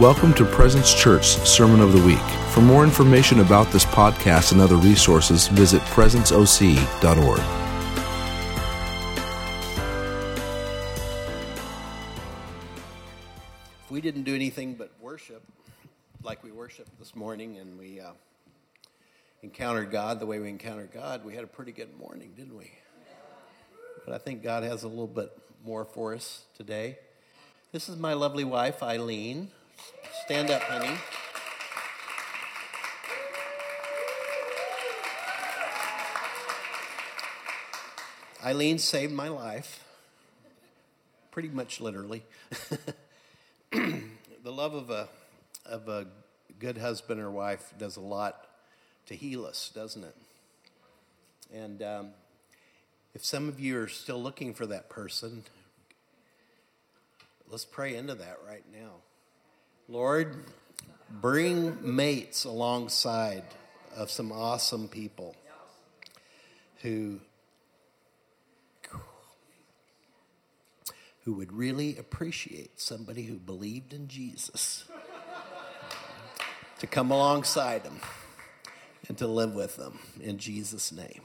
Welcome 0.00 0.34
to 0.34 0.44
Presence 0.44 0.92
Church 0.92 1.24
Sermon 1.24 1.80
of 1.80 1.94
the 1.94 2.02
Week. 2.02 2.18
For 2.50 2.60
more 2.60 2.84
information 2.84 3.40
about 3.40 3.72
this 3.72 3.86
podcast 3.86 4.52
and 4.52 4.60
other 4.60 4.76
resources, 4.76 5.48
visit 5.48 5.80
presenceoc.org. 5.84 7.38
If 13.80 13.90
we 13.90 14.02
didn't 14.02 14.24
do 14.24 14.34
anything 14.34 14.74
but 14.74 14.92
worship, 15.00 15.42
like 16.22 16.44
we 16.44 16.52
worshiped 16.52 16.98
this 16.98 17.16
morning, 17.16 17.56
and 17.56 17.78
we 17.78 17.98
uh, 17.98 18.10
encountered 19.42 19.90
God 19.90 20.20
the 20.20 20.26
way 20.26 20.38
we 20.40 20.50
encountered 20.50 20.92
God, 20.92 21.24
we 21.24 21.34
had 21.34 21.42
a 21.42 21.46
pretty 21.46 21.72
good 21.72 21.98
morning, 21.98 22.34
didn't 22.36 22.58
we? 22.58 22.70
But 24.04 24.12
I 24.12 24.18
think 24.18 24.42
God 24.42 24.62
has 24.62 24.82
a 24.82 24.88
little 24.88 25.06
bit 25.06 25.32
more 25.64 25.86
for 25.86 26.14
us 26.14 26.44
today. 26.54 26.98
This 27.72 27.88
is 27.88 27.96
my 27.96 28.12
lovely 28.12 28.44
wife, 28.44 28.82
Eileen. 28.82 29.52
Stand 30.24 30.50
up, 30.50 30.62
honey. 30.62 30.96
Eileen 38.44 38.78
saved 38.78 39.12
my 39.12 39.28
life, 39.28 39.82
pretty 41.32 41.48
much 41.48 41.80
literally. 41.80 42.22
the 43.70 44.52
love 44.52 44.74
of 44.74 44.90
a, 44.90 45.08
of 45.64 45.88
a 45.88 46.06
good 46.58 46.78
husband 46.78 47.20
or 47.20 47.30
wife 47.30 47.74
does 47.78 47.96
a 47.96 48.00
lot 48.00 48.46
to 49.06 49.14
heal 49.14 49.44
us, 49.44 49.70
doesn't 49.74 50.04
it? 50.04 50.16
And 51.52 51.82
um, 51.82 52.08
if 53.14 53.24
some 53.24 53.48
of 53.48 53.58
you 53.58 53.80
are 53.80 53.88
still 53.88 54.22
looking 54.22 54.54
for 54.54 54.66
that 54.66 54.88
person, 54.88 55.42
let's 57.50 57.64
pray 57.64 57.96
into 57.96 58.14
that 58.14 58.38
right 58.46 58.64
now. 58.72 58.96
Lord, 59.88 60.44
bring 61.08 61.94
mates 61.94 62.44
alongside 62.44 63.44
of 63.96 64.10
some 64.10 64.32
awesome 64.32 64.88
people 64.88 65.36
who 66.82 67.20
who 71.24 71.32
would 71.32 71.52
really 71.52 71.96
appreciate 71.98 72.80
somebody 72.80 73.24
who 73.24 73.34
believed 73.34 73.92
in 73.92 74.06
Jesus 74.06 74.84
to 76.78 76.86
come 76.86 77.10
alongside 77.10 77.82
them 77.82 77.98
and 79.08 79.18
to 79.18 79.26
live 79.26 79.52
with 79.52 79.76
them 79.76 79.98
in 80.20 80.38
Jesus' 80.38 80.92
name. 80.92 81.22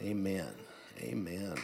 Amen. 0.00 0.52
Amen. 1.00 1.54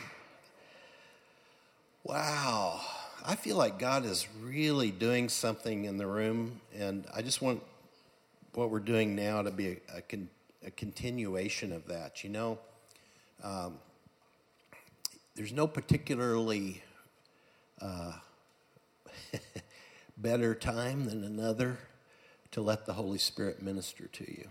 Wow. 2.03 2.81
I 3.27 3.37
feel 3.37 3.57
like 3.57 3.79
God 3.79 4.05
is 4.05 4.29
really 4.43 4.91
doing 4.91 5.31
something 5.31 5.87
in 5.87 5.97
the 5.97 6.07
room, 6.07 6.61
and 6.77 7.07
I 7.15 7.23
just 7.23 7.41
want 7.41 7.63
what 8.53 8.69
we're 8.69 8.81
doing 8.81 9.17
now 9.17 9.41
to 9.41 9.51
be 9.51 9.69
a, 9.69 9.77
a, 9.97 10.03
con, 10.03 10.29
a 10.63 10.71
continuation 10.71 11.73
of 11.73 11.87
that. 11.87 12.23
You 12.23 12.29
know, 12.29 12.59
um, 13.43 13.79
there's 15.35 15.55
no 15.55 15.67
particularly 15.67 16.83
uh, 17.81 18.13
better 20.19 20.55
time 20.55 21.07
than 21.07 21.25
another 21.25 21.79
to 22.51 22.61
let 22.61 22.85
the 22.85 22.93
Holy 22.93 23.19
Spirit 23.19 23.63
minister 23.63 24.07
to 24.07 24.31
you. 24.31 24.49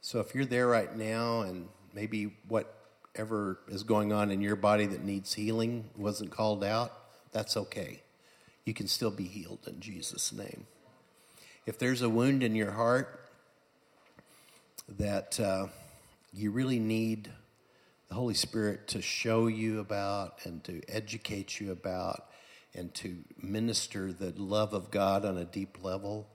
So 0.00 0.18
if 0.20 0.34
you're 0.34 0.46
there 0.46 0.66
right 0.66 0.96
now 0.96 1.42
and 1.42 1.68
maybe 1.92 2.34
whatever 2.48 3.58
is 3.68 3.82
going 3.82 4.14
on 4.14 4.30
in 4.30 4.40
your 4.40 4.56
body 4.56 4.86
that 4.86 5.04
needs 5.04 5.34
healing 5.34 5.84
wasn't 5.94 6.30
called 6.30 6.64
out, 6.64 7.03
that's 7.34 7.56
okay. 7.56 8.00
You 8.64 8.72
can 8.72 8.88
still 8.88 9.10
be 9.10 9.24
healed 9.24 9.66
in 9.66 9.80
Jesus' 9.80 10.32
name. 10.32 10.66
If 11.66 11.78
there's 11.78 12.00
a 12.00 12.08
wound 12.08 12.42
in 12.42 12.54
your 12.54 12.70
heart 12.70 13.28
that 14.98 15.38
uh, 15.40 15.66
you 16.32 16.50
really 16.52 16.78
need 16.78 17.30
the 18.08 18.14
Holy 18.14 18.34
Spirit 18.34 18.86
to 18.88 19.02
show 19.02 19.48
you 19.48 19.80
about 19.80 20.38
and 20.44 20.62
to 20.64 20.80
educate 20.88 21.58
you 21.58 21.72
about 21.72 22.26
and 22.74 22.94
to 22.94 23.16
minister 23.42 24.12
the 24.12 24.32
love 24.40 24.72
of 24.72 24.90
God 24.90 25.24
on 25.24 25.36
a 25.36 25.44
deep 25.44 25.82
level, 25.82 26.28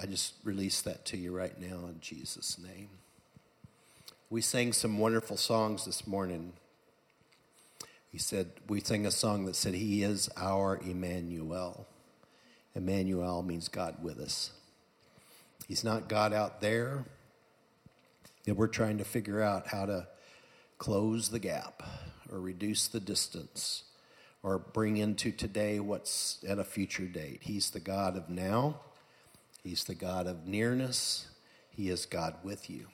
I 0.00 0.06
just 0.06 0.34
release 0.44 0.80
that 0.82 1.04
to 1.06 1.16
you 1.18 1.36
right 1.36 1.60
now 1.60 1.86
in 1.86 1.98
Jesus' 2.00 2.58
name. 2.58 2.88
We 4.30 4.40
sang 4.40 4.72
some 4.72 4.98
wonderful 4.98 5.36
songs 5.36 5.84
this 5.84 6.06
morning. 6.06 6.54
He 8.14 8.20
said, 8.20 8.52
we 8.68 8.78
sing 8.78 9.06
a 9.06 9.10
song 9.10 9.44
that 9.46 9.56
said, 9.56 9.74
He 9.74 10.04
is 10.04 10.30
our 10.36 10.78
Emmanuel. 10.84 11.88
Emmanuel 12.72 13.42
means 13.42 13.66
God 13.66 13.96
with 14.04 14.20
us. 14.20 14.52
He's 15.66 15.82
not 15.82 16.08
God 16.08 16.32
out 16.32 16.60
there 16.60 17.06
that 18.44 18.54
we're 18.54 18.68
trying 18.68 18.98
to 18.98 19.04
figure 19.04 19.42
out 19.42 19.66
how 19.66 19.86
to 19.86 20.06
close 20.78 21.30
the 21.30 21.40
gap 21.40 21.82
or 22.30 22.38
reduce 22.38 22.86
the 22.86 23.00
distance 23.00 23.82
or 24.44 24.60
bring 24.60 24.96
into 24.96 25.32
today 25.32 25.80
what's 25.80 26.38
at 26.48 26.60
a 26.60 26.64
future 26.64 27.06
date. 27.06 27.40
He's 27.42 27.70
the 27.70 27.80
God 27.80 28.16
of 28.16 28.28
now, 28.28 28.78
He's 29.64 29.82
the 29.82 29.96
God 29.96 30.28
of 30.28 30.46
nearness, 30.46 31.26
He 31.68 31.88
is 31.88 32.06
God 32.06 32.36
with 32.44 32.70
you. 32.70 32.86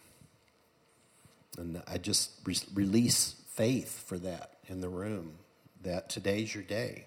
And 1.58 1.82
I 1.86 1.98
just 1.98 2.30
re- 2.46 2.56
release 2.72 3.34
faith 3.52 4.02
for 4.06 4.18
that 4.20 4.59
in 4.70 4.80
the 4.80 4.88
room 4.88 5.32
that 5.82 6.08
today's 6.08 6.54
your 6.54 6.64
day, 6.64 7.06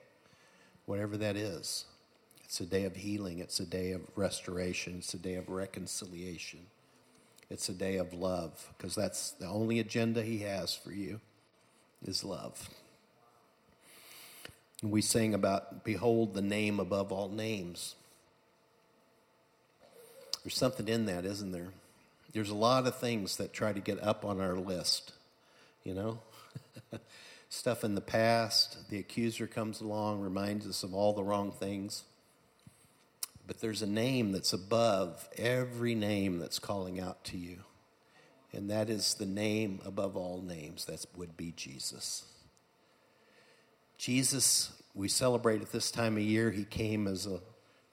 whatever 0.85 1.17
that 1.17 1.35
is. 1.35 1.85
It's 2.43 2.59
a 2.59 2.65
day 2.65 2.83
of 2.83 2.97
healing, 2.97 3.39
it's 3.39 3.59
a 3.59 3.65
day 3.65 3.93
of 3.93 4.01
restoration, 4.15 4.97
it's 4.99 5.13
a 5.13 5.17
day 5.17 5.35
of 5.35 5.49
reconciliation. 5.49 6.59
It's 7.49 7.69
a 7.69 7.73
day 7.73 7.97
of 7.97 8.13
love 8.13 8.73
because 8.77 8.95
that's 8.95 9.31
the 9.31 9.47
only 9.47 9.79
agenda 9.79 10.23
he 10.23 10.39
has 10.39 10.73
for 10.73 10.91
you 10.91 11.19
is 12.03 12.23
love. 12.23 12.69
And 14.81 14.91
we 14.91 15.01
sing 15.01 15.33
about 15.33 15.83
behold 15.83 16.33
the 16.33 16.41
name 16.41 16.79
above 16.79 17.11
all 17.11 17.29
names. 17.29 17.95
There's 20.43 20.57
something 20.57 20.87
in 20.87 21.05
that, 21.05 21.25
isn't 21.25 21.51
there? 21.51 21.69
There's 22.33 22.49
a 22.49 22.55
lot 22.55 22.87
of 22.87 22.97
things 22.97 23.37
that 23.37 23.53
try 23.53 23.71
to 23.71 23.79
get 23.79 24.01
up 24.01 24.25
on 24.25 24.41
our 24.41 24.55
list, 24.55 25.13
you 25.83 25.93
know? 25.93 26.19
Stuff 27.53 27.83
in 27.83 27.93
the 27.93 28.01
past, 28.01 28.89
the 28.89 28.97
accuser 28.97 29.45
comes 29.45 29.79
along, 29.79 30.21
reminds 30.21 30.65
us 30.65 30.81
of 30.81 30.95
all 30.95 31.13
the 31.13 31.23
wrong 31.23 31.51
things. 31.51 32.03
But 33.45 33.61
there's 33.61 33.83
a 33.83 33.87
name 33.87 34.31
that's 34.31 34.53
above 34.53 35.29
every 35.37 35.93
name 35.93 36.39
that's 36.39 36.57
calling 36.57 36.99
out 36.99 37.23
to 37.25 37.37
you. 37.37 37.59
And 38.53 38.71
that 38.71 38.89
is 38.89 39.13
the 39.13 39.27
name 39.27 39.81
above 39.85 40.17
all 40.17 40.41
names. 40.41 40.85
That 40.85 41.05
would 41.15 41.37
be 41.37 41.53
Jesus. 41.55 42.25
Jesus, 43.99 44.71
we 44.95 45.07
celebrate 45.07 45.61
at 45.61 45.71
this 45.71 45.91
time 45.91 46.17
of 46.17 46.23
year, 46.23 46.49
he 46.49 46.65
came 46.65 47.05
as 47.05 47.27
a, 47.27 47.39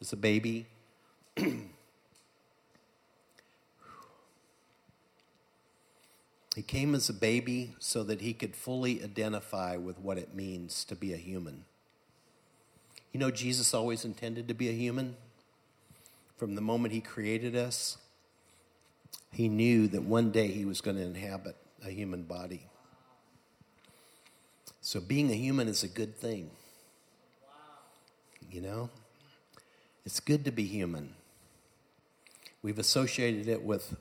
as 0.01 0.15
a 0.15 0.17
baby. 0.17 0.69
he 6.57 6.63
came 6.63 6.95
as 6.95 7.09
a 7.09 7.15
baby 7.15 7.75
so 7.79 8.03
that 8.03 8.21
he 8.21 8.35
could 8.35 8.57
fully 8.57 9.03
identify 9.03 9.77
with 9.77 9.99
what 9.99 10.19
it 10.19 10.35
means 10.35 10.85
to 10.87 10.97
be 10.97 11.13
a 11.13 11.17
human. 11.17 11.65
You 13.13 13.21
know, 13.21 13.31
Jesus 13.31 13.73
always 13.73 14.05
intended 14.05 14.49
to 14.49 14.55
be 14.55 14.69
a 14.69 14.73
human. 14.73 15.17
From 16.37 16.55
the 16.55 16.61
moment 16.61 16.93
he 16.93 17.01
created 17.01 17.55
us, 17.55 17.99
he 19.33 19.49
knew 19.49 19.87
that 19.89 20.03
one 20.03 20.31
day 20.31 20.49
he 20.49 20.65
was 20.65 20.81
going 20.81 20.97
to 20.97 21.03
inhabit 21.03 21.57
a 21.85 21.91
human 21.91 22.23
body. 22.23 22.67
So 24.81 25.01
being 25.01 25.31
a 25.31 25.35
human 25.35 25.69
is 25.69 25.83
a 25.83 25.89
good 25.89 26.17
thing. 26.17 26.51
You 28.51 28.61
know? 28.61 28.91
It's 30.05 30.19
good 30.19 30.45
to 30.47 30.51
be 30.51 30.65
human. 30.65 31.15
We've 32.63 32.79
associated 32.79 33.49
it 33.49 33.63
with 33.63 33.97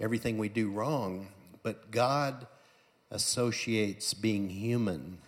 everything 0.00 0.38
we 0.38 0.48
do 0.48 0.70
wrong, 0.70 1.28
but 1.66 1.90
God 1.90 2.46
associates 3.10 4.14
being 4.14 4.50
human 4.50 5.18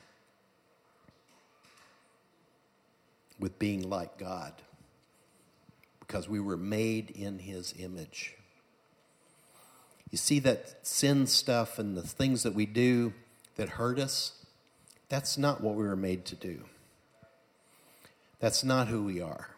with 3.41 3.59
being 3.59 3.91
like 3.91 4.19
God 4.19 4.53
because 5.99 6.29
we 6.29 6.39
were 6.39 6.57
made 6.57 7.11
in 7.11 7.41
his 7.41 7.75
image. 7.77 8.37
You 10.13 10.19
see 10.19 10.39
that 10.39 10.87
sin 10.87 11.27
stuff 11.27 11.77
and 11.77 11.97
the 11.97 12.03
things 12.03 12.45
that 12.45 12.55
we 12.55 12.67
do 12.67 13.15
that 13.57 13.71
hurt 13.71 13.99
us? 13.99 14.31
That's 15.09 15.37
not 15.37 15.61
what 15.61 15.75
we 15.75 15.83
were 15.83 15.97
made 15.97 16.25
to 16.27 16.37
do. 16.37 16.63
That's 18.39 18.63
not 18.63 18.87
who 18.87 19.03
we 19.03 19.21
are. 19.21 19.49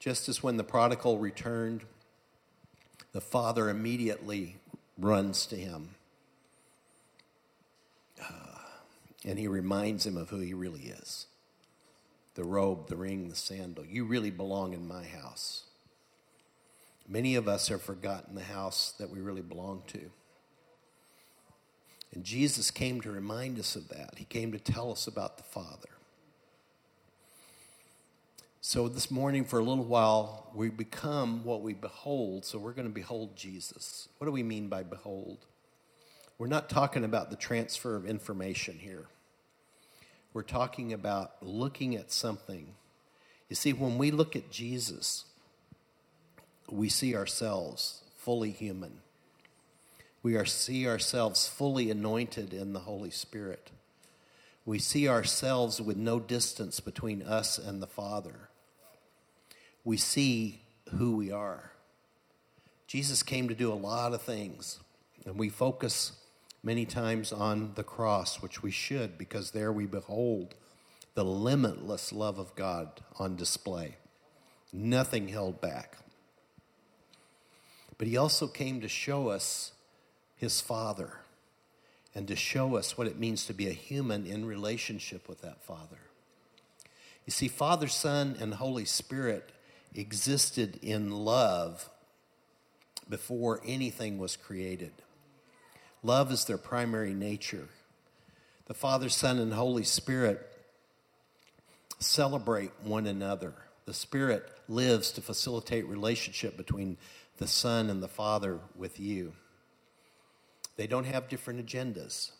Just 0.00 0.28
as 0.28 0.42
when 0.42 0.56
the 0.56 0.64
prodigal 0.64 1.18
returned, 1.18 1.84
the 3.12 3.20
father 3.20 3.68
immediately 3.68 4.56
runs 5.00 5.46
to 5.46 5.56
him 5.56 5.90
uh, 8.22 8.58
and 9.24 9.38
he 9.38 9.48
reminds 9.48 10.06
him 10.06 10.16
of 10.16 10.30
who 10.30 10.40
he 10.40 10.54
really 10.54 10.82
is. 10.82 11.26
the 12.34 12.44
robe, 12.44 12.88
the 12.88 12.96
ring, 12.96 13.28
the 13.28 13.36
sandal. 13.36 13.84
You 13.84 14.04
really 14.04 14.30
belong 14.30 14.72
in 14.72 14.86
my 14.86 15.04
house. 15.04 15.64
Many 17.08 17.34
of 17.34 17.48
us 17.48 17.68
have 17.68 17.82
forgotten 17.82 18.34
the 18.34 18.44
house 18.44 18.92
that 18.98 19.10
we 19.10 19.20
really 19.20 19.42
belong 19.42 19.82
to. 19.88 20.10
And 22.14 22.24
Jesus 22.24 22.70
came 22.70 23.00
to 23.02 23.10
remind 23.10 23.58
us 23.58 23.76
of 23.76 23.88
that. 23.88 24.14
He 24.16 24.24
came 24.24 24.52
to 24.52 24.58
tell 24.58 24.90
us 24.92 25.06
about 25.06 25.36
the 25.36 25.42
Father. 25.42 25.90
So, 28.62 28.88
this 28.88 29.10
morning, 29.10 29.46
for 29.46 29.58
a 29.58 29.64
little 29.64 29.86
while, 29.86 30.50
we 30.54 30.68
become 30.68 31.44
what 31.44 31.62
we 31.62 31.72
behold. 31.72 32.44
So, 32.44 32.58
we're 32.58 32.74
going 32.74 32.86
to 32.86 32.92
behold 32.92 33.34
Jesus. 33.34 34.06
What 34.18 34.26
do 34.26 34.32
we 34.32 34.42
mean 34.42 34.68
by 34.68 34.82
behold? 34.82 35.46
We're 36.36 36.46
not 36.46 36.68
talking 36.68 37.02
about 37.02 37.30
the 37.30 37.36
transfer 37.36 37.96
of 37.96 38.04
information 38.04 38.78
here. 38.78 39.06
We're 40.34 40.42
talking 40.42 40.92
about 40.92 41.42
looking 41.42 41.96
at 41.96 42.12
something. 42.12 42.74
You 43.48 43.56
see, 43.56 43.72
when 43.72 43.96
we 43.96 44.10
look 44.10 44.36
at 44.36 44.50
Jesus, 44.50 45.24
we 46.68 46.90
see 46.90 47.16
ourselves 47.16 48.02
fully 48.18 48.50
human. 48.50 48.98
We 50.22 50.36
are, 50.36 50.44
see 50.44 50.86
ourselves 50.86 51.48
fully 51.48 51.90
anointed 51.90 52.52
in 52.52 52.74
the 52.74 52.80
Holy 52.80 53.10
Spirit. 53.10 53.70
We 54.66 54.78
see 54.78 55.08
ourselves 55.08 55.80
with 55.80 55.96
no 55.96 56.20
distance 56.20 56.78
between 56.78 57.22
us 57.22 57.56
and 57.56 57.82
the 57.82 57.86
Father. 57.86 58.49
We 59.84 59.96
see 59.96 60.62
who 60.90 61.16
we 61.16 61.30
are. 61.30 61.72
Jesus 62.86 63.22
came 63.22 63.48
to 63.48 63.54
do 63.54 63.72
a 63.72 63.74
lot 63.74 64.12
of 64.12 64.22
things, 64.22 64.80
and 65.24 65.38
we 65.38 65.48
focus 65.48 66.12
many 66.62 66.84
times 66.84 67.32
on 67.32 67.72
the 67.74 67.84
cross, 67.84 68.42
which 68.42 68.62
we 68.62 68.70
should, 68.70 69.16
because 69.16 69.52
there 69.52 69.72
we 69.72 69.86
behold 69.86 70.54
the 71.14 71.24
limitless 71.24 72.12
love 72.12 72.38
of 72.38 72.54
God 72.54 73.00
on 73.18 73.36
display. 73.36 73.96
Nothing 74.72 75.28
held 75.28 75.60
back. 75.60 75.98
But 77.98 78.08
he 78.08 78.16
also 78.16 78.46
came 78.46 78.80
to 78.80 78.88
show 78.88 79.28
us 79.28 79.72
his 80.36 80.60
Father 80.60 81.18
and 82.14 82.26
to 82.28 82.36
show 82.36 82.76
us 82.76 82.96
what 82.96 83.06
it 83.06 83.18
means 83.18 83.46
to 83.46 83.54
be 83.54 83.68
a 83.68 83.72
human 83.72 84.26
in 84.26 84.46
relationship 84.46 85.28
with 85.28 85.42
that 85.42 85.62
Father. 85.62 85.98
You 87.26 87.30
see, 87.30 87.48
Father, 87.48 87.88
Son, 87.88 88.36
and 88.40 88.54
Holy 88.54 88.84
Spirit 88.84 89.52
existed 89.94 90.78
in 90.82 91.10
love 91.10 91.88
before 93.08 93.60
anything 93.64 94.18
was 94.18 94.36
created. 94.36 94.92
Love 96.02 96.32
is 96.32 96.44
their 96.44 96.58
primary 96.58 97.12
nature. 97.12 97.68
The 98.66 98.74
Father, 98.74 99.08
Son, 99.08 99.38
and 99.38 99.52
Holy 99.52 99.82
Spirit 99.82 100.46
celebrate 101.98 102.70
one 102.82 103.06
another. 103.06 103.52
The 103.84 103.94
Spirit 103.94 104.48
lives 104.68 105.10
to 105.12 105.20
facilitate 105.20 105.86
relationship 105.86 106.56
between 106.56 106.96
the 107.38 107.48
Son 107.48 107.90
and 107.90 108.02
the 108.02 108.08
Father 108.08 108.60
with 108.76 109.00
you. 109.00 109.32
They 110.76 110.86
don't 110.86 111.04
have 111.04 111.28
different 111.28 111.66
agendas. 111.66 112.30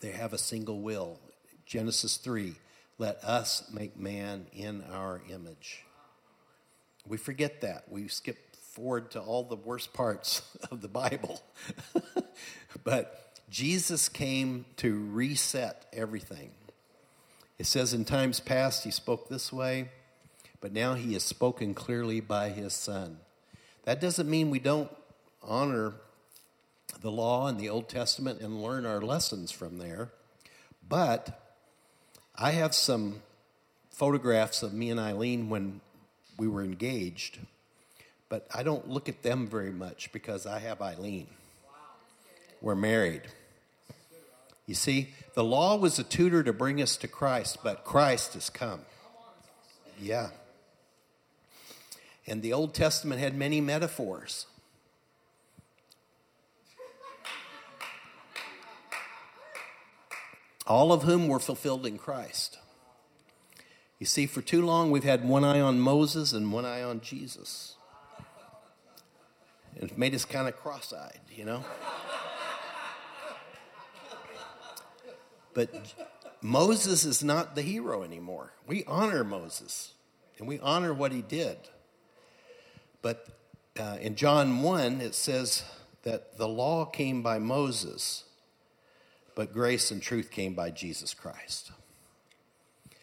They 0.00 0.10
have 0.10 0.32
a 0.32 0.38
single 0.38 0.80
will. 0.80 1.18
Genesis 1.64 2.16
3 2.16 2.56
let 2.98 3.22
us 3.24 3.68
make 3.72 3.98
man 3.98 4.46
in 4.52 4.84
our 4.92 5.22
image. 5.28 5.84
We 7.06 7.16
forget 7.16 7.60
that. 7.62 7.84
We 7.88 8.08
skip 8.08 8.38
forward 8.56 9.10
to 9.10 9.20
all 9.20 9.42
the 9.44 9.56
worst 9.56 9.92
parts 9.92 10.42
of 10.70 10.80
the 10.80 10.88
Bible. 10.88 11.42
but 12.84 13.40
Jesus 13.50 14.08
came 14.08 14.64
to 14.76 15.06
reset 15.10 15.86
everything. 15.92 16.50
It 17.58 17.66
says 17.66 17.92
in 17.92 18.04
times 18.04 18.40
past 18.40 18.84
he 18.84 18.90
spoke 18.90 19.28
this 19.28 19.52
way, 19.52 19.90
but 20.60 20.72
now 20.72 20.94
he 20.94 21.12
has 21.12 21.22
spoken 21.22 21.74
clearly 21.74 22.20
by 22.20 22.48
his 22.48 22.72
Son. 22.72 23.18
That 23.84 24.00
doesn't 24.00 24.28
mean 24.28 24.50
we 24.50 24.58
don't 24.58 24.90
honor 25.42 25.94
the 27.00 27.10
law 27.10 27.46
and 27.48 27.58
the 27.58 27.68
Old 27.68 27.88
Testament 27.88 28.40
and 28.40 28.62
learn 28.62 28.86
our 28.86 29.00
lessons 29.00 29.50
from 29.50 29.78
there, 29.78 30.12
but 30.88 31.56
I 32.36 32.52
have 32.52 32.74
some 32.74 33.22
photographs 33.90 34.62
of 34.62 34.72
me 34.72 34.90
and 34.90 34.98
Eileen 34.98 35.48
when 35.48 35.80
we 36.38 36.48
were 36.48 36.62
engaged 36.62 37.38
but 38.32 38.46
I 38.54 38.62
don't 38.62 38.88
look 38.88 39.10
at 39.10 39.22
them 39.22 39.46
very 39.46 39.72
much 39.72 40.10
because 40.10 40.46
I 40.46 40.58
have 40.60 40.80
Eileen. 40.80 41.26
We're 42.62 42.74
married. 42.74 43.20
You 44.66 44.74
see, 44.74 45.10
the 45.34 45.44
law 45.44 45.76
was 45.76 45.98
a 45.98 46.02
tutor 46.02 46.42
to 46.42 46.50
bring 46.54 46.80
us 46.80 46.96
to 46.96 47.08
Christ, 47.08 47.58
but 47.62 47.84
Christ 47.84 48.32
has 48.32 48.48
come. 48.48 48.80
Yeah. 50.00 50.30
And 52.26 52.40
the 52.40 52.54
Old 52.54 52.72
Testament 52.72 53.20
had 53.20 53.36
many 53.36 53.60
metaphors. 53.60 54.46
All 60.66 60.90
of 60.90 61.02
whom 61.02 61.28
were 61.28 61.38
fulfilled 61.38 61.84
in 61.84 61.98
Christ. 61.98 62.58
You 64.02 64.06
see, 64.06 64.26
for 64.26 64.42
too 64.42 64.66
long 64.66 64.90
we've 64.90 65.04
had 65.04 65.24
one 65.24 65.44
eye 65.44 65.60
on 65.60 65.78
Moses 65.78 66.32
and 66.32 66.52
one 66.52 66.64
eye 66.64 66.82
on 66.82 67.02
Jesus. 67.02 67.76
It 69.76 69.96
made 69.96 70.12
us 70.12 70.24
kind 70.24 70.48
of 70.48 70.56
cross 70.56 70.92
eyed, 70.92 71.20
you 71.32 71.44
know? 71.44 71.64
but 75.54 75.94
Moses 76.40 77.04
is 77.04 77.22
not 77.22 77.54
the 77.54 77.62
hero 77.62 78.02
anymore. 78.02 78.52
We 78.66 78.82
honor 78.88 79.22
Moses 79.22 79.92
and 80.36 80.48
we 80.48 80.58
honor 80.58 80.92
what 80.92 81.12
he 81.12 81.22
did. 81.22 81.58
But 83.02 83.28
uh, 83.78 83.98
in 84.00 84.16
John 84.16 84.62
1, 84.62 85.00
it 85.00 85.14
says 85.14 85.62
that 86.02 86.38
the 86.38 86.48
law 86.48 86.86
came 86.86 87.22
by 87.22 87.38
Moses, 87.38 88.24
but 89.36 89.52
grace 89.52 89.92
and 89.92 90.02
truth 90.02 90.32
came 90.32 90.54
by 90.54 90.70
Jesus 90.72 91.14
Christ. 91.14 91.70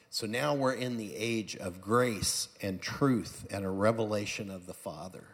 So 0.10 0.26
now 0.26 0.56
we're 0.56 0.74
in 0.74 0.98
the 0.98 1.16
age 1.16 1.56
of 1.56 1.82
grace 1.82 2.50
and 2.62 2.82
truth 2.82 3.46
and 3.52 3.64
a 3.64 3.70
revelation 3.70 4.50
of 4.50 4.66
the 4.66 4.74
Father 4.74 5.26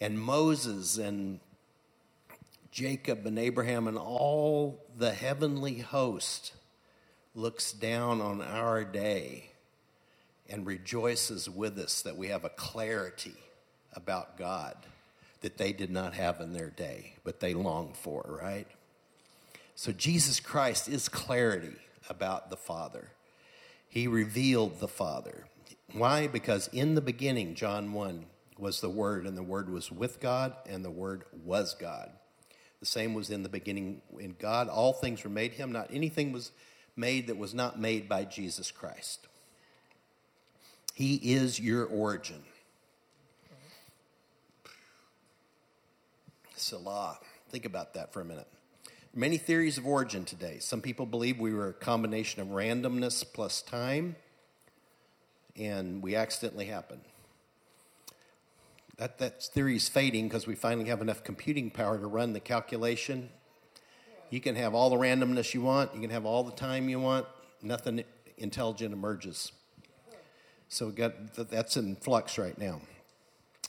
and 0.00 0.18
Moses 0.20 0.98
and 0.98 1.40
Jacob 2.70 3.26
and 3.26 3.38
Abraham 3.38 3.88
and 3.88 3.98
all 3.98 4.84
the 4.96 5.12
heavenly 5.12 5.78
host 5.78 6.52
looks 7.34 7.72
down 7.72 8.20
on 8.20 8.42
our 8.42 8.84
day 8.84 9.50
and 10.48 10.66
rejoices 10.66 11.48
with 11.48 11.78
us 11.78 12.02
that 12.02 12.16
we 12.16 12.28
have 12.28 12.44
a 12.44 12.50
clarity 12.50 13.34
about 13.94 14.36
God 14.36 14.76
that 15.40 15.56
they 15.56 15.72
did 15.72 15.90
not 15.90 16.14
have 16.14 16.40
in 16.40 16.52
their 16.52 16.70
day, 16.70 17.14
but 17.24 17.40
they 17.40 17.54
long 17.54 17.92
for, 17.92 18.38
right? 18.42 18.66
So 19.74 19.92
Jesus 19.92 20.40
Christ 20.40 20.88
is 20.88 21.08
clarity 21.08 21.76
about 22.08 22.50
the 22.50 22.56
Father. 22.56 23.10
He 23.88 24.06
revealed 24.06 24.80
the 24.80 24.88
Father. 24.88 25.46
Why? 25.92 26.26
Because 26.26 26.68
in 26.68 26.94
the 26.94 27.00
beginning, 27.00 27.54
John 27.54 27.92
1, 27.92 28.26
was 28.58 28.80
the 28.80 28.90
Word, 28.90 29.26
and 29.26 29.36
the 29.36 29.42
Word 29.42 29.70
was 29.70 29.90
with 29.90 30.20
God, 30.20 30.54
and 30.66 30.84
the 30.84 30.90
Word 30.90 31.24
was 31.44 31.74
God. 31.74 32.10
The 32.80 32.86
same 32.86 33.14
was 33.14 33.30
in 33.30 33.42
the 33.42 33.48
beginning 33.48 34.02
in 34.18 34.36
God. 34.38 34.68
All 34.68 34.92
things 34.92 35.24
were 35.24 35.30
made 35.30 35.52
him. 35.52 35.72
Not 35.72 35.88
anything 35.92 36.32
was 36.32 36.52
made 36.96 37.26
that 37.28 37.36
was 37.36 37.54
not 37.54 37.80
made 37.80 38.08
by 38.08 38.24
Jesus 38.24 38.70
Christ. 38.70 39.26
He 40.94 41.16
is 41.16 41.58
your 41.58 41.86
origin. 41.86 42.42
Selah. 46.56 47.18
Think 47.50 47.64
about 47.64 47.94
that 47.94 48.12
for 48.12 48.20
a 48.20 48.24
minute. 48.24 48.48
Many 49.18 49.36
theories 49.36 49.78
of 49.78 49.84
origin 49.84 50.24
today. 50.24 50.58
Some 50.60 50.80
people 50.80 51.04
believe 51.04 51.40
we 51.40 51.52
were 51.52 51.70
a 51.70 51.72
combination 51.72 52.40
of 52.40 52.50
randomness 52.50 53.24
plus 53.24 53.62
time, 53.62 54.14
and 55.56 56.00
we 56.00 56.14
accidentally 56.14 56.66
happened. 56.66 57.00
That, 58.96 59.18
that 59.18 59.42
theory 59.42 59.74
is 59.74 59.88
fading 59.88 60.28
because 60.28 60.46
we 60.46 60.54
finally 60.54 60.88
have 60.88 61.02
enough 61.02 61.24
computing 61.24 61.68
power 61.68 61.98
to 61.98 62.06
run 62.06 62.32
the 62.32 62.38
calculation. 62.38 63.30
You 64.30 64.40
can 64.40 64.54
have 64.54 64.72
all 64.72 64.88
the 64.88 64.94
randomness 64.94 65.52
you 65.52 65.62
want, 65.62 65.96
you 65.96 66.00
can 66.00 66.10
have 66.10 66.24
all 66.24 66.44
the 66.44 66.52
time 66.52 66.88
you 66.88 67.00
want, 67.00 67.26
nothing 67.60 68.04
intelligent 68.36 68.92
emerges. 68.92 69.50
So 70.68 70.90
got, 70.90 71.34
that's 71.34 71.76
in 71.76 71.96
flux 71.96 72.38
right 72.38 72.56
now. 72.56 72.82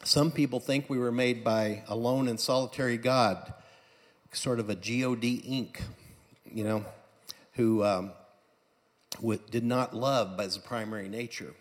Some 0.04 0.30
people 0.30 0.60
think 0.60 0.92
we 0.92 1.00
were 1.00 1.12
made 1.12 1.44
by 1.44 1.82
a 1.88 1.96
lone 1.96 2.28
and 2.28 2.40
solitary 2.40 2.98
God, 2.98 3.52
sort 4.32 4.60
of 4.60 4.70
a 4.70 4.76
God 4.76 5.42
Inc., 5.42 5.82
you 6.46 6.64
know, 6.64 6.86
who 7.54 7.84
um, 7.84 8.12
did 9.50 9.64
not 9.64 9.96
love 9.96 10.40
as 10.40 10.56
a 10.58 10.60
primary 10.60 11.10
nature. 11.10 11.54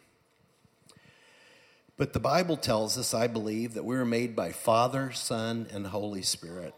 But 1.97 2.13
the 2.13 2.21
Bible 2.21 2.57
tells 2.57 2.97
us, 2.97 3.13
I 3.13 3.27
believe, 3.27 3.75
that 3.75 3.85
we 3.85 3.97
were 3.97 4.05
made 4.05 4.37
by 4.37 4.53
Father, 4.53 5.11
Son, 5.13 5.67
and 5.73 5.87
Holy 5.89 6.23
Spirit. 6.23 6.73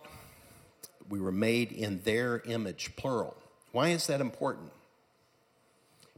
We 1.10 1.20
were 1.20 1.32
made 1.32 1.72
in 1.72 2.00
their 2.04 2.40
image, 2.46 2.96
plural. 2.96 3.36
Why 3.72 3.88
is 3.88 4.06
that 4.06 4.22
important? 4.22 4.72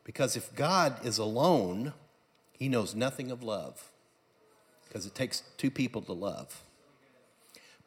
Because 0.04 0.36
if 0.36 0.54
God 0.54 1.04
is 1.04 1.18
alone, 1.18 1.94
he 2.52 2.68
knows 2.68 2.94
nothing 2.94 3.32
of 3.32 3.42
love. 3.42 3.90
Because 4.86 5.04
it 5.04 5.14
takes 5.14 5.42
two 5.56 5.70
people 5.70 6.02
to 6.02 6.12
love. 6.12 6.62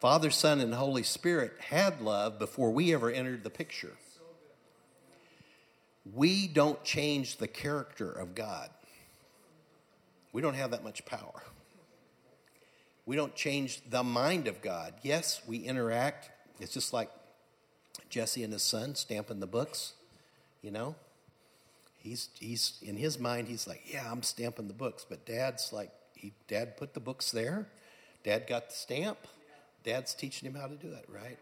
Father, 0.06 0.30
Son, 0.30 0.60
and 0.60 0.72
Holy 0.72 1.02
Spirit 1.02 1.54
had 1.58 2.00
love 2.00 2.38
before 2.38 2.70
we 2.70 2.94
ever 2.94 3.10
entered 3.10 3.44
the 3.44 3.50
picture. 3.50 3.94
We 6.14 6.48
don't 6.48 6.84
change 6.84 7.38
the 7.38 7.48
character 7.48 8.12
of 8.12 8.36
God. 8.36 8.70
We 10.32 10.44
don't 10.44 10.54
have 10.54 10.70
that 10.70 10.84
much 10.84 11.08
power. 11.08 11.42
We 13.08 13.16
don't 13.16 13.34
change 13.34 13.82
the 13.90 14.04
mind 14.04 14.48
of 14.48 14.62
God. 14.62 14.94
Yes, 15.02 15.42
we 15.48 15.58
interact. 15.58 16.30
It's 16.60 16.72
just 16.72 16.94
like 16.94 17.10
Jesse 18.08 18.44
and 18.44 18.54
his 18.54 18.62
son 18.62 18.94
stamping 18.94 19.40
the 19.40 19.48
books, 19.48 19.94
you 20.62 20.70
know? 20.70 20.94
He's, 21.98 22.30
he's 22.40 22.78
in 22.84 22.96
his 22.96 23.18
mind, 23.18 23.48
he's 23.48 23.68
like, 23.68 23.82
yeah, 23.92 24.08
I'm 24.12 24.22
stamping 24.22 24.68
the 24.68 24.76
books. 24.76 25.04
But 25.04 25.26
dad's 25.26 25.74
like, 25.74 25.90
he, 26.14 26.32
dad 26.48 26.78
put 26.78 26.94
the 26.94 27.00
books 27.00 27.32
there. 27.32 27.66
Dad 28.24 28.46
got 28.46 28.70
the 28.70 28.76
stamp. 28.76 29.18
Dad's 29.86 30.14
teaching 30.14 30.50
him 30.50 30.60
how 30.60 30.68
to 30.68 30.76
do 30.76 30.92
it, 30.92 31.06
right? 31.08 31.38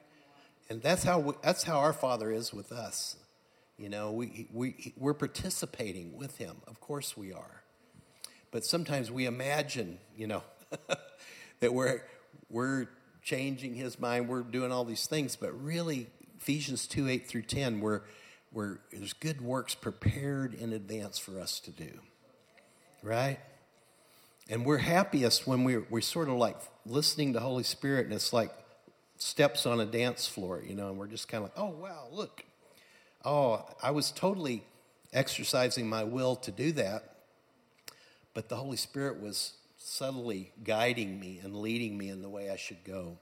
And 0.70 0.82
that's 0.82 1.04
how, 1.04 1.20
we, 1.20 1.34
that's 1.42 1.64
how 1.64 1.80
our 1.80 1.94
father 1.94 2.32
is 2.32 2.54
with 2.54 2.72
us. 2.72 3.16
You 3.78 3.90
know, 3.90 4.12
we, 4.12 4.48
we, 4.54 4.94
we're 4.98 5.16
participating 5.16 6.16
with 6.16 6.38
him. 6.38 6.58
Of 6.68 6.80
course 6.80 7.18
we 7.18 7.34
are. 7.34 7.64
But 8.52 8.64
sometimes 8.66 9.10
we 9.10 9.26
imagine, 9.26 9.98
you 10.16 10.28
know, 10.28 10.44
that 11.60 11.74
we're, 11.74 12.04
we're 12.50 12.88
changing 13.24 13.74
his 13.76 14.00
mind, 14.00 14.28
we're 14.28 14.42
doing 14.42 14.72
all 14.72 14.86
these 14.86 15.08
things, 15.08 15.36
but 15.36 15.52
really, 15.60 16.08
Ephesians 16.40 16.88
2 16.88 17.08
8 17.08 17.28
through 17.28 17.44
10, 17.44 17.80
we're, 17.80 18.02
we're, 18.52 18.80
there's 18.92 19.14
good 19.14 19.42
works 19.42 19.74
prepared 19.74 20.54
in 20.54 20.74
advance 20.74 21.18
for 21.18 21.40
us 21.40 21.60
to 21.62 21.72
do. 21.72 22.00
Right? 23.02 23.40
And 24.50 24.66
we're 24.66 24.78
happiest 24.78 25.48
when 25.48 25.64
we're, 25.64 25.86
we're 25.90 26.02
sort 26.02 26.28
of 26.28 26.36
like 26.36 26.58
listening 26.86 27.34
to 27.34 27.40
Holy 27.40 27.64
Spirit, 27.64 28.06
and 28.06 28.14
it's 28.14 28.34
like 28.34 28.52
steps 29.18 29.66
on 29.66 29.80
a 29.80 29.86
dance 29.86 30.28
floor, 30.28 30.62
you 30.66 30.76
know, 30.76 30.90
and 30.90 30.98
we're 30.98 31.08
just 31.08 31.28
kind 31.28 31.44
of 31.44 31.50
like, 31.50 31.58
oh, 31.58 31.82
wow, 31.82 32.08
look. 32.12 32.44
Oh, 33.24 33.66
I 33.82 33.92
was 33.92 34.12
totally 34.12 34.64
exercising 35.14 35.88
my 35.88 36.04
will 36.04 36.36
to 36.38 36.52
do 36.52 36.74
that, 36.74 37.16
but 38.34 38.50
the 38.50 38.58
Holy 38.58 38.76
Spirit 38.76 39.22
was 39.22 39.54
subtly 39.78 40.52
guiding 40.64 41.20
me 41.20 41.40
and 41.42 41.56
leading 41.56 41.98
me 41.98 42.10
in 42.10 42.22
the 42.22 42.30
way 42.30 42.50
I 42.50 42.58
should 42.58 42.84
go. 42.84 43.18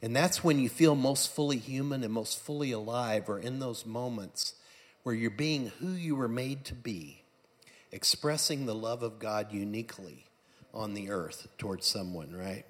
And 0.00 0.14
that's 0.14 0.44
when 0.44 0.60
you 0.60 0.68
feel 0.68 0.94
most 0.94 1.34
fully 1.34 1.56
human 1.56 2.04
and 2.04 2.12
most 2.12 2.38
fully 2.38 2.70
alive, 2.70 3.28
or 3.28 3.40
in 3.40 3.58
those 3.58 3.84
moments 3.84 4.54
where 5.02 5.14
you're 5.14 5.30
being 5.30 5.72
who 5.80 5.90
you 5.90 6.14
were 6.14 6.28
made 6.28 6.64
to 6.66 6.74
be, 6.74 7.22
expressing 7.90 8.66
the 8.66 8.74
love 8.74 9.02
of 9.02 9.18
God 9.18 9.52
uniquely 9.52 10.26
on 10.72 10.94
the 10.94 11.10
earth 11.10 11.48
towards 11.58 11.86
someone, 11.86 12.34
right? 12.34 12.64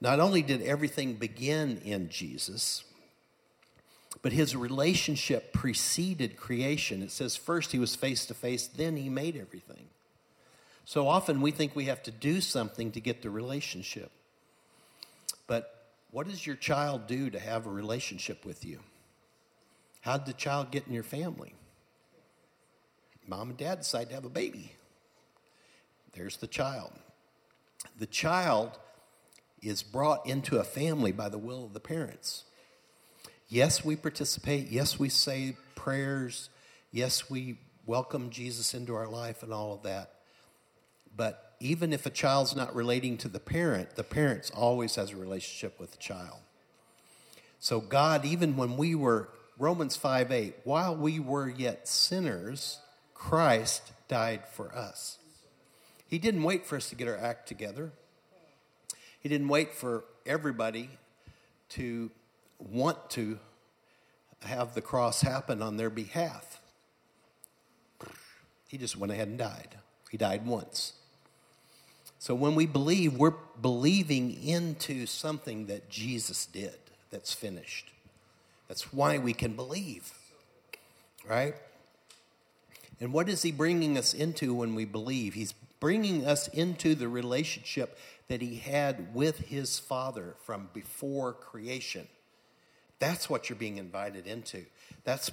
Not 0.00 0.20
only 0.20 0.42
did 0.42 0.62
everything 0.62 1.14
begin 1.14 1.78
in 1.84 2.08
Jesus, 2.08 2.84
but 4.22 4.32
his 4.32 4.54
relationship 4.54 5.52
preceded 5.52 6.36
creation. 6.36 7.02
It 7.02 7.10
says 7.10 7.36
first 7.36 7.72
he 7.72 7.78
was 7.78 7.94
face 7.94 8.26
to 8.26 8.34
face, 8.34 8.66
then 8.66 8.96
he 8.96 9.08
made 9.08 9.36
everything. 9.36 9.86
So 10.84 11.06
often 11.06 11.40
we 11.40 11.50
think 11.50 11.76
we 11.76 11.84
have 11.84 12.02
to 12.04 12.10
do 12.10 12.40
something 12.40 12.92
to 12.92 13.00
get 13.00 13.22
the 13.22 13.30
relationship. 13.30 14.10
But 15.46 15.86
what 16.10 16.28
does 16.28 16.46
your 16.46 16.56
child 16.56 17.06
do 17.06 17.30
to 17.30 17.38
have 17.38 17.66
a 17.66 17.70
relationship 17.70 18.44
with 18.44 18.64
you? 18.64 18.80
How 20.00 20.16
did 20.16 20.26
the 20.26 20.32
child 20.32 20.70
get 20.70 20.86
in 20.86 20.94
your 20.94 21.02
family? 21.02 21.54
Mom 23.26 23.50
and 23.50 23.58
dad 23.58 23.78
decide 23.78 24.08
to 24.08 24.14
have 24.14 24.24
a 24.24 24.30
baby. 24.30 24.72
There's 26.18 26.36
the 26.36 26.48
child. 26.48 26.90
The 27.96 28.06
child 28.06 28.76
is 29.62 29.84
brought 29.84 30.26
into 30.26 30.58
a 30.58 30.64
family 30.64 31.12
by 31.12 31.28
the 31.28 31.38
will 31.38 31.64
of 31.64 31.74
the 31.74 31.80
parents. 31.80 32.44
Yes, 33.48 33.84
we 33.84 33.94
participate. 33.94 34.68
Yes, 34.68 34.98
we 34.98 35.08
say 35.10 35.56
prayers. 35.76 36.50
Yes, 36.90 37.30
we 37.30 37.58
welcome 37.86 38.30
Jesus 38.30 38.74
into 38.74 38.96
our 38.96 39.06
life 39.06 39.44
and 39.44 39.52
all 39.52 39.72
of 39.72 39.84
that. 39.84 40.14
But 41.16 41.54
even 41.60 41.92
if 41.92 42.04
a 42.04 42.10
child's 42.10 42.56
not 42.56 42.74
relating 42.74 43.16
to 43.18 43.28
the 43.28 43.40
parent, 43.40 43.94
the 43.94 44.04
parent 44.04 44.50
always 44.52 44.96
has 44.96 45.12
a 45.12 45.16
relationship 45.16 45.78
with 45.78 45.92
the 45.92 45.98
child. 45.98 46.38
So 47.60 47.80
God, 47.80 48.24
even 48.24 48.56
when 48.56 48.76
we 48.76 48.96
were, 48.96 49.28
Romans 49.56 49.96
5 49.96 50.32
8, 50.32 50.54
while 50.64 50.96
we 50.96 51.20
were 51.20 51.48
yet 51.48 51.86
sinners, 51.86 52.80
Christ 53.14 53.92
died 54.08 54.42
for 54.52 54.74
us. 54.74 55.18
He 56.08 56.18
didn't 56.18 56.42
wait 56.42 56.66
for 56.66 56.76
us 56.76 56.88
to 56.88 56.94
get 56.94 57.06
our 57.06 57.16
act 57.16 57.46
together. 57.46 57.92
He 59.20 59.28
didn't 59.28 59.48
wait 59.48 59.74
for 59.74 60.04
everybody 60.24 60.90
to 61.70 62.10
want 62.58 63.10
to 63.10 63.38
have 64.42 64.74
the 64.74 64.80
cross 64.80 65.20
happen 65.20 65.62
on 65.62 65.76
their 65.76 65.90
behalf. 65.90 66.60
He 68.68 68.78
just 68.78 68.96
went 68.96 69.12
ahead 69.12 69.28
and 69.28 69.38
died. 69.38 69.76
He 70.10 70.16
died 70.16 70.46
once. 70.46 70.94
So 72.18 72.34
when 72.34 72.54
we 72.54 72.66
believe, 72.66 73.14
we're 73.14 73.34
believing 73.60 74.42
into 74.42 75.06
something 75.06 75.66
that 75.66 75.88
Jesus 75.88 76.46
did 76.46 76.78
that's 77.10 77.32
finished. 77.32 77.90
That's 78.66 78.92
why 78.92 79.18
we 79.18 79.32
can 79.32 79.54
believe, 79.54 80.12
right? 81.28 81.54
And 83.00 83.12
what 83.12 83.28
is 83.28 83.42
he 83.42 83.52
bringing 83.52 83.96
us 83.96 84.12
into 84.12 84.54
when 84.54 84.74
we 84.74 84.84
believe? 84.84 85.34
He's 85.34 85.54
bringing 85.80 86.26
us 86.26 86.48
into 86.48 86.94
the 86.94 87.08
relationship 87.08 87.98
that 88.28 88.42
he 88.42 88.56
had 88.56 89.14
with 89.14 89.38
his 89.38 89.78
Father 89.78 90.36
from 90.44 90.68
before 90.72 91.32
creation. 91.32 92.06
That's 92.98 93.30
what 93.30 93.48
you're 93.48 93.58
being 93.58 93.78
invited 93.78 94.26
into. 94.26 94.66
That's 95.04 95.30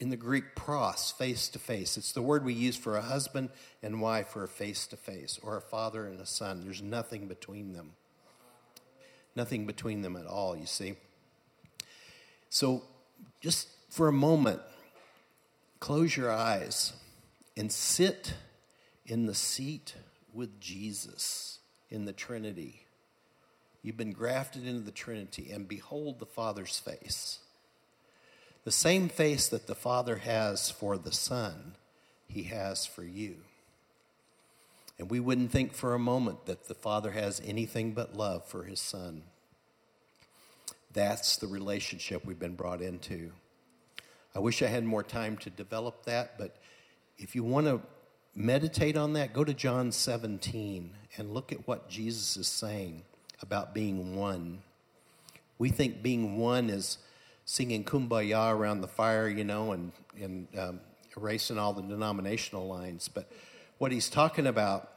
in 0.00 0.10
the 0.10 0.16
Greek 0.16 0.54
pros, 0.54 1.10
face 1.10 1.48
to 1.48 1.58
face. 1.58 1.96
It's 1.96 2.12
the 2.12 2.22
word 2.22 2.44
we 2.44 2.52
use 2.52 2.76
for 2.76 2.96
a 2.96 3.02
husband 3.02 3.50
and 3.82 4.00
wife 4.00 4.28
for 4.28 4.44
a 4.44 4.48
face 4.48 4.86
to 4.88 4.96
face, 4.96 5.38
or 5.42 5.56
a 5.56 5.60
father 5.60 6.06
and 6.06 6.20
a 6.20 6.26
son. 6.26 6.62
There's 6.62 6.82
nothing 6.82 7.26
between 7.26 7.72
them. 7.72 7.92
Nothing 9.34 9.66
between 9.66 10.02
them 10.02 10.16
at 10.16 10.26
all, 10.26 10.56
you 10.56 10.66
see. 10.66 10.94
So, 12.50 12.82
just 13.40 13.68
for 13.90 14.08
a 14.08 14.12
moment, 14.12 14.60
close 15.80 16.16
your 16.16 16.30
eyes 16.30 16.92
and 17.56 17.70
sit 17.70 18.34
in 19.08 19.26
the 19.26 19.34
seat 19.34 19.94
with 20.32 20.60
Jesus 20.60 21.58
in 21.90 22.04
the 22.04 22.12
Trinity. 22.12 22.82
You've 23.82 23.96
been 23.96 24.12
grafted 24.12 24.66
into 24.66 24.82
the 24.82 24.90
Trinity, 24.90 25.50
and 25.50 25.66
behold 25.66 26.18
the 26.18 26.26
Father's 26.26 26.78
face. 26.78 27.38
The 28.64 28.70
same 28.70 29.08
face 29.08 29.48
that 29.48 29.66
the 29.66 29.74
Father 29.74 30.16
has 30.16 30.70
for 30.70 30.98
the 30.98 31.12
Son, 31.12 31.74
He 32.28 32.44
has 32.44 32.84
for 32.84 33.02
you. 33.02 33.36
And 34.98 35.10
we 35.10 35.20
wouldn't 35.20 35.52
think 35.52 35.72
for 35.72 35.94
a 35.94 35.98
moment 35.98 36.46
that 36.46 36.68
the 36.68 36.74
Father 36.74 37.12
has 37.12 37.40
anything 37.44 37.92
but 37.92 38.16
love 38.16 38.44
for 38.44 38.64
His 38.64 38.80
Son. 38.80 39.22
That's 40.92 41.36
the 41.36 41.46
relationship 41.46 42.26
we've 42.26 42.38
been 42.38 42.56
brought 42.56 42.82
into. 42.82 43.30
I 44.34 44.40
wish 44.40 44.60
I 44.62 44.66
had 44.66 44.84
more 44.84 45.02
time 45.02 45.36
to 45.38 45.50
develop 45.50 46.04
that, 46.04 46.36
but 46.36 46.56
if 47.16 47.34
you 47.34 47.44
want 47.44 47.66
to 47.66 47.80
meditate 48.38 48.96
on 48.96 49.14
that, 49.14 49.32
go 49.32 49.42
to 49.42 49.52
John 49.52 49.90
17 49.90 50.90
and 51.16 51.34
look 51.34 51.50
at 51.52 51.66
what 51.66 51.90
Jesus 51.90 52.36
is 52.36 52.46
saying 52.46 53.02
about 53.42 53.74
being 53.74 54.14
one. 54.14 54.62
We 55.58 55.70
think 55.70 56.02
being 56.02 56.38
one 56.38 56.70
is 56.70 56.98
singing 57.44 57.82
kumbaya 57.82 58.54
around 58.54 58.80
the 58.80 58.88
fire, 58.88 59.28
you 59.28 59.42
know, 59.42 59.72
and, 59.72 59.90
and 60.20 60.46
um, 60.56 60.80
erasing 61.16 61.58
all 61.58 61.72
the 61.72 61.82
denominational 61.82 62.68
lines. 62.68 63.08
But 63.08 63.28
what 63.78 63.90
he's 63.90 64.08
talking 64.08 64.46
about 64.46 64.92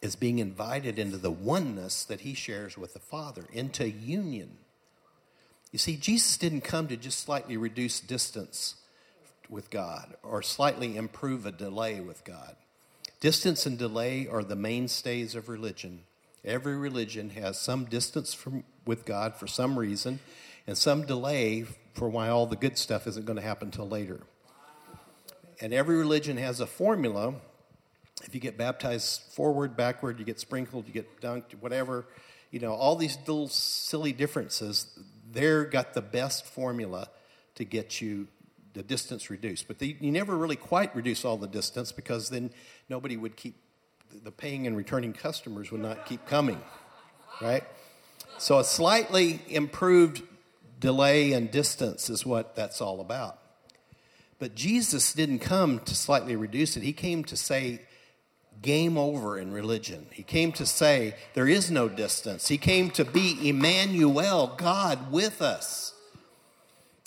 is 0.00 0.14
being 0.14 0.38
invited 0.38 1.00
into 1.00 1.16
the 1.16 1.30
oneness 1.30 2.04
that 2.04 2.20
he 2.20 2.34
shares 2.34 2.78
with 2.78 2.92
the 2.92 3.00
Father, 3.00 3.46
into 3.52 3.88
union. 3.88 4.58
You 5.72 5.78
see, 5.80 5.96
Jesus 5.96 6.36
didn't 6.36 6.60
come 6.60 6.86
to 6.86 6.96
just 6.96 7.18
slightly 7.18 7.56
reduce 7.56 7.98
distance 7.98 8.76
with 9.48 9.70
God 9.70 10.14
or 10.22 10.42
slightly 10.42 10.96
improve 10.96 11.46
a 11.46 11.52
delay 11.52 12.00
with 12.00 12.24
God. 12.24 12.56
Distance 13.20 13.66
and 13.66 13.78
delay 13.78 14.26
are 14.26 14.42
the 14.42 14.56
mainstays 14.56 15.34
of 15.34 15.48
religion. 15.48 16.00
Every 16.44 16.76
religion 16.76 17.30
has 17.30 17.60
some 17.60 17.84
distance 17.84 18.34
from, 18.34 18.64
with 18.84 19.04
God 19.04 19.36
for 19.36 19.46
some 19.46 19.78
reason, 19.78 20.18
and 20.66 20.76
some 20.76 21.06
delay 21.06 21.64
for 21.94 22.08
why 22.08 22.28
all 22.28 22.46
the 22.46 22.56
good 22.56 22.76
stuff 22.76 23.06
isn't 23.06 23.26
going 23.26 23.36
to 23.36 23.42
happen 23.42 23.68
until 23.68 23.88
later. 23.88 24.20
And 25.60 25.72
every 25.72 25.96
religion 25.96 26.36
has 26.36 26.58
a 26.58 26.66
formula. 26.66 27.34
If 28.24 28.34
you 28.34 28.40
get 28.40 28.58
baptized 28.58 29.22
forward, 29.32 29.76
backward, 29.76 30.18
you 30.18 30.24
get 30.24 30.40
sprinkled, 30.40 30.88
you 30.88 30.92
get 30.92 31.20
dunked, 31.20 31.52
whatever, 31.60 32.06
you 32.50 32.58
know, 32.58 32.72
all 32.72 32.96
these 32.96 33.16
little 33.20 33.48
silly 33.48 34.12
differences, 34.12 34.86
they're 35.30 35.64
got 35.64 35.94
the 35.94 36.02
best 36.02 36.44
formula 36.44 37.08
to 37.54 37.64
get 37.64 38.00
you 38.00 38.26
the 38.74 38.82
distance 38.82 39.30
reduced. 39.30 39.68
But 39.68 39.78
the, 39.78 39.96
you 40.00 40.10
never 40.10 40.36
really 40.36 40.56
quite 40.56 40.94
reduce 40.94 41.24
all 41.24 41.36
the 41.36 41.46
distance 41.46 41.92
because 41.92 42.30
then 42.30 42.50
nobody 42.88 43.16
would 43.16 43.36
keep, 43.36 43.56
the 44.22 44.30
paying 44.30 44.66
and 44.66 44.76
returning 44.76 45.12
customers 45.12 45.70
would 45.70 45.80
not 45.80 46.06
keep 46.06 46.26
coming, 46.26 46.60
right? 47.40 47.64
So 48.38 48.58
a 48.58 48.64
slightly 48.64 49.40
improved 49.48 50.22
delay 50.80 51.32
and 51.32 51.50
distance 51.50 52.10
is 52.10 52.26
what 52.26 52.56
that's 52.56 52.80
all 52.80 53.00
about. 53.00 53.38
But 54.38 54.54
Jesus 54.54 55.12
didn't 55.12 55.38
come 55.38 55.78
to 55.80 55.94
slightly 55.94 56.34
reduce 56.34 56.76
it, 56.76 56.82
He 56.82 56.92
came 56.92 57.24
to 57.24 57.36
say, 57.36 57.80
game 58.60 58.96
over 58.96 59.38
in 59.38 59.52
religion. 59.52 60.06
He 60.12 60.22
came 60.22 60.52
to 60.52 60.64
say 60.66 61.14
there 61.34 61.48
is 61.48 61.70
no 61.70 61.88
distance. 61.88 62.48
He 62.48 62.58
came 62.58 62.90
to 62.92 63.04
be 63.04 63.48
Emmanuel, 63.48 64.54
God 64.56 65.10
with 65.10 65.42
us. 65.42 65.91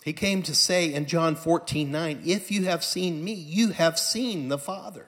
He 0.06 0.14
came 0.14 0.44
to 0.44 0.54
say 0.54 0.94
in 0.94 1.08
John 1.08 1.36
14, 1.36 1.92
9, 1.92 2.22
if 2.24 2.52
you 2.52 2.66
have 2.66 2.84
seen 2.84 3.24
me, 3.24 3.34
you 3.34 3.70
have 3.70 3.98
seen 3.98 4.50
the 4.50 4.60
Father. 4.60 5.08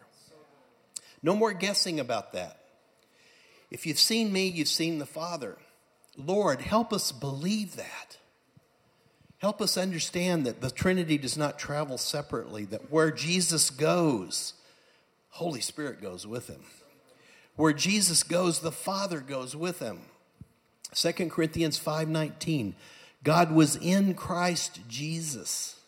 No 1.22 1.36
more 1.36 1.54
guessing 1.54 2.00
about 2.00 2.34
that. 2.34 2.60
If 3.70 3.86
you've 3.86 4.00
seen 4.00 4.34
me, 4.34 4.48
you've 4.48 4.68
seen 4.68 4.98
the 4.98 5.06
Father. 5.06 5.60
Lord, 6.18 6.62
help 6.62 6.92
us 6.92 7.12
believe 7.12 7.76
that. 7.76 8.18
Help 9.38 9.62
us 9.62 9.78
understand 9.78 10.48
that 10.48 10.62
the 10.62 10.72
Trinity 10.72 11.20
does 11.20 11.38
not 11.38 11.60
travel 11.60 12.00
separately, 12.00 12.66
that 12.66 12.92
where 12.92 13.12
Jesus 13.12 13.70
goes, 13.70 14.54
Holy 15.30 15.62
Spirit 15.62 16.02
goes 16.02 16.26
with 16.26 16.48
him. 16.48 16.64
Where 17.56 17.74
Jesus 17.74 18.24
goes, 18.24 18.62
the 18.62 18.72
Father 18.72 19.20
goes 19.20 19.56
with 19.56 19.78
him. 19.78 20.00
2 20.96 21.30
Corinthians 21.30 21.80
5:19 21.80 22.74
God 23.28 23.52
was 23.52 23.76
in 23.76 24.14
Christ 24.14 24.80
Jesus 24.88 25.82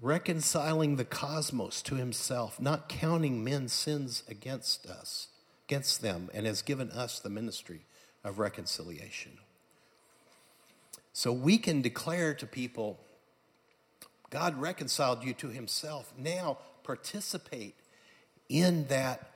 reconciling 0.00 0.96
the 0.96 1.04
cosmos 1.04 1.82
to 1.82 1.96
himself, 1.96 2.58
not 2.58 2.88
counting 2.88 3.44
men's 3.44 3.74
sins 3.74 4.22
against 4.26 4.86
us, 4.86 5.28
against 5.68 6.00
them, 6.00 6.30
and 6.32 6.46
has 6.46 6.62
given 6.62 6.90
us 6.92 7.18
the 7.18 7.28
ministry 7.28 7.82
of 8.24 8.38
reconciliation. 8.38 9.32
So 11.12 11.34
we 11.34 11.58
can 11.58 11.82
declare 11.82 12.32
to 12.32 12.46
people, 12.46 12.98
God 14.30 14.58
reconciled 14.58 15.24
you 15.24 15.34
to 15.34 15.48
himself. 15.48 16.14
Now 16.16 16.56
participate 16.82 17.74
in 18.48 18.86
that, 18.86 19.32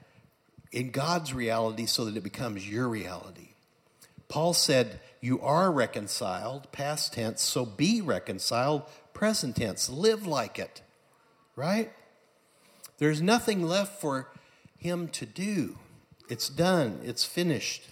in 0.72 0.92
God's 0.92 1.34
reality 1.34 1.84
so 1.84 2.06
that 2.06 2.16
it 2.16 2.22
becomes 2.22 2.66
your 2.66 2.88
reality. 2.88 3.48
Paul 4.28 4.54
said, 4.54 4.98
You 5.20 5.40
are 5.40 5.72
reconciled, 5.72 6.70
past 6.72 7.14
tense, 7.14 7.42
so 7.42 7.64
be 7.64 8.00
reconciled, 8.00 8.82
present 9.12 9.56
tense. 9.56 9.88
Live 9.88 10.26
like 10.26 10.58
it, 10.58 10.82
right? 11.54 11.92
There's 12.98 13.20
nothing 13.20 13.62
left 13.62 14.00
for 14.00 14.30
him 14.78 15.08
to 15.08 15.26
do. 15.26 15.78
It's 16.28 16.48
done, 16.48 17.00
it's 17.04 17.24
finished. 17.24 17.90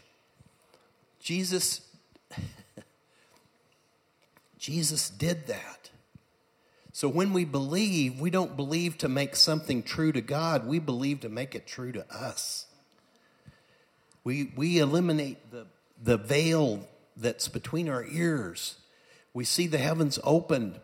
Jesus 1.21 1.81
Jesus 4.59 5.11
did 5.11 5.47
that. 5.47 5.91
So 6.93 7.09
when 7.09 7.33
we 7.33 7.45
believe, 7.45 8.21
we 8.21 8.31
don't 8.31 8.57
believe 8.57 8.97
to 8.99 9.09
make 9.09 9.35
something 9.35 9.83
true 9.83 10.13
to 10.13 10.21
God, 10.21 10.65
we 10.67 10.79
believe 10.79 11.21
to 11.21 11.29
make 11.29 11.57
it 11.57 11.67
true 11.67 11.91
to 11.91 12.07
us. 12.15 12.67
We, 14.23 14.53
we 14.57 14.79
eliminate 14.79 15.51
the, 15.51 15.67
the 16.03 16.17
veil 16.17 16.87
that's 17.17 17.49
between 17.49 17.89
our 17.89 18.05
ears. 18.05 18.77
We 19.33 19.45
see 19.45 19.67
the 19.67 19.79
heavens 19.79 20.19
opened 20.23 20.81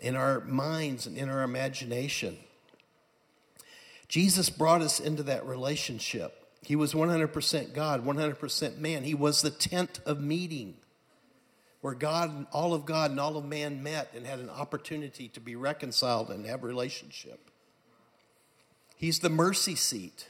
in 0.00 0.16
our 0.16 0.40
minds 0.40 1.06
and 1.06 1.16
in 1.16 1.28
our 1.28 1.42
imagination. 1.42 2.38
Jesus 4.08 4.50
brought 4.50 4.82
us 4.82 5.00
into 5.00 5.22
that 5.24 5.46
relationship. 5.46 6.46
He 6.62 6.76
was 6.76 6.94
100% 6.94 7.74
God, 7.74 8.04
100% 8.04 8.78
man. 8.78 9.04
He 9.04 9.14
was 9.14 9.42
the 9.42 9.50
tent 9.50 10.00
of 10.06 10.20
meeting 10.20 10.74
where 11.84 11.92
God, 11.92 12.30
and 12.30 12.46
all 12.50 12.72
of 12.72 12.86
God 12.86 13.10
and 13.10 13.20
all 13.20 13.36
of 13.36 13.44
man 13.44 13.82
met 13.82 14.10
and 14.16 14.24
had 14.24 14.38
an 14.38 14.48
opportunity 14.48 15.28
to 15.28 15.38
be 15.38 15.54
reconciled 15.54 16.30
and 16.30 16.46
have 16.46 16.62
relationship. 16.62 17.50
He's 18.96 19.18
the 19.18 19.28
mercy 19.28 19.74
seat. 19.74 20.26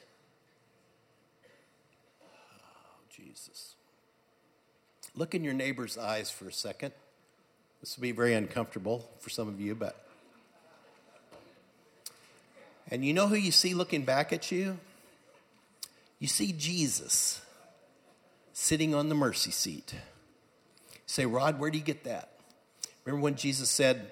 Oh, 2.20 3.04
Jesus. 3.08 3.76
Look 5.16 5.34
in 5.34 5.44
your 5.44 5.54
neighbor's 5.54 5.96
eyes 5.96 6.30
for 6.30 6.48
a 6.48 6.52
second. 6.52 6.92
This 7.80 7.96
will 7.96 8.02
be 8.02 8.12
very 8.12 8.34
uncomfortable 8.34 9.08
for 9.20 9.30
some 9.30 9.48
of 9.48 9.60
you, 9.60 9.74
but. 9.74 10.06
And 12.90 13.04
you 13.04 13.12
know 13.12 13.28
who 13.28 13.36
you 13.36 13.52
see 13.52 13.74
looking 13.74 14.04
back 14.04 14.32
at 14.32 14.50
you? 14.50 14.78
You 16.18 16.28
see 16.28 16.52
Jesus 16.52 17.40
sitting 18.52 18.94
on 18.94 19.08
the 19.08 19.14
mercy 19.14 19.50
seat 19.50 19.94
say, 21.06 21.26
Rod, 21.26 21.58
where 21.58 21.70
do 21.70 21.78
you 21.78 21.84
get 21.84 22.04
that? 22.04 22.30
Remember 23.04 23.22
when 23.22 23.36
Jesus 23.36 23.68
said, 23.68 24.10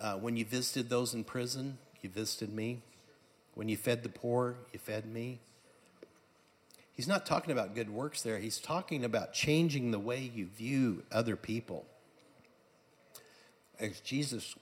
uh, 0.00 0.14
When 0.16 0.36
you 0.36 0.44
visited 0.44 0.88
those 0.88 1.14
in 1.14 1.24
prison, 1.24 1.78
you 2.02 2.08
visited 2.08 2.52
me? 2.52 2.82
When 3.54 3.68
you 3.68 3.76
fed 3.76 4.02
the 4.02 4.08
poor, 4.08 4.56
you 4.72 4.78
fed 4.78 5.06
me? 5.06 5.38
He's 6.94 7.08
not 7.08 7.26
talking 7.26 7.50
about 7.50 7.74
good 7.74 7.90
works 7.90 8.22
there. 8.22 8.38
He's 8.38 8.58
talking 8.58 9.04
about 9.04 9.32
changing 9.32 9.90
the 9.90 9.98
way 9.98 10.20
you 10.20 10.46
view 10.46 11.02
other 11.10 11.34
people. 11.36 11.86
As 13.80 14.00
Jesus 14.00 14.54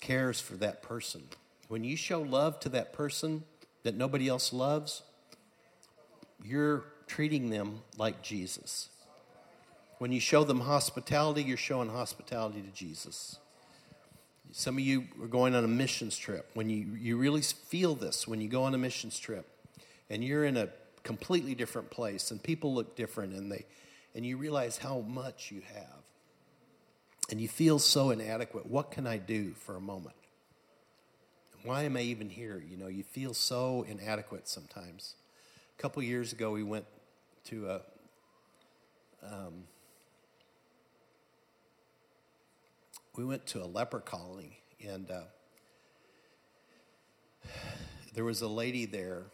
cares 0.00 0.40
for 0.40 0.54
that 0.54 0.82
person. 0.82 1.24
When 1.68 1.84
you 1.84 1.96
show 1.96 2.22
love 2.22 2.58
to 2.60 2.70
that 2.70 2.92
person 2.92 3.44
that 3.82 3.94
nobody 3.94 4.26
else 4.26 4.52
loves, 4.52 5.02
you're 6.42 6.84
treating 7.06 7.50
them 7.50 7.82
like 7.98 8.22
Jesus. 8.22 8.88
When 9.98 10.12
you 10.12 10.20
show 10.20 10.44
them 10.44 10.60
hospitality, 10.60 11.42
you're 11.42 11.58
showing 11.58 11.90
hospitality 11.90 12.62
to 12.62 12.70
Jesus. 12.70 13.38
Some 14.52 14.78
of 14.78 14.80
you 14.80 15.04
are 15.22 15.28
going 15.28 15.54
on 15.54 15.62
a 15.62 15.68
missions 15.68 16.16
trip. 16.16 16.50
When 16.54 16.70
you, 16.70 16.96
you 16.98 17.18
really 17.18 17.42
feel 17.42 17.94
this, 17.94 18.26
when 18.26 18.40
you 18.40 18.48
go 18.48 18.64
on 18.64 18.74
a 18.74 18.78
missions 18.78 19.18
trip 19.18 19.46
and 20.08 20.24
you're 20.24 20.44
in 20.44 20.56
a 20.56 20.70
completely 21.02 21.54
different 21.54 21.90
place 21.90 22.30
and 22.30 22.42
people 22.42 22.74
look 22.74 22.96
different 22.96 23.32
and, 23.34 23.50
they, 23.50 23.64
and 24.14 24.24
you 24.24 24.36
realize 24.36 24.78
how 24.78 25.00
much 25.00 25.50
you 25.50 25.62
have 25.74 26.00
and 27.30 27.40
you 27.40 27.48
feel 27.48 27.78
so 27.78 28.10
inadequate. 28.10 28.66
What 28.66 28.90
can 28.90 29.06
I 29.06 29.18
do 29.18 29.52
for 29.52 29.76
a 29.76 29.80
moment? 29.80 30.16
Why 31.62 31.84
am 31.84 31.96
I 31.96 32.00
even 32.00 32.28
here? 32.28 32.62
You 32.66 32.76
know, 32.76 32.88
you 32.88 33.02
feel 33.02 33.34
so 33.34 33.84
inadequate 33.88 34.48
sometimes. 34.48 35.14
A 35.78 35.82
couple 35.82 36.02
years 36.02 36.32
ago, 36.32 36.50
we 36.52 36.62
went 36.62 36.86
to 37.44 37.68
a 37.68 37.80
um, 39.22 39.64
we 43.16 43.24
went 43.24 43.46
to 43.48 43.62
a 43.62 43.66
leper 43.66 44.00
colony, 44.00 44.60
and 44.82 45.10
uh, 45.10 45.20
there 48.14 48.24
was 48.24 48.40
a 48.40 48.48
lady 48.48 48.86
there. 48.86 49.24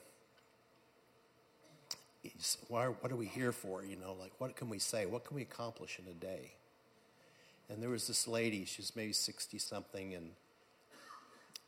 Why, 2.68 2.86
what 2.86 3.12
are 3.12 3.16
we 3.16 3.26
here 3.26 3.52
for? 3.52 3.84
You 3.84 3.96
know, 3.96 4.16
like, 4.18 4.32
what 4.38 4.56
can 4.56 4.68
we 4.68 4.78
say? 4.78 5.06
What 5.06 5.24
can 5.24 5.36
we 5.36 5.42
accomplish 5.42 5.98
in 5.98 6.10
a 6.10 6.14
day? 6.14 6.52
And 7.68 7.82
there 7.82 7.90
was 7.90 8.06
this 8.06 8.28
lady, 8.28 8.64
she's 8.64 8.92
maybe 8.94 9.12
60 9.12 9.58
something, 9.58 10.14
and, 10.14 10.30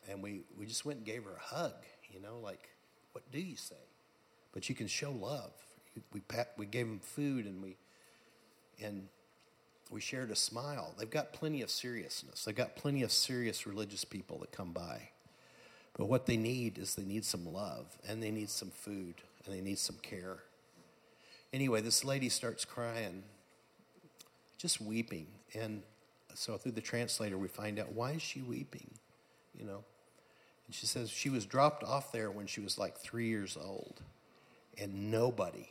and 0.09 0.23
we, 0.23 0.41
we 0.57 0.65
just 0.65 0.85
went 0.85 0.99
and 0.99 1.05
gave 1.05 1.25
her 1.25 1.31
a 1.35 1.55
hug, 1.55 1.73
you 2.11 2.21
know, 2.21 2.39
like, 2.41 2.69
what 3.11 3.29
do 3.31 3.39
you 3.39 3.57
say? 3.57 3.75
But 4.53 4.69
you 4.69 4.75
can 4.75 4.87
show 4.87 5.11
love. 5.11 5.51
We, 6.13 6.21
pat, 6.21 6.53
we 6.57 6.65
gave 6.65 6.87
them 6.87 6.99
food, 6.99 7.45
and 7.45 7.61
we, 7.61 7.75
and 8.81 9.07
we 9.89 9.99
shared 9.99 10.31
a 10.31 10.35
smile. 10.35 10.93
They've 10.97 11.09
got 11.09 11.33
plenty 11.33 11.61
of 11.61 11.69
seriousness. 11.69 12.45
They've 12.45 12.55
got 12.55 12.75
plenty 12.75 13.03
of 13.03 13.11
serious 13.11 13.67
religious 13.67 14.05
people 14.05 14.37
that 14.39 14.51
come 14.51 14.71
by. 14.71 15.09
But 15.97 16.05
what 16.05 16.27
they 16.27 16.37
need 16.37 16.77
is 16.77 16.95
they 16.95 17.03
need 17.03 17.25
some 17.25 17.51
love 17.51 17.97
and 18.07 18.23
they 18.23 18.31
need 18.31 18.49
some 18.49 18.69
food 18.69 19.15
and 19.45 19.53
they 19.53 19.61
need 19.61 19.79
some 19.79 19.97
care. 20.01 20.37
Anyway, 21.51 21.81
this 21.81 22.03
lady 22.03 22.29
starts 22.29 22.63
crying, 22.63 23.23
just 24.57 24.79
weeping. 24.79 25.27
And 25.53 25.83
so 26.35 26.57
through 26.57 26.73
the 26.73 26.81
translator, 26.81 27.37
we 27.37 27.47
find 27.47 27.79
out 27.79 27.91
why 27.93 28.11
is 28.11 28.21
she 28.21 28.41
weeping? 28.41 28.91
You 29.57 29.65
know? 29.65 29.83
And 30.67 30.75
she 30.75 30.85
says 30.85 31.09
she 31.09 31.29
was 31.29 31.45
dropped 31.45 31.83
off 31.83 32.11
there 32.11 32.29
when 32.29 32.45
she 32.45 32.61
was 32.61 32.77
like 32.77 32.97
three 32.97 33.27
years 33.27 33.57
old, 33.59 34.01
and 34.77 35.11
nobody 35.11 35.67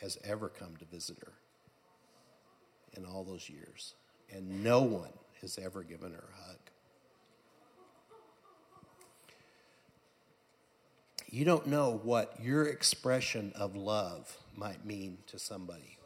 has 0.00 0.16
ever 0.22 0.48
come 0.48 0.76
to 0.76 0.84
visit 0.84 1.18
her 1.18 1.32
in 2.96 3.04
all 3.04 3.24
those 3.24 3.50
years, 3.50 3.94
and 4.32 4.62
no 4.62 4.82
one 4.82 5.12
has 5.40 5.58
ever 5.58 5.82
given 5.82 6.12
her 6.12 6.24
a 6.32 6.48
hug. 6.48 6.58
You 11.28 11.44
don't 11.44 11.66
know 11.66 12.00
what 12.02 12.34
your 12.42 12.66
expression 12.66 13.52
of 13.54 13.76
love 13.76 14.36
might 14.60 14.84
mean 14.84 15.16
to 15.26 15.38
somebody. 15.38 15.98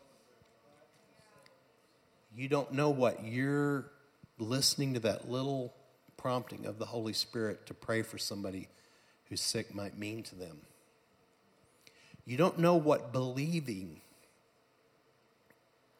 You 2.37 2.49
don't 2.49 2.73
know 2.73 2.91
what 2.91 3.25
you're 3.25 3.91
listening 4.39 4.95
to 4.95 5.01
that 5.01 5.29
little 5.29 5.75
prompting 6.17 6.65
of 6.65 6.79
the 6.79 6.87
Holy 6.87 7.13
Spirit 7.13 7.67
to 7.67 7.75
pray 7.75 8.03
for 8.03 8.17
somebody 8.17 8.69
who's 9.29 9.41
sick 9.41 9.75
might 9.75 9.99
mean 9.99 10.23
to 10.23 10.37
them. 10.37 10.59
You 12.25 12.37
don't 12.37 12.59
know 12.59 12.77
what 12.77 13.13
believing 13.13 14.01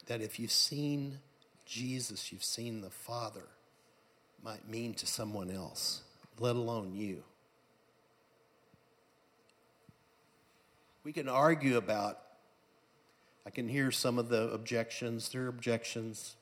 that 0.07 0.21
if 0.21 0.39
you've 0.39 0.51
seen 0.51 1.19
Jesus, 1.65 2.31
you've 2.31 2.43
seen 2.43 2.81
the 2.81 2.89
Father, 2.89 3.43
might 4.43 4.69
mean 4.69 4.93
to 4.93 5.07
someone 5.07 5.49
else, 5.49 6.03
let 6.39 6.55
alone 6.55 6.95
you. 6.95 7.23
We 11.03 11.11
can 11.11 11.27
argue 11.27 11.77
about, 11.77 12.19
I 13.45 13.51
can 13.51 13.67
hear 13.69 13.91
some 13.91 14.17
of 14.17 14.29
the 14.29 14.49
objections. 14.51 15.29
There 15.29 15.43
are 15.43 15.47
objections. 15.47 16.35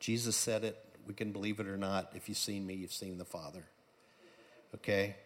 Jesus 0.00 0.36
said 0.36 0.64
it. 0.64 0.76
We 1.06 1.14
can 1.14 1.32
believe 1.32 1.60
it 1.60 1.66
or 1.66 1.76
not. 1.76 2.10
If 2.14 2.28
you've 2.28 2.38
seen 2.38 2.66
me, 2.66 2.74
you've 2.74 2.92
seen 2.92 3.16
the 3.16 3.24
Father. 3.24 3.62
Okay? 4.74 5.16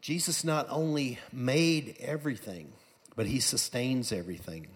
Jesus 0.00 0.44
not 0.44 0.66
only 0.70 1.18
made 1.32 1.96
everything, 2.00 2.72
but 3.14 3.26
he 3.26 3.40
sustains 3.40 4.12
everything. 4.12 4.68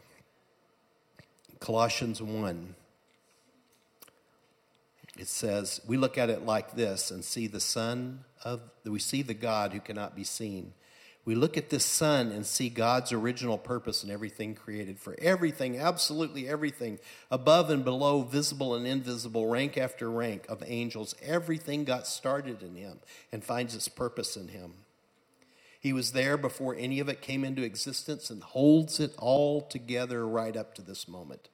Colossians 1.59 2.20
1. 2.20 2.75
It 5.18 5.29
says, 5.29 5.81
we 5.87 5.96
look 5.96 6.18
at 6.18 6.29
it 6.29 6.44
like 6.44 6.75
this 6.75 7.11
and 7.11 7.25
see 7.25 7.46
the 7.46 7.61
Son 7.61 8.25
of, 8.44 8.61
we 8.85 8.99
see 8.99 9.22
the 9.22 9.35
God 9.35 9.72
who 9.72 9.81
cannot 9.81 10.14
be 10.14 10.25
seen. 10.25 10.75
We 11.27 11.35
look 11.35 11.57
at 11.57 11.71
this 11.71 11.85
sun 11.85 12.31
and 12.31 12.47
see 12.47 12.69
God's 12.69 13.12
original 13.12 13.59
purpose 13.59 14.05
in 14.05 14.12
everything 14.12 14.55
created. 14.55 15.01
For 15.01 15.17
everything, 15.19 15.77
absolutely 15.77 16.49
everything, 16.49 17.01
above 17.33 17.69
and 17.69 17.85
below, 17.85 18.23
visible 18.23 18.77
and 18.77 18.87
invisible, 18.87 19.49
rank 19.49 19.77
after 19.77 20.09
rank 20.09 20.47
of 20.49 20.62
angels, 20.65 21.17
everything 21.21 21.85
got 21.85 22.07
started 22.07 22.62
in 22.62 22.77
Him 22.77 23.01
and 23.33 23.43
finds 23.43 23.75
its 23.75 23.89
purpose 23.89 24.37
in 24.37 24.49
Him. 24.49 24.75
He 25.81 25.93
was 25.93 26.12
there 26.12 26.37
before 26.37 26.77
any 26.77 27.01
of 27.01 27.09
it 27.09 27.21
came 27.21 27.45
into 27.45 27.65
existence 27.65 28.31
and 28.31 28.45
holds 28.45 29.01
it 29.01 29.12
all 29.19 29.62
together 29.62 30.27
right 30.29 30.57
up 30.57 30.75
to 30.77 30.83
this 30.83 31.09
moment. 31.09 31.49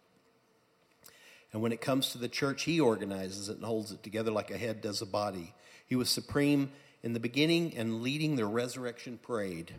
And 1.53 1.61
when 1.61 1.73
it 1.73 1.81
comes 1.81 2.11
to 2.11 2.19
the 2.19 2.29
church, 2.29 2.63
he 2.63 2.81
organizes 2.81 3.49
it 3.49 3.57
and 3.57 3.65
holds 3.65 3.93
it 3.93 4.03
together 4.03 4.31
like 4.31 4.51
a 4.51 4.59
head 4.59 4.81
does 4.81 5.03
a 5.03 5.07
body. 5.07 5.55
He 5.87 5.97
was 5.97 6.09
supreme 6.09 6.71
in 7.03 7.13
the 7.13 7.21
beginning 7.21 7.77
and 7.77 8.03
leading 8.03 8.37
the 8.37 8.47
resurrection 8.47 9.19
parade. 9.23 9.75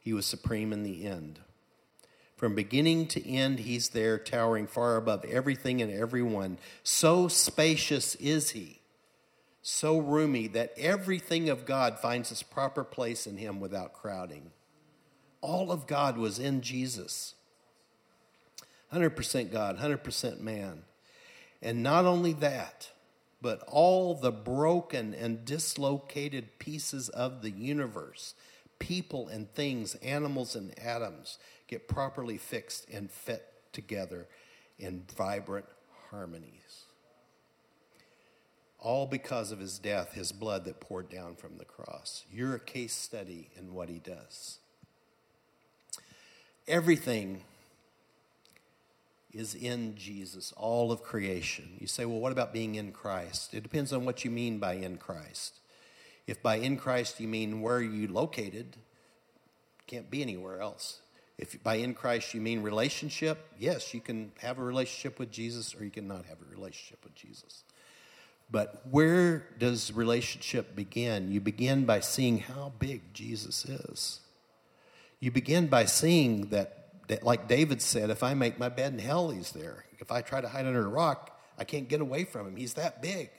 He 0.00 0.12
was 0.12 0.26
supreme 0.26 0.72
in 0.72 0.82
the 0.82 1.06
end. 1.06 1.40
From 2.36 2.54
beginning 2.54 3.08
to 3.08 3.28
end, 3.28 3.60
he's 3.60 3.88
there, 3.88 4.18
towering 4.18 4.66
far 4.66 4.96
above 4.96 5.24
everything 5.24 5.82
and 5.82 5.92
everyone. 5.92 6.58
So 6.82 7.28
spacious 7.28 8.14
is 8.16 8.50
he 8.50 8.78
so 9.68 9.98
roomy 9.98 10.46
that 10.48 10.72
everything 10.78 11.50
of 11.50 11.66
God 11.66 11.98
finds 11.98 12.32
its 12.32 12.42
proper 12.42 12.82
place 12.84 13.26
in 13.26 13.36
him 13.36 13.60
without 13.60 13.92
crowding. 13.92 14.50
All 15.40 15.70
of 15.70 15.86
God 15.86 16.16
was 16.16 16.38
in 16.38 16.62
Jesus 16.62 17.34
100% 18.92 19.52
God, 19.52 19.78
100% 19.78 20.40
man. 20.40 20.82
And 21.60 21.82
not 21.82 22.04
only 22.04 22.32
that, 22.34 22.90
but 23.42 23.62
all 23.66 24.14
the 24.14 24.32
broken 24.32 25.14
and 25.14 25.44
dislocated 25.44 26.58
pieces 26.58 27.08
of 27.08 27.42
the 27.42 27.50
universe, 27.50 28.34
people 28.78 29.28
and 29.28 29.52
things, 29.54 29.94
animals 29.96 30.56
and 30.56 30.76
atoms, 30.78 31.38
get 31.66 31.88
properly 31.88 32.38
fixed 32.38 32.88
and 32.88 33.10
fit 33.10 33.44
together 33.72 34.26
in 34.78 35.04
vibrant 35.16 35.66
harmonies 36.10 36.86
all 38.78 39.06
because 39.06 39.50
of 39.50 39.58
his 39.58 39.78
death, 39.78 40.12
his 40.12 40.32
blood 40.32 40.64
that 40.64 40.80
poured 40.80 41.08
down 41.08 41.34
from 41.34 41.58
the 41.58 41.64
cross. 41.64 42.24
You're 42.32 42.54
a 42.54 42.60
case 42.60 42.94
study 42.94 43.50
in 43.56 43.74
what 43.74 43.88
he 43.88 43.98
does. 43.98 44.58
Everything 46.66 47.42
is 49.32 49.54
in 49.54 49.94
Jesus, 49.96 50.52
all 50.56 50.90
of 50.90 51.02
creation. 51.02 51.76
You 51.78 51.86
say, 51.86 52.04
well, 52.04 52.20
what 52.20 52.32
about 52.32 52.52
being 52.52 52.76
in 52.76 52.92
Christ? 52.92 53.54
It 53.54 53.62
depends 53.62 53.92
on 53.92 54.04
what 54.04 54.24
you 54.24 54.30
mean 54.30 54.58
by 54.58 54.74
in 54.74 54.96
Christ. 54.96 55.60
If 56.26 56.42
by 56.42 56.56
in 56.56 56.76
Christ 56.76 57.20
you 57.20 57.28
mean 57.28 57.60
where 57.60 57.80
you 57.80 58.08
located, 58.08 58.76
can't 59.86 60.10
be 60.10 60.22
anywhere 60.22 60.60
else. 60.60 61.00
If 61.38 61.62
by 61.62 61.76
in 61.76 61.94
Christ 61.94 62.34
you 62.34 62.40
mean 62.40 62.62
relationship, 62.62 63.38
yes, 63.58 63.94
you 63.94 64.00
can 64.00 64.32
have 64.40 64.58
a 64.58 64.62
relationship 64.62 65.18
with 65.18 65.30
Jesus 65.30 65.74
or 65.74 65.84
you 65.84 65.90
cannot 65.90 66.26
have 66.26 66.38
a 66.40 66.50
relationship 66.50 67.02
with 67.04 67.14
Jesus. 67.14 67.62
But 68.50 68.82
where 68.90 69.46
does 69.58 69.92
relationship 69.92 70.74
begin? 70.74 71.30
You 71.30 71.40
begin 71.40 71.84
by 71.84 72.00
seeing 72.00 72.38
how 72.38 72.72
big 72.78 73.02
Jesus 73.12 73.64
is. 73.64 74.20
You 75.20 75.30
begin 75.30 75.66
by 75.66 75.84
seeing 75.84 76.48
that, 76.48 76.77
like 77.22 77.48
David 77.48 77.80
said, 77.80 78.10
if 78.10 78.22
I 78.22 78.34
make 78.34 78.58
my 78.58 78.68
bed 78.68 78.92
in 78.92 78.98
hell, 78.98 79.30
he's 79.30 79.52
there. 79.52 79.84
If 79.98 80.12
I 80.12 80.20
try 80.20 80.40
to 80.40 80.48
hide 80.48 80.66
under 80.66 80.84
a 80.84 80.88
rock, 80.88 81.38
I 81.58 81.64
can't 81.64 81.88
get 81.88 82.00
away 82.00 82.24
from 82.24 82.46
him. 82.46 82.56
He's 82.56 82.74
that 82.74 83.02
big. 83.02 83.30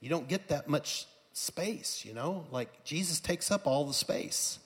You 0.00 0.08
don't 0.10 0.28
get 0.28 0.48
that 0.48 0.68
much 0.68 1.06
space, 1.32 2.04
you 2.04 2.12
know? 2.12 2.46
Like 2.50 2.84
Jesus 2.84 3.20
takes 3.20 3.50
up 3.50 3.66
all 3.66 3.84
the 3.84 3.94
space. 3.94 4.58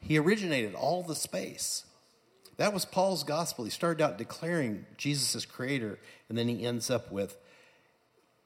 He 0.00 0.18
originated 0.18 0.74
all 0.74 1.02
the 1.02 1.14
space. 1.14 1.84
That 2.56 2.72
was 2.72 2.84
Paul's 2.84 3.24
gospel. 3.24 3.64
He 3.64 3.70
started 3.70 4.02
out 4.02 4.18
declaring 4.18 4.86
Jesus 4.96 5.34
as 5.34 5.46
creator, 5.46 5.98
and 6.28 6.36
then 6.36 6.48
he 6.48 6.66
ends 6.66 6.90
up 6.90 7.10
with 7.12 7.36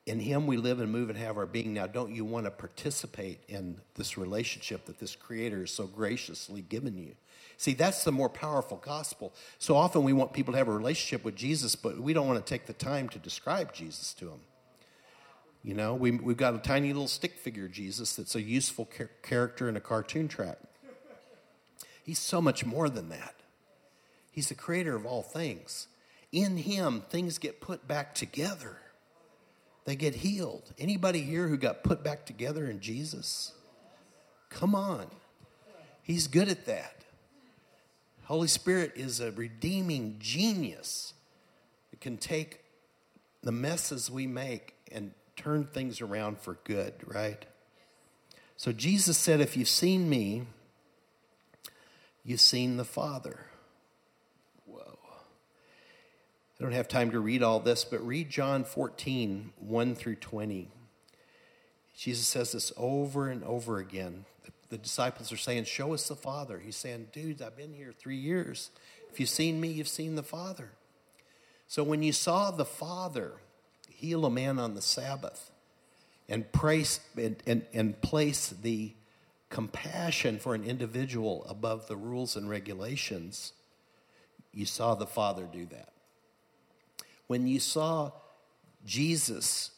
in 0.06 0.20
him 0.20 0.46
we 0.46 0.58
live 0.58 0.80
and 0.80 0.92
move 0.92 1.08
and 1.08 1.18
have 1.18 1.38
our 1.38 1.46
being. 1.46 1.72
Now, 1.72 1.86
don't 1.86 2.14
you 2.14 2.24
want 2.24 2.44
to 2.44 2.50
participate 2.50 3.40
in 3.48 3.80
this 3.94 4.18
relationship 4.18 4.84
that 4.84 4.98
this 4.98 5.16
creator 5.16 5.60
has 5.60 5.70
so 5.70 5.86
graciously 5.86 6.60
given 6.60 6.98
you? 6.98 7.14
See, 7.56 7.72
that's 7.72 8.04
the 8.04 8.12
more 8.12 8.28
powerful 8.28 8.76
gospel. 8.84 9.32
So 9.58 9.76
often 9.76 10.02
we 10.02 10.12
want 10.12 10.32
people 10.32 10.52
to 10.52 10.58
have 10.58 10.68
a 10.68 10.72
relationship 10.72 11.24
with 11.24 11.36
Jesus, 11.36 11.74
but 11.74 11.98
we 11.98 12.12
don't 12.12 12.26
want 12.26 12.44
to 12.44 12.48
take 12.48 12.66
the 12.66 12.74
time 12.74 13.08
to 13.10 13.18
describe 13.18 13.72
Jesus 13.72 14.12
to 14.14 14.26
them. 14.26 14.40
You 15.62 15.72
know, 15.72 15.94
we, 15.94 16.10
we've 16.10 16.36
got 16.36 16.54
a 16.54 16.58
tiny 16.58 16.88
little 16.88 17.08
stick 17.08 17.38
figure 17.38 17.68
Jesus 17.68 18.16
that's 18.16 18.34
a 18.34 18.42
useful 18.42 18.86
char- 18.94 19.10
character 19.22 19.68
in 19.70 19.76
a 19.76 19.80
cartoon 19.80 20.28
track. 20.28 20.58
He's 22.02 22.18
so 22.18 22.42
much 22.42 22.66
more 22.66 22.90
than 22.90 23.08
that. 23.08 23.34
He's 24.30 24.50
the 24.50 24.54
creator 24.54 24.94
of 24.94 25.06
all 25.06 25.22
things. 25.22 25.86
In 26.32 26.58
him, 26.58 27.02
things 27.08 27.38
get 27.38 27.62
put 27.62 27.88
back 27.88 28.14
together 28.14 28.78
they 29.84 29.96
get 29.96 30.16
healed. 30.16 30.72
Anybody 30.78 31.20
here 31.22 31.48
who 31.48 31.56
got 31.56 31.84
put 31.84 32.02
back 32.02 32.24
together 32.24 32.66
in 32.66 32.80
Jesus? 32.80 33.52
Come 34.48 34.74
on. 34.74 35.06
He's 36.02 36.26
good 36.26 36.48
at 36.48 36.66
that. 36.66 37.04
Holy 38.24 38.48
Spirit 38.48 38.92
is 38.96 39.20
a 39.20 39.30
redeeming 39.32 40.16
genius. 40.18 41.12
It 41.92 42.00
can 42.00 42.16
take 42.16 42.60
the 43.42 43.52
messes 43.52 44.10
we 44.10 44.26
make 44.26 44.74
and 44.90 45.12
turn 45.36 45.64
things 45.64 46.00
around 46.00 46.38
for 46.38 46.58
good, 46.64 46.94
right? 47.06 47.44
So 48.56 48.72
Jesus 48.72 49.18
said, 49.18 49.40
If 49.40 49.56
you've 49.56 49.68
seen 49.68 50.08
me, 50.08 50.44
you've 52.24 52.40
seen 52.40 52.78
the 52.78 52.84
Father. 52.84 53.46
I 56.58 56.62
don't 56.62 56.72
have 56.72 56.86
time 56.86 57.10
to 57.10 57.18
read 57.18 57.42
all 57.42 57.58
this, 57.58 57.84
but 57.84 58.06
read 58.06 58.30
John 58.30 58.62
14, 58.62 59.52
1 59.58 59.94
through 59.96 60.16
20. 60.16 60.68
Jesus 61.96 62.26
says 62.26 62.52
this 62.52 62.72
over 62.76 63.28
and 63.28 63.42
over 63.42 63.78
again. 63.78 64.24
The, 64.44 64.52
the 64.70 64.78
disciples 64.78 65.32
are 65.32 65.36
saying, 65.36 65.64
Show 65.64 65.94
us 65.94 66.06
the 66.06 66.14
Father. 66.14 66.60
He's 66.60 66.76
saying, 66.76 67.08
Dudes, 67.12 67.42
I've 67.42 67.56
been 67.56 67.74
here 67.74 67.92
three 67.92 68.16
years. 68.16 68.70
If 69.10 69.18
you've 69.18 69.28
seen 69.28 69.60
me, 69.60 69.68
you've 69.68 69.88
seen 69.88 70.14
the 70.14 70.22
Father. 70.22 70.70
So 71.66 71.82
when 71.82 72.04
you 72.04 72.12
saw 72.12 72.52
the 72.52 72.64
Father 72.64 73.32
heal 73.88 74.24
a 74.24 74.30
man 74.30 74.60
on 74.60 74.74
the 74.74 74.82
Sabbath 74.82 75.50
and, 76.28 76.50
praise, 76.52 77.00
and, 77.16 77.36
and, 77.48 77.64
and 77.72 78.00
place 78.00 78.50
the 78.50 78.92
compassion 79.50 80.38
for 80.38 80.54
an 80.54 80.62
individual 80.62 81.44
above 81.48 81.88
the 81.88 81.96
rules 81.96 82.36
and 82.36 82.48
regulations, 82.48 83.54
you 84.52 84.66
saw 84.66 84.94
the 84.94 85.06
Father 85.06 85.48
do 85.50 85.66
that 85.66 85.93
when 87.26 87.46
you 87.46 87.60
saw 87.60 88.12
Jesus 88.84 89.70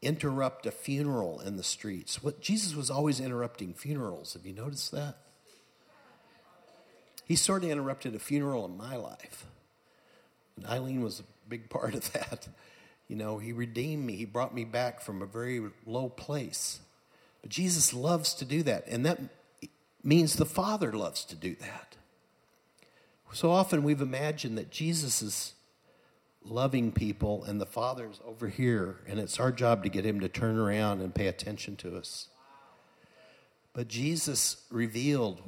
interrupt 0.00 0.66
a 0.66 0.70
funeral 0.70 1.40
in 1.40 1.56
the 1.56 1.62
streets. 1.62 2.22
What 2.22 2.40
Jesus 2.40 2.74
was 2.74 2.90
always 2.90 3.20
interrupting 3.20 3.74
funerals. 3.74 4.34
Have 4.34 4.46
you 4.46 4.52
noticed 4.52 4.92
that? 4.92 5.16
He 7.24 7.36
sort 7.36 7.64
of 7.64 7.70
interrupted 7.70 8.14
a 8.14 8.18
funeral 8.18 8.66
in 8.66 8.76
my 8.76 8.96
life. 8.96 9.46
And 10.56 10.66
Eileen 10.66 11.02
was 11.02 11.20
a 11.20 11.24
big 11.48 11.70
part 11.70 11.94
of 11.94 12.12
that. 12.12 12.48
You 13.08 13.16
know, 13.16 13.38
he 13.38 13.52
redeemed 13.52 14.04
me. 14.04 14.16
He 14.16 14.24
brought 14.24 14.54
me 14.54 14.64
back 14.64 15.00
from 15.00 15.22
a 15.22 15.26
very 15.26 15.62
low 15.86 16.08
place. 16.08 16.80
But 17.40 17.50
Jesus 17.50 17.92
loves 17.92 18.34
to 18.34 18.44
do 18.44 18.62
that. 18.62 18.86
And 18.86 19.04
that 19.06 19.20
means 20.02 20.36
the 20.36 20.46
Father 20.46 20.92
loves 20.92 21.24
to 21.26 21.36
do 21.36 21.54
that. 21.56 21.96
So 23.32 23.50
often 23.50 23.82
we've 23.82 24.00
imagined 24.00 24.56
that 24.58 24.70
Jesus 24.70 25.20
is 25.20 25.54
loving 26.44 26.92
people, 26.92 27.44
and 27.44 27.60
the 27.60 27.66
Father's 27.66 28.20
over 28.24 28.48
here, 28.48 29.00
and 29.06 29.18
it's 29.18 29.40
our 29.40 29.50
job 29.50 29.82
to 29.82 29.88
get 29.88 30.04
him 30.04 30.20
to 30.20 30.28
turn 30.28 30.58
around 30.58 31.00
and 31.00 31.14
pay 31.14 31.26
attention 31.26 31.76
to 31.76 31.96
us. 31.96 32.28
But 33.72 33.88
Jesus 33.88 34.64
revealed 34.70 35.42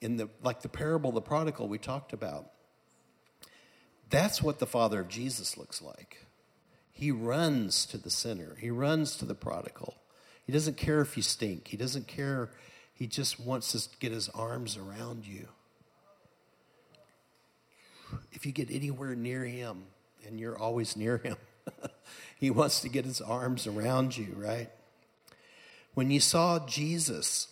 in 0.00 0.16
the 0.16 0.28
like 0.42 0.62
the 0.62 0.68
parable 0.68 1.10
of 1.10 1.14
the 1.14 1.22
prodigal 1.22 1.68
we 1.68 1.78
talked 1.78 2.12
about. 2.12 2.50
That's 4.10 4.42
what 4.42 4.58
the 4.58 4.66
father 4.66 5.00
of 5.00 5.08
Jesus 5.08 5.56
looks 5.56 5.80
like. 5.80 6.26
He 6.92 7.10
runs 7.10 7.86
to 7.86 7.98
the 7.98 8.10
sinner. 8.10 8.56
He 8.60 8.70
runs 8.70 9.16
to 9.16 9.24
the 9.24 9.34
prodigal. 9.34 9.96
He 10.46 10.52
doesn't 10.52 10.76
care 10.76 11.00
if 11.00 11.16
you 11.16 11.22
stink. 11.22 11.68
He 11.68 11.76
doesn't 11.76 12.06
care. 12.06 12.50
He 12.92 13.06
just 13.06 13.40
wants 13.40 13.72
to 13.72 13.98
get 13.98 14.12
his 14.12 14.28
arms 14.28 14.76
around 14.76 15.26
you. 15.26 15.48
If 18.30 18.46
you 18.46 18.52
get 18.52 18.70
anywhere 18.70 19.16
near 19.16 19.44
him, 19.44 19.84
and 20.26 20.38
you're 20.38 20.58
always 20.58 20.96
near 20.96 21.18
him, 21.18 21.36
he 22.38 22.50
wants 22.50 22.80
to 22.80 22.88
get 22.88 23.04
his 23.04 23.20
arms 23.20 23.66
around 23.66 24.16
you, 24.16 24.34
right? 24.36 24.70
When 25.94 26.10
you 26.10 26.20
saw 26.20 26.64
Jesus 26.66 27.48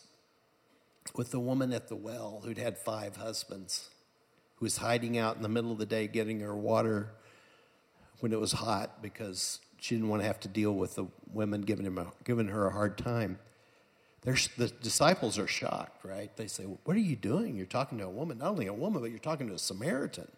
with 1.15 1.31
the 1.31 1.41
woman 1.41 1.73
at 1.73 1.89
the 1.89 1.97
well 1.97 2.43
who'd 2.45 2.59
had 2.59 2.79
five 2.79 3.17
husbands, 3.17 3.91
who 4.57 4.65
was 4.65 4.79
hiding 4.79 5.19
out 5.19 5.37
in 5.37 5.43
the 5.43 5.49
middle 5.49 5.73
of 5.73 5.79
the 5.79 5.87
day 5.87 6.07
getting 6.07 6.41
her 6.41 6.55
water 6.55 7.09
when 8.21 8.33
it 8.33 8.41
was 8.41 8.53
hot 8.53 9.03
because 9.03 9.61
she 9.79 9.97
didn't 9.97 10.09
want 10.09 10.23
to 10.23 10.27
have 10.27 10.41
to 10.41 10.49
deal 10.49 10.73
with 10.73 10.95
the 10.95 11.07
women 11.33 11.63
giving, 11.63 11.85
him 11.85 11.99
a, 11.99 12.07
giving 12.25 12.49
her 12.49 12.69
a 12.69 12.73
hard 12.73 12.97
time. 12.97 13.39
The 14.23 14.73
disciples 14.81 15.37
are 15.37 15.49
shocked, 15.49 16.05
right? 16.05 16.35
They 16.37 16.47
say, 16.47 16.63
What 16.63 16.97
are 16.97 17.01
you 17.01 17.17
doing? 17.17 17.57
You're 17.57 17.67
talking 17.67 17.99
to 17.99 18.05
a 18.05 18.11
woman, 18.11 18.39
not 18.39 18.51
only 18.51 18.69
a 18.69 18.73
woman, 18.73 19.03
but 19.03 19.11
you're 19.11 19.19
talking 19.19 19.49
to 19.49 19.55
a 19.55 19.59
Samaritan. 19.59 20.29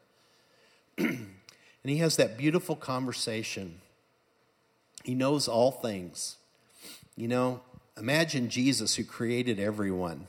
and 1.85 1.91
he 1.91 1.99
has 1.99 2.17
that 2.17 2.39
beautiful 2.39 2.75
conversation. 2.75 3.81
He 5.05 5.15
knows 5.15 5.47
all 5.47 5.71
things. 5.71 6.37
You 7.15 7.29
know, 7.29 7.61
imagine 7.97 8.49
Jesus 8.49 8.95
who 8.95 9.05
created 9.05 9.61
everyone 9.61 10.27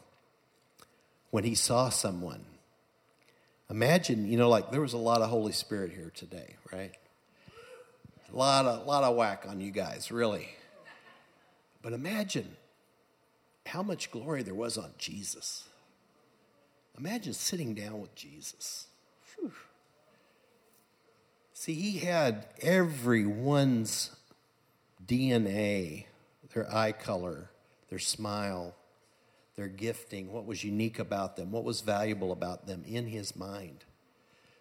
when 1.32 1.46
he 1.46 1.56
saw 1.56 1.90
someone. 1.90 2.44
Imagine, 3.70 4.30
you 4.30 4.38
know, 4.38 4.50
like 4.50 4.70
there 4.70 4.82
was 4.82 4.94
a 4.94 4.98
lot 4.98 5.22
of 5.22 5.30
Holy 5.30 5.54
Spirit 5.54 5.92
here 5.94 6.12
today, 6.14 6.56
right? 6.72 6.92
A 8.32 8.36
lot 8.36 8.66
of, 8.66 8.86
lot 8.86 9.04
of 9.04 9.16
whack 9.16 9.46
on 9.48 9.62
you 9.62 9.72
guys, 9.72 10.12
really. 10.12 10.50
But 11.82 11.94
imagine 11.94 12.58
how 13.66 13.82
much 13.82 14.12
glory 14.12 14.44
there 14.44 14.54
was 14.54 14.78
on 14.78 14.92
Jesus. 14.98 15.64
Imagine 16.98 17.34
sitting 17.34 17.74
down 17.74 18.02
with 18.02 18.14
Jesus. 18.14 18.88
Whew. 19.36 19.54
See, 21.58 21.74
he 21.74 22.00
had 22.00 22.48
everyone's 22.62 24.12
DNA, 25.08 26.04
their 26.54 26.72
eye 26.72 26.92
color, 26.92 27.50
their 27.88 27.98
smile, 27.98 28.76
their 29.56 29.70
gifting, 29.70 30.34
what 30.34 30.46
was 30.46 30.66
unique 30.66 31.00
about 31.00 31.38
them, 31.38 31.54
what 31.54 31.64
was 31.64 31.80
valuable 31.80 32.34
about 32.34 32.68
them 32.68 32.84
in 32.86 33.08
his 33.08 33.38
mind. 33.38 33.86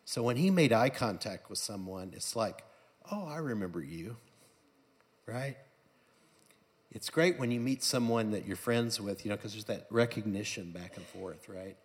So 0.05 0.23
when 0.23 0.37
he 0.37 0.51
made 0.51 0.73
eye 0.73 0.89
contact 0.89 1.51
with 1.51 1.59
someone, 1.59 2.13
it's 2.15 2.37
like, 2.37 2.63
oh, 3.11 3.27
I 3.27 3.39
remember 3.39 3.83
you, 3.83 4.17
right? 5.27 5.57
It's 6.93 7.11
great 7.11 7.41
when 7.41 7.51
you 7.51 7.59
meet 7.59 7.83
someone 7.83 8.31
that 8.31 8.47
you're 8.47 8.57
friends 8.57 9.01
with, 9.01 9.25
you 9.25 9.31
know, 9.31 9.37
because 9.37 9.53
there's 9.53 9.65
that 9.65 9.89
recognition 9.91 10.71
back 10.71 10.97
and 10.97 11.05
forth, 11.07 11.49
right? 11.49 11.77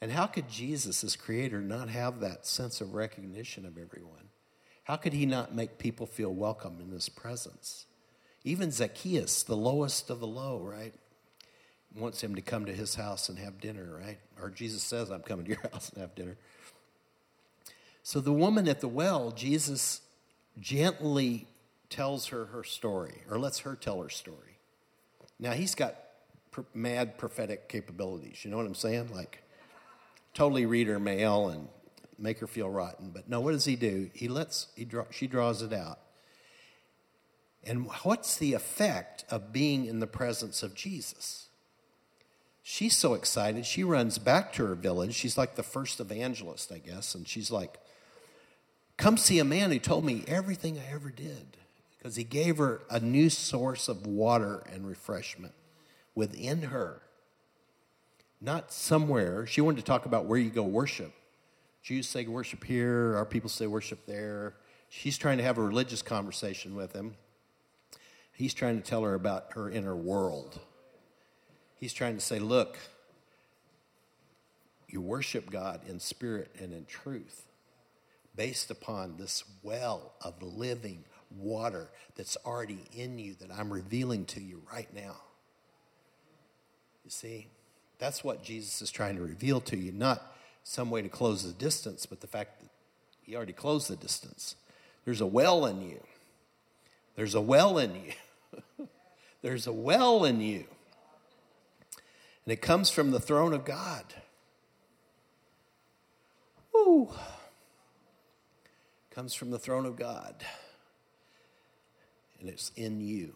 And 0.00 0.10
how 0.10 0.24
could 0.24 0.48
Jesus, 0.48 1.04
as 1.04 1.16
creator, 1.16 1.60
not 1.60 1.90
have 1.90 2.20
that 2.20 2.46
sense 2.46 2.80
of 2.80 2.94
recognition 2.94 3.66
of 3.66 3.76
everyone? 3.76 4.27
How 4.88 4.96
could 4.96 5.12
he 5.12 5.26
not 5.26 5.54
make 5.54 5.78
people 5.78 6.06
feel 6.06 6.34
welcome 6.34 6.78
in 6.80 6.90
his 6.90 7.08
presence? 7.08 7.86
Even 8.42 8.72
Zacchaeus, 8.72 9.42
the 9.44 9.56
lowest 9.56 10.10
of 10.10 10.18
the 10.18 10.26
low, 10.26 10.58
right? 10.58 10.94
wants 11.94 12.22
him 12.22 12.34
to 12.34 12.42
come 12.42 12.66
to 12.66 12.72
his 12.74 12.94
house 12.94 13.28
and 13.28 13.38
have 13.38 13.60
dinner, 13.60 13.98
right? 14.00 14.18
Or 14.40 14.50
Jesus 14.50 14.82
says, 14.82 15.10
I'm 15.10 15.22
coming 15.22 15.46
to 15.46 15.52
your 15.52 15.60
house 15.72 15.90
and 15.90 16.00
have 16.00 16.14
dinner. 16.14 16.36
So 18.02 18.20
the 18.20 18.32
woman 18.32 18.68
at 18.68 18.80
the 18.80 18.88
well, 18.88 19.30
Jesus 19.30 20.00
gently 20.58 21.46
tells 21.90 22.26
her 22.26 22.46
her 22.46 22.64
story, 22.64 23.22
or 23.30 23.38
lets 23.38 23.60
her 23.60 23.74
tell 23.74 24.00
her 24.02 24.08
story. 24.08 24.58
Now, 25.38 25.52
he's 25.52 25.74
got 25.74 25.96
mad 26.74 27.18
prophetic 27.18 27.68
capabilities. 27.68 28.44
You 28.44 28.50
know 28.50 28.56
what 28.56 28.66
I'm 28.66 28.74
saying? 28.74 29.10
Like, 29.14 29.42
totally 30.34 30.66
read 30.66 30.86
her 30.88 30.98
mail 30.98 31.48
and 31.48 31.68
make 32.18 32.38
her 32.40 32.46
feel 32.46 32.68
rotten. 32.68 33.10
But 33.10 33.28
no, 33.28 33.40
what 33.40 33.52
does 33.52 33.64
he 33.64 33.76
do? 33.76 34.10
He 34.14 34.28
lets, 34.28 34.68
he 34.76 34.84
draw, 34.84 35.04
she 35.10 35.26
draws 35.26 35.62
it 35.62 35.72
out. 35.72 35.98
And 37.64 37.86
what's 38.02 38.36
the 38.36 38.54
effect 38.54 39.24
of 39.30 39.52
being 39.52 39.86
in 39.86 40.00
the 40.00 40.06
presence 40.06 40.62
of 40.62 40.74
Jesus? 40.74 41.48
She's 42.62 42.96
so 42.96 43.14
excited, 43.14 43.64
she 43.64 43.82
runs 43.82 44.18
back 44.18 44.52
to 44.54 44.66
her 44.66 44.74
village. 44.74 45.14
She's 45.14 45.38
like 45.38 45.56
the 45.56 45.62
first 45.62 46.00
evangelist, 46.00 46.70
I 46.70 46.78
guess. 46.78 47.14
And 47.14 47.26
she's 47.26 47.50
like, 47.50 47.78
Come 48.98 49.16
see 49.16 49.38
a 49.38 49.44
man 49.44 49.70
who 49.70 49.78
told 49.78 50.04
me 50.04 50.24
everything 50.26 50.78
I 50.78 50.92
ever 50.92 51.08
did. 51.08 51.56
Because 51.96 52.16
he 52.16 52.24
gave 52.24 52.58
her 52.58 52.82
a 52.90 53.00
new 53.00 53.30
source 53.30 53.88
of 53.88 54.06
water 54.06 54.62
and 54.70 54.86
refreshment 54.86 55.54
within 56.14 56.62
her. 56.62 57.02
Not 58.40 58.72
somewhere. 58.72 59.46
She 59.46 59.60
wanted 59.60 59.78
to 59.78 59.84
talk 59.84 60.04
about 60.04 60.26
where 60.26 60.38
you 60.38 60.50
go 60.50 60.62
worship. 60.62 61.12
Jews 61.82 62.08
say 62.08 62.26
worship 62.26 62.64
here, 62.64 63.16
our 63.16 63.24
people 63.24 63.48
say 63.48 63.66
worship 63.66 64.06
there. 64.06 64.54
She's 64.88 65.18
trying 65.18 65.38
to 65.38 65.44
have 65.44 65.58
a 65.58 65.62
religious 65.62 66.02
conversation 66.02 66.74
with 66.74 66.92
him. 66.92 67.14
He's 68.32 68.54
trying 68.54 68.80
to 68.80 68.88
tell 68.88 69.02
her 69.02 69.14
about 69.14 69.52
her 69.54 69.70
inner 69.70 69.96
world. 69.96 70.60
He's 71.76 71.92
trying 71.92 72.14
to 72.14 72.20
say, 72.20 72.38
look, 72.38 72.78
you 74.88 75.00
worship 75.00 75.50
God 75.50 75.80
in 75.88 76.00
spirit 76.00 76.54
and 76.58 76.72
in 76.72 76.86
truth 76.86 77.42
based 78.34 78.70
upon 78.70 79.16
this 79.16 79.44
well 79.62 80.12
of 80.22 80.42
living 80.42 81.04
water 81.36 81.90
that's 82.16 82.36
already 82.46 82.84
in 82.94 83.18
you 83.18 83.34
that 83.34 83.50
I'm 83.52 83.72
revealing 83.72 84.24
to 84.26 84.40
you 84.40 84.62
right 84.72 84.92
now. 84.94 85.16
You 87.04 87.10
see, 87.10 87.48
that's 87.98 88.22
what 88.22 88.42
Jesus 88.42 88.80
is 88.80 88.90
trying 88.90 89.16
to 89.16 89.22
reveal 89.22 89.60
to 89.62 89.76
you, 89.76 89.92
not 89.92 90.22
some 90.68 90.90
way 90.90 91.00
to 91.00 91.08
close 91.08 91.44
the 91.44 91.52
distance, 91.54 92.04
but 92.04 92.20
the 92.20 92.26
fact 92.26 92.60
that 92.60 92.68
He 93.22 93.34
already 93.34 93.54
closed 93.54 93.88
the 93.88 93.96
distance. 93.96 94.54
There's 95.06 95.22
a 95.22 95.26
well 95.26 95.64
in 95.64 95.80
you. 95.80 96.02
There's 97.16 97.34
a 97.34 97.40
well 97.40 97.78
in 97.78 97.94
you. 97.94 98.86
There's 99.42 99.66
a 99.66 99.72
well 99.72 100.26
in 100.26 100.42
you. 100.42 100.66
And 102.44 102.52
it 102.52 102.60
comes 102.60 102.90
from 102.90 103.12
the 103.12 103.18
throne 103.18 103.54
of 103.54 103.64
God. 103.64 104.04
Ooh. 106.76 107.08
Comes 109.10 109.32
from 109.32 109.50
the 109.50 109.58
throne 109.58 109.86
of 109.86 109.96
God. 109.96 110.34
And 112.40 112.48
it's 112.50 112.72
in 112.76 113.00
you. 113.00 113.34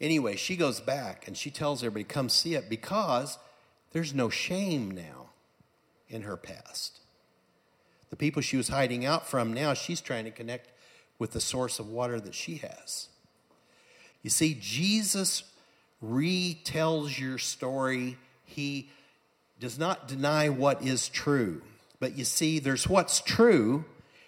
Anyway, 0.00 0.34
she 0.34 0.56
goes 0.56 0.80
back 0.80 1.28
and 1.28 1.36
she 1.36 1.52
tells 1.52 1.84
everybody, 1.84 2.02
come 2.02 2.28
see 2.28 2.54
it 2.54 2.68
because 2.68 3.38
there's 3.92 4.12
no 4.12 4.28
shame 4.28 4.90
now 4.90 5.27
in 6.08 6.22
her 6.22 6.36
past. 6.36 7.00
The 8.10 8.16
people 8.16 8.42
she 8.42 8.56
was 8.56 8.68
hiding 8.68 9.04
out 9.04 9.26
from, 9.28 9.52
now 9.52 9.74
she's 9.74 10.00
trying 10.00 10.24
to 10.24 10.30
connect 10.30 10.70
with 11.18 11.32
the 11.32 11.40
source 11.40 11.78
of 11.78 11.88
water 11.88 12.20
that 12.20 12.34
she 12.34 12.56
has. 12.56 13.08
You 14.22 14.30
see, 14.30 14.56
Jesus 14.60 15.44
retells 16.02 17.18
your 17.18 17.38
story. 17.38 18.16
He 18.44 18.90
does 19.60 19.78
not 19.78 20.08
deny 20.08 20.48
what 20.48 20.82
is 20.82 21.08
true. 21.08 21.62
But 22.00 22.16
you 22.16 22.24
see, 22.24 22.58
there's 22.58 22.88
what's 22.88 23.20
true, 23.20 23.84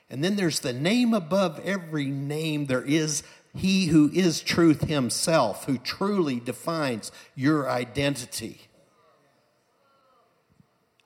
and 0.09 0.25
then 0.25 0.37
there's 0.37 0.61
the 0.61 0.73
name 0.73 1.15
above 1.15 1.61
every 1.65 2.07
name. 2.07 2.67
There 2.67 2.83
is 2.83 3.23
He 3.55 3.87
who 3.87 4.11
is 4.13 4.41
truth 4.41 4.89
Himself, 4.89 5.67
who 5.67 5.79
truly 5.79 6.41
defines 6.41 7.13
your 7.37 7.71
identity. 7.71 8.63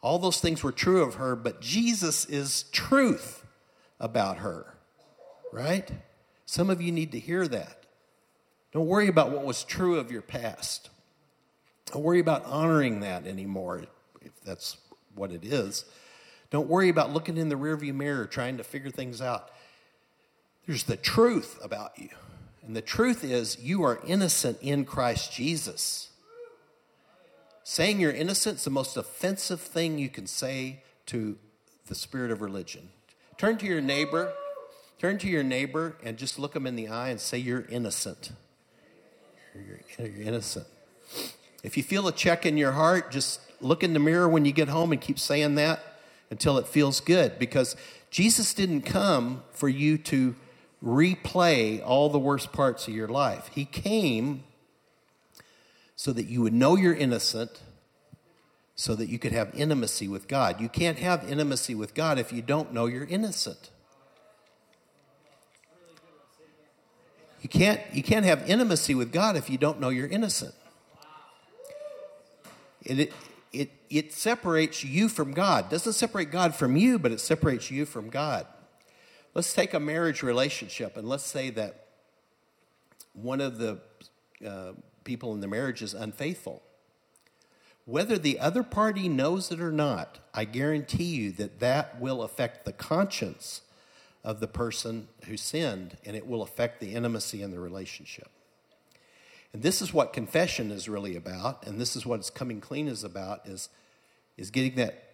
All 0.04 0.18
those 0.18 0.38
things 0.38 0.62
were 0.62 0.70
true 0.70 1.02
of 1.02 1.14
her, 1.14 1.34
but 1.34 1.62
Jesus 1.62 2.26
is 2.26 2.64
truth 2.64 3.42
about 3.98 4.36
her, 4.36 4.74
right? 5.50 5.90
Some 6.44 6.68
of 6.68 6.82
you 6.82 6.92
need 6.92 7.12
to 7.12 7.18
hear 7.18 7.48
that. 7.48 7.86
Don't 8.70 8.86
worry 8.86 9.08
about 9.08 9.30
what 9.30 9.46
was 9.46 9.64
true 9.64 9.98
of 9.98 10.12
your 10.12 10.20
past. 10.20 10.90
Don't 11.86 12.02
worry 12.02 12.20
about 12.20 12.44
honoring 12.44 13.00
that 13.00 13.26
anymore, 13.26 13.84
if 14.20 14.38
that's 14.44 14.76
what 15.14 15.32
it 15.32 15.42
is. 15.42 15.86
Don't 16.50 16.68
worry 16.68 16.90
about 16.90 17.14
looking 17.14 17.38
in 17.38 17.48
the 17.48 17.54
rearview 17.54 17.94
mirror 17.94 18.26
trying 18.26 18.58
to 18.58 18.62
figure 18.62 18.90
things 18.90 19.22
out. 19.22 19.50
There's 20.66 20.84
the 20.84 20.98
truth 20.98 21.58
about 21.64 21.98
you. 21.98 22.10
And 22.62 22.76
the 22.76 22.82
truth 22.82 23.24
is, 23.24 23.58
you 23.58 23.82
are 23.84 24.02
innocent 24.06 24.58
in 24.60 24.84
Christ 24.84 25.32
Jesus. 25.32 26.10
Saying 27.64 27.98
you're 27.98 28.12
innocent 28.12 28.58
is 28.58 28.64
the 28.64 28.70
most 28.70 28.96
offensive 28.96 29.60
thing 29.60 29.98
you 29.98 30.08
can 30.08 30.26
say 30.26 30.82
to 31.06 31.36
the 31.86 31.94
spirit 31.94 32.30
of 32.30 32.40
religion. 32.40 32.90
Turn 33.36 33.58
to 33.58 33.66
your 33.66 33.80
neighbor 33.80 34.32
Turn 35.04 35.18
to 35.18 35.28
your 35.28 35.42
neighbor 35.42 35.96
and 36.02 36.16
just 36.16 36.38
look 36.38 36.54
them 36.54 36.66
in 36.66 36.76
the 36.76 36.88
eye 36.88 37.10
and 37.10 37.20
say, 37.20 37.36
You're 37.36 37.66
innocent. 37.68 38.32
You're, 39.54 40.08
you're 40.08 40.22
innocent. 40.22 40.66
If 41.62 41.76
you 41.76 41.82
feel 41.82 42.08
a 42.08 42.12
check 42.12 42.46
in 42.46 42.56
your 42.56 42.72
heart, 42.72 43.10
just 43.10 43.40
look 43.60 43.82
in 43.82 43.92
the 43.92 43.98
mirror 43.98 44.28
when 44.28 44.46
you 44.46 44.52
get 44.52 44.68
home 44.68 44.92
and 44.92 45.00
keep 45.00 45.18
saying 45.18 45.56
that 45.56 45.80
until 46.30 46.56
it 46.56 46.66
feels 46.66 47.00
good. 47.00 47.38
Because 47.38 47.76
Jesus 48.10 48.54
didn't 48.54 48.82
come 48.82 49.42
for 49.52 49.68
you 49.68 49.98
to 49.98 50.36
replay 50.82 51.82
all 51.84 52.08
the 52.08 52.18
worst 52.18 52.50
parts 52.52 52.88
of 52.88 52.94
your 52.94 53.08
life. 53.08 53.50
He 53.52 53.66
came 53.66 54.44
so 55.96 56.12
that 56.12 56.24
you 56.24 56.42
would 56.42 56.52
know 56.52 56.76
you're 56.76 56.94
innocent, 56.94 57.62
so 58.74 58.94
that 58.94 59.08
you 59.08 59.18
could 59.18 59.32
have 59.32 59.54
intimacy 59.54 60.08
with 60.08 60.26
God. 60.26 60.60
You 60.60 60.68
can't 60.68 60.98
have 60.98 61.28
intimacy 61.30 61.74
with 61.74 61.94
God 61.94 62.18
if 62.18 62.32
you 62.32 62.42
don't 62.42 62.72
know 62.72 62.86
you're 62.86 63.04
innocent. 63.04 63.70
You 67.40 67.48
can't, 67.48 67.80
you 67.92 68.02
can't 68.02 68.24
have 68.24 68.48
intimacy 68.48 68.94
with 68.94 69.12
God 69.12 69.36
if 69.36 69.50
you 69.50 69.58
don't 69.58 69.78
know 69.78 69.90
you're 69.90 70.08
innocent. 70.08 70.54
It, 72.82 73.12
it, 73.52 73.70
it 73.90 74.12
separates 74.12 74.82
you 74.82 75.08
from 75.08 75.32
God. 75.32 75.66
It 75.66 75.70
doesn't 75.70 75.92
separate 75.92 76.30
God 76.30 76.54
from 76.54 76.76
you, 76.76 76.98
but 76.98 77.12
it 77.12 77.20
separates 77.20 77.70
you 77.70 77.84
from 77.84 78.08
God. 78.08 78.46
Let's 79.34 79.52
take 79.52 79.74
a 79.74 79.80
marriage 79.80 80.22
relationship 80.22 80.96
and 80.96 81.08
let's 81.08 81.24
say 81.24 81.50
that 81.50 81.86
one 83.12 83.40
of 83.40 83.58
the 83.58 83.78
uh, 84.44 84.72
people 85.04 85.32
in 85.34 85.40
the 85.40 85.46
marriage 85.46 85.82
is 85.82 85.94
unfaithful. 85.94 86.62
Whether 87.84 88.16
the 88.16 88.40
other 88.40 88.62
party 88.62 89.08
knows 89.08 89.50
it 89.50 89.60
or 89.60 89.70
not, 89.70 90.18
I 90.32 90.44
guarantee 90.46 91.04
you 91.04 91.32
that 91.32 91.60
that 91.60 92.00
will 92.00 92.22
affect 92.22 92.64
the 92.64 92.72
conscience 92.72 93.60
of 94.24 94.40
the 94.40 94.48
person 94.48 95.08
who 95.26 95.36
sinned 95.36 95.98
and 96.04 96.16
it 96.16 96.26
will 96.26 96.42
affect 96.42 96.80
the 96.80 96.94
intimacy 96.94 97.42
in 97.42 97.50
the 97.50 97.60
relationship. 97.60 98.30
And 99.52 99.62
this 99.62 99.82
is 99.82 99.92
what 99.92 100.12
confession 100.12 100.70
is 100.70 100.88
really 100.88 101.14
about, 101.14 101.66
and 101.66 101.80
this 101.80 101.94
is 101.94 102.04
what 102.04 102.18
it's 102.18 102.30
coming 102.30 102.60
clean 102.60 102.88
is 102.88 103.04
about 103.04 103.46
is, 103.46 103.68
is 104.36 104.50
getting 104.50 104.74
that 104.76 105.04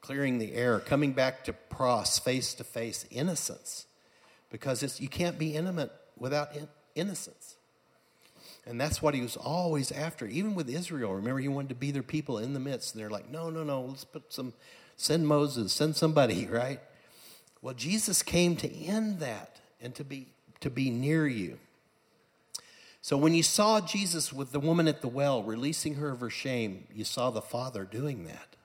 clearing 0.00 0.38
the 0.38 0.54
air, 0.54 0.80
coming 0.80 1.12
back 1.12 1.44
to 1.44 1.52
pros, 1.52 2.18
face 2.18 2.54
to 2.54 2.64
face 2.64 3.04
innocence. 3.10 3.86
Because 4.50 4.82
it's, 4.82 5.00
you 5.00 5.08
can't 5.08 5.38
be 5.38 5.54
intimate 5.54 5.92
without 6.16 6.56
in, 6.56 6.68
innocence. 6.94 7.55
And 8.66 8.80
that's 8.80 9.00
what 9.00 9.14
he 9.14 9.20
was 9.20 9.36
always 9.36 9.92
after. 9.92 10.26
Even 10.26 10.54
with 10.54 10.68
Israel, 10.68 11.14
remember, 11.14 11.40
he 11.40 11.48
wanted 11.48 11.68
to 11.68 11.76
be 11.76 11.92
their 11.92 12.02
people 12.02 12.38
in 12.38 12.52
the 12.52 12.60
midst. 12.60 12.94
And 12.94 13.00
they're 13.00 13.10
like, 13.10 13.30
no, 13.30 13.48
no, 13.48 13.62
no, 13.62 13.82
let's 13.82 14.04
put 14.04 14.32
some, 14.32 14.52
send 14.96 15.28
Moses, 15.28 15.72
send 15.72 15.94
somebody, 15.94 16.46
right? 16.50 16.80
Well, 17.62 17.74
Jesus 17.74 18.22
came 18.22 18.56
to 18.56 18.84
end 18.84 19.20
that 19.20 19.60
and 19.80 19.94
to 19.94 20.04
be, 20.04 20.28
to 20.60 20.70
be 20.70 20.90
near 20.90 21.26
you. 21.26 21.58
So 23.02 23.16
when 23.16 23.34
you 23.34 23.44
saw 23.44 23.80
Jesus 23.80 24.32
with 24.32 24.50
the 24.50 24.58
woman 24.58 24.88
at 24.88 25.00
the 25.00 25.06
well, 25.06 25.44
releasing 25.44 25.94
her 25.94 26.10
of 26.10 26.18
her 26.18 26.30
shame, 26.30 26.88
you 26.92 27.04
saw 27.04 27.30
the 27.30 27.40
Father 27.40 27.84
doing 27.84 28.26
that. 28.26 28.56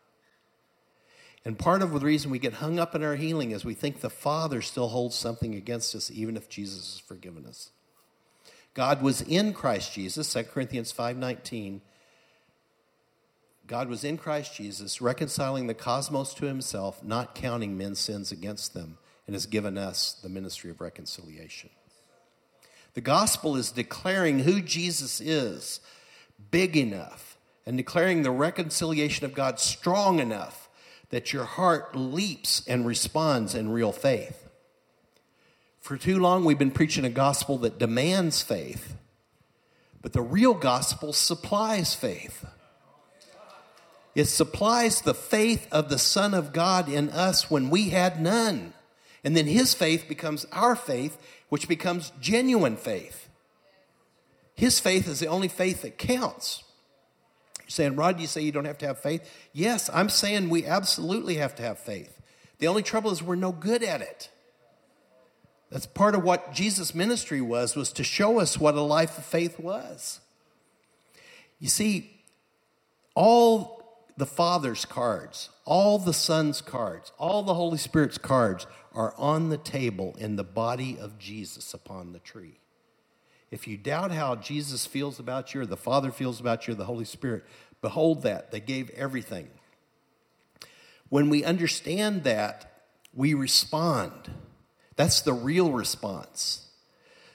And 1.46 1.60
part 1.60 1.84
of 1.84 1.92
the 1.92 2.00
reason 2.00 2.32
we 2.32 2.40
get 2.40 2.54
hung 2.54 2.80
up 2.80 2.96
in 2.96 3.04
our 3.04 3.16
healing 3.16 3.52
is 3.52 3.64
we 3.64 3.76
think 3.76 4.02
the 4.02 4.10
Father 4.10 4.64
still 4.64 4.90
holds 4.90 5.16
something 5.16 5.54
against 5.54 5.94
us, 5.94 6.10
even 6.10 6.38
if 6.38 6.50
Jesus 6.50 6.94
has 6.94 7.00
forgiven 7.00 7.46
us. 7.46 7.70
God 8.74 9.02
was 9.02 9.22
in 9.22 9.54
Christ 9.54 9.94
Jesus, 9.94 10.28
2 10.28 10.52
Corinthians 10.52 10.92
5:19. 10.92 11.82
God 13.68 13.88
was 13.88 14.04
in 14.04 14.18
Christ 14.18 14.56
Jesus, 14.56 15.02
reconciling 15.02 15.68
the 15.68 15.74
cosmos 15.74 16.34
to 16.36 16.46
himself, 16.46 17.04
not 17.04 17.36
counting 17.36 17.78
men's 17.78 18.00
sins 18.00 18.32
against 18.32 18.74
them, 18.74 18.98
and 19.28 19.34
has 19.34 19.46
given 19.46 19.78
us 19.78 20.14
the 20.14 20.30
ministry 20.30 20.70
of 20.70 20.82
reconciliation. 20.82 21.70
The 22.94 23.02
gospel 23.02 23.56
is 23.56 23.72
declaring 23.72 24.40
who 24.40 24.62
Jesus 24.62 25.22
is 25.22 25.80
big 26.50 26.76
enough 26.76 27.38
and 27.66 27.78
declaring 27.78 28.24
the 28.24 28.32
reconciliation 28.32 29.26
of 29.26 29.34
God 29.34 29.60
strong 29.60 30.20
enough 30.20 30.70
that 31.10 31.32
your 31.32 31.46
heart 31.46 31.96
leaps 31.96 32.66
and 32.68 32.86
responds 32.86 33.56
in 33.56 33.70
real 33.70 33.92
faith. 33.92 34.50
For 35.82 35.98
too 35.98 36.20
long, 36.20 36.46
we've 36.46 36.60
been 36.60 36.72
preaching 36.72 37.06
a 37.06 37.10
gospel 37.10 37.58
that 37.60 37.80
demands 37.80 38.44
faith, 38.44 38.96
but 40.02 40.14
the 40.14 40.22
real 40.22 40.54
gospel 40.54 41.12
supplies 41.12 41.96
faith. 41.96 42.46
It 44.14 44.26
supplies 44.26 45.02
the 45.02 45.16
faith 45.16 45.68
of 45.72 45.90
the 45.90 45.98
Son 45.98 46.34
of 46.34 46.54
God 46.54 46.88
in 46.88 47.10
us 47.10 47.50
when 47.50 47.70
we 47.70 47.90
had 47.90 48.22
none. 48.22 48.74
And 49.24 49.36
then 49.36 49.48
his 49.48 49.74
faith 49.74 50.08
becomes 50.08 50.46
our 50.52 50.76
faith, 50.76 51.18
which 51.50 51.68
becomes 51.68 52.12
genuine 52.20 52.78
faith. 52.78 53.30
His 54.54 54.80
faith 54.80 55.08
is 55.08 55.20
the 55.20 55.28
only 55.28 55.48
faith 55.48 55.82
that 55.82 55.98
counts. 55.98 56.64
You're 57.60 57.70
saying, 57.70 57.96
Rob, 57.96 58.20
you 58.20 58.28
say 58.28 58.42
you 58.42 58.52
don't 58.52 58.66
have 58.66 58.78
to 58.80 58.88
have 58.88 59.00
faith? 59.00 59.28
Yes, 59.54 59.90
I'm 59.92 60.10
saying 60.10 60.50
we 60.50 60.66
absolutely 60.66 61.36
have 61.36 61.56
to 61.56 61.64
have 61.64 61.80
faith. 61.80 62.20
The 62.60 62.68
only 62.68 62.84
trouble 62.84 63.12
is 63.12 63.24
we're 63.24 63.36
no 63.36 63.52
good 63.52 63.82
at 63.82 64.02
it. 64.02 64.30
That's 65.72 65.86
part 65.86 66.16
of 66.16 66.24
what 66.24 66.54
Jesus' 66.54 66.94
ministry 66.94 67.40
was, 67.40 67.76
was 67.76 67.94
to 67.94 68.04
show 68.04 68.40
us 68.40 68.60
what 68.60 68.76
a 68.76 68.82
life 68.82 69.18
of 69.18 69.26
faith 69.26 69.58
was. 69.58 70.20
You 71.60 71.70
see, 71.70 72.12
all 73.16 74.06
the 74.18 74.26
Father's 74.26 74.84
cards, 74.84 75.50
all 75.64 75.98
the 75.98 76.14
Son's 76.14 76.60
cards, 76.60 77.14
all 77.18 77.42
the 77.42 77.54
Holy 77.54 77.78
Spirit's 77.78 78.18
cards 78.18 78.68
are 78.94 79.14
on 79.18 79.50
the 79.50 79.58
table 79.58 80.14
in 80.20 80.36
the 80.36 80.44
body 80.44 80.98
of 81.00 81.18
Jesus 81.18 81.74
upon 81.74 82.12
the 82.12 82.20
tree. 82.20 82.60
If 83.50 83.68
you 83.68 83.78
doubt 83.78 84.12
how 84.12 84.36
Jesus 84.36 84.86
feels 84.86 85.20
about 85.20 85.54
you, 85.54 85.62
or 85.62 85.66
the 85.66 85.78
Father 85.78 86.12
feels 86.12 86.42
about 86.42 86.68
you, 86.68 86.74
or 86.74 86.76
the 86.76 86.86
Holy 86.86 87.06
Spirit, 87.06 87.46
behold 87.82 88.24
that. 88.24 88.52
They 88.52 88.60
gave 88.60 88.90
everything. 88.92 89.50
When 91.08 91.30
we 91.30 91.44
understand 91.44 92.24
that, 92.26 92.84
we 93.14 93.34
respond. 93.34 94.32
That's 94.96 95.22
the 95.22 95.34
real 95.34 95.72
response. 95.72 96.68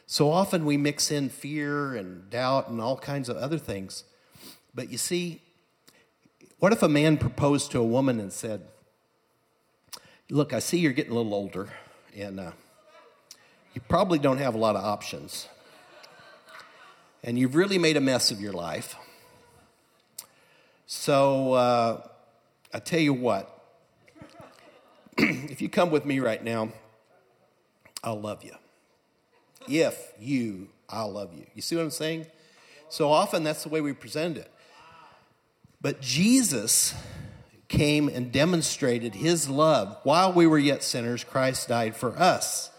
So 0.06 0.30
often 0.30 0.64
we 0.64 0.76
mix 0.76 1.10
in 1.10 1.28
fear 1.28 1.94
and 1.94 2.30
doubt 2.30 2.68
and 2.68 2.80
all 2.80 2.96
kinds 2.96 3.28
of 3.28 3.36
other 3.36 3.58
things. 3.58 4.04
But 4.74 4.90
you 4.90 4.98
see, 4.98 5.42
what 6.58 6.72
if 6.72 6.82
a 6.82 6.88
man 6.88 7.16
proposed 7.16 7.72
to 7.72 7.80
a 7.80 7.84
woman 7.84 8.20
and 8.20 8.32
said, 8.32 8.62
Look, 10.28 10.52
I 10.52 10.58
see 10.58 10.78
you're 10.78 10.92
getting 10.92 11.12
a 11.12 11.14
little 11.14 11.34
older, 11.34 11.68
and 12.16 12.40
uh, 12.40 12.50
you 13.74 13.80
probably 13.88 14.18
don't 14.18 14.38
have 14.38 14.56
a 14.56 14.58
lot 14.58 14.74
of 14.74 14.84
options. 14.84 15.48
And 17.22 17.38
you've 17.38 17.54
really 17.54 17.78
made 17.78 17.96
a 17.96 18.00
mess 18.00 18.32
of 18.32 18.40
your 18.40 18.52
life. 18.52 18.96
So 20.86 21.52
uh, 21.52 22.06
I 22.74 22.78
tell 22.80 22.98
you 22.98 23.14
what, 23.14 23.56
if 25.18 25.62
you 25.62 25.68
come 25.68 25.90
with 25.90 26.04
me 26.04 26.18
right 26.18 26.42
now, 26.42 26.70
I'll 28.06 28.20
love 28.20 28.44
you. 28.44 28.54
If 29.68 30.12
you, 30.18 30.68
I'll 30.88 31.10
love 31.10 31.34
you. 31.34 31.44
You 31.54 31.60
see 31.60 31.74
what 31.74 31.82
I'm 31.82 31.90
saying? 31.90 32.26
So 32.88 33.10
often 33.10 33.42
that's 33.42 33.64
the 33.64 33.68
way 33.68 33.80
we 33.80 33.92
present 33.92 34.36
it. 34.36 34.50
But 35.80 36.00
Jesus 36.00 36.94
came 37.66 38.08
and 38.08 38.30
demonstrated 38.30 39.16
his 39.16 39.48
love. 39.48 39.98
While 40.04 40.32
we 40.32 40.46
were 40.46 40.58
yet 40.58 40.84
sinners, 40.84 41.24
Christ 41.24 41.68
died 41.68 41.96
for 41.96 42.16
us. 42.16 42.70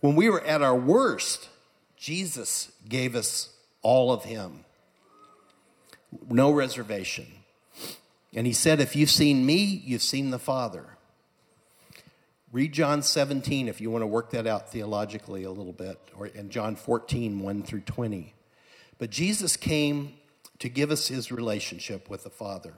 When 0.00 0.16
we 0.16 0.28
were 0.28 0.42
at 0.44 0.60
our 0.60 0.74
worst, 0.74 1.48
Jesus 1.96 2.72
gave 2.88 3.14
us 3.14 3.50
all 3.80 4.12
of 4.12 4.24
him. 4.24 4.64
No 6.28 6.50
reservation. 6.50 7.26
And 8.34 8.44
he 8.44 8.52
said, 8.52 8.80
If 8.80 8.96
you've 8.96 9.10
seen 9.10 9.46
me, 9.46 9.82
you've 9.84 10.02
seen 10.02 10.30
the 10.30 10.38
Father. 10.40 10.98
Read 12.52 12.72
John 12.72 13.02
17 13.02 13.66
if 13.66 13.80
you 13.80 13.90
want 13.90 14.02
to 14.02 14.06
work 14.06 14.30
that 14.32 14.46
out 14.46 14.70
theologically 14.70 15.44
a 15.44 15.50
little 15.50 15.72
bit, 15.72 15.98
or 16.18 16.26
in 16.26 16.50
John 16.50 16.76
14, 16.76 17.40
1 17.40 17.62
through 17.62 17.80
20. 17.80 18.34
But 18.98 19.08
Jesus 19.08 19.56
came 19.56 20.12
to 20.58 20.68
give 20.68 20.90
us 20.90 21.08
his 21.08 21.32
relationship 21.32 22.10
with 22.10 22.24
the 22.24 22.30
Father. 22.30 22.74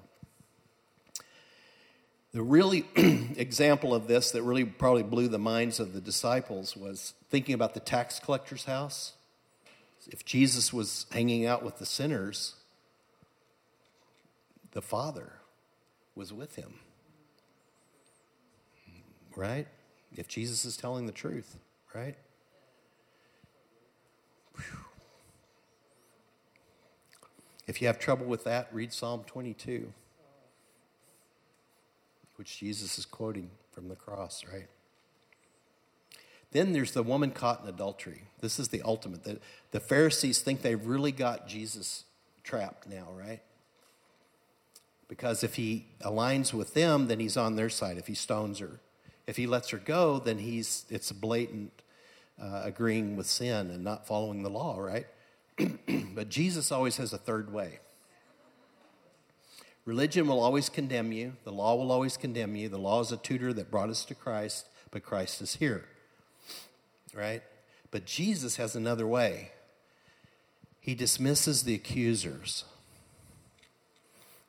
The 2.32 2.40
really 2.40 2.86
example 3.36 3.92
of 3.92 4.06
this 4.06 4.30
that 4.30 4.42
really 4.42 4.64
probably 4.64 5.02
blew 5.02 5.26
the 5.26 5.40
minds 5.40 5.80
of 5.80 5.92
the 5.92 6.00
disciples 6.00 6.76
was 6.76 7.14
thinking 7.28 7.54
about 7.54 7.74
the 7.74 7.80
tax 7.80 8.20
collector's 8.20 8.66
house. 8.66 9.14
If 10.08 10.24
Jesus 10.24 10.72
was 10.72 11.06
hanging 11.10 11.46
out 11.46 11.64
with 11.64 11.78
the 11.78 11.86
sinners, 11.86 12.54
the 14.70 14.82
Father 14.82 15.32
was 16.14 16.32
with 16.32 16.54
him. 16.54 16.74
Right? 19.36 19.66
If 20.16 20.28
Jesus 20.28 20.64
is 20.64 20.76
telling 20.76 21.06
the 21.06 21.12
truth, 21.12 21.56
right? 21.94 22.16
Whew. 24.56 24.78
If 27.66 27.80
you 27.80 27.88
have 27.88 27.98
trouble 27.98 28.26
with 28.26 28.44
that, 28.44 28.68
read 28.72 28.92
Psalm 28.92 29.24
22 29.26 29.92
which 32.36 32.58
Jesus 32.58 32.98
is 32.98 33.06
quoting 33.06 33.50
from 33.72 33.88
the 33.88 33.96
cross, 33.96 34.42
right? 34.52 34.66
Then 36.52 36.72
there's 36.72 36.92
the 36.92 37.02
woman 37.02 37.30
caught 37.30 37.62
in 37.62 37.68
adultery. 37.68 38.22
This 38.40 38.58
is 38.58 38.68
the 38.68 38.82
ultimate. 38.82 39.24
The, 39.24 39.40
the 39.72 39.80
Pharisees 39.80 40.40
think 40.40 40.62
they've 40.62 40.84
really 40.84 41.12
got 41.12 41.48
Jesus 41.48 42.04
trapped 42.42 42.88
now, 42.88 43.08
right? 43.12 43.40
Because 45.08 45.42
if 45.42 45.56
he 45.56 45.86
aligns 46.00 46.52
with 46.52 46.74
them, 46.74 47.08
then 47.08 47.20
he's 47.20 47.36
on 47.36 47.56
their 47.56 47.68
side. 47.68 47.98
If 47.98 48.06
he 48.06 48.14
stones 48.14 48.60
her, 48.60 48.80
if 49.26 49.36
he 49.36 49.46
lets 49.46 49.70
her 49.70 49.78
go, 49.78 50.18
then 50.18 50.38
he's 50.38 50.84
it's 50.90 51.10
blatant 51.12 51.72
uh, 52.40 52.62
agreeing 52.64 53.16
with 53.16 53.26
sin 53.26 53.70
and 53.70 53.84
not 53.84 54.06
following 54.06 54.42
the 54.42 54.50
law, 54.50 54.78
right? 54.78 55.06
but 56.14 56.28
Jesus 56.28 56.72
always 56.72 56.96
has 56.96 57.12
a 57.12 57.18
third 57.18 57.52
way. 57.52 57.78
Religion 59.84 60.26
will 60.26 60.40
always 60.40 60.68
condemn 60.68 61.12
you. 61.12 61.34
The 61.44 61.52
law 61.52 61.74
will 61.74 61.92
always 61.92 62.16
condemn 62.16 62.56
you. 62.56 62.68
The 62.68 62.78
law 62.78 63.00
is 63.00 63.12
a 63.12 63.18
tutor 63.18 63.52
that 63.52 63.70
brought 63.70 63.90
us 63.90 64.04
to 64.06 64.14
Christ, 64.14 64.66
but 64.90 65.02
Christ 65.02 65.42
is 65.42 65.56
here. 65.56 65.84
Right? 67.12 67.42
But 67.90 68.06
Jesus 68.06 68.56
has 68.56 68.74
another 68.74 69.06
way. 69.06 69.52
He 70.80 70.94
dismisses 70.94 71.62
the 71.62 71.74
accusers. 71.74 72.64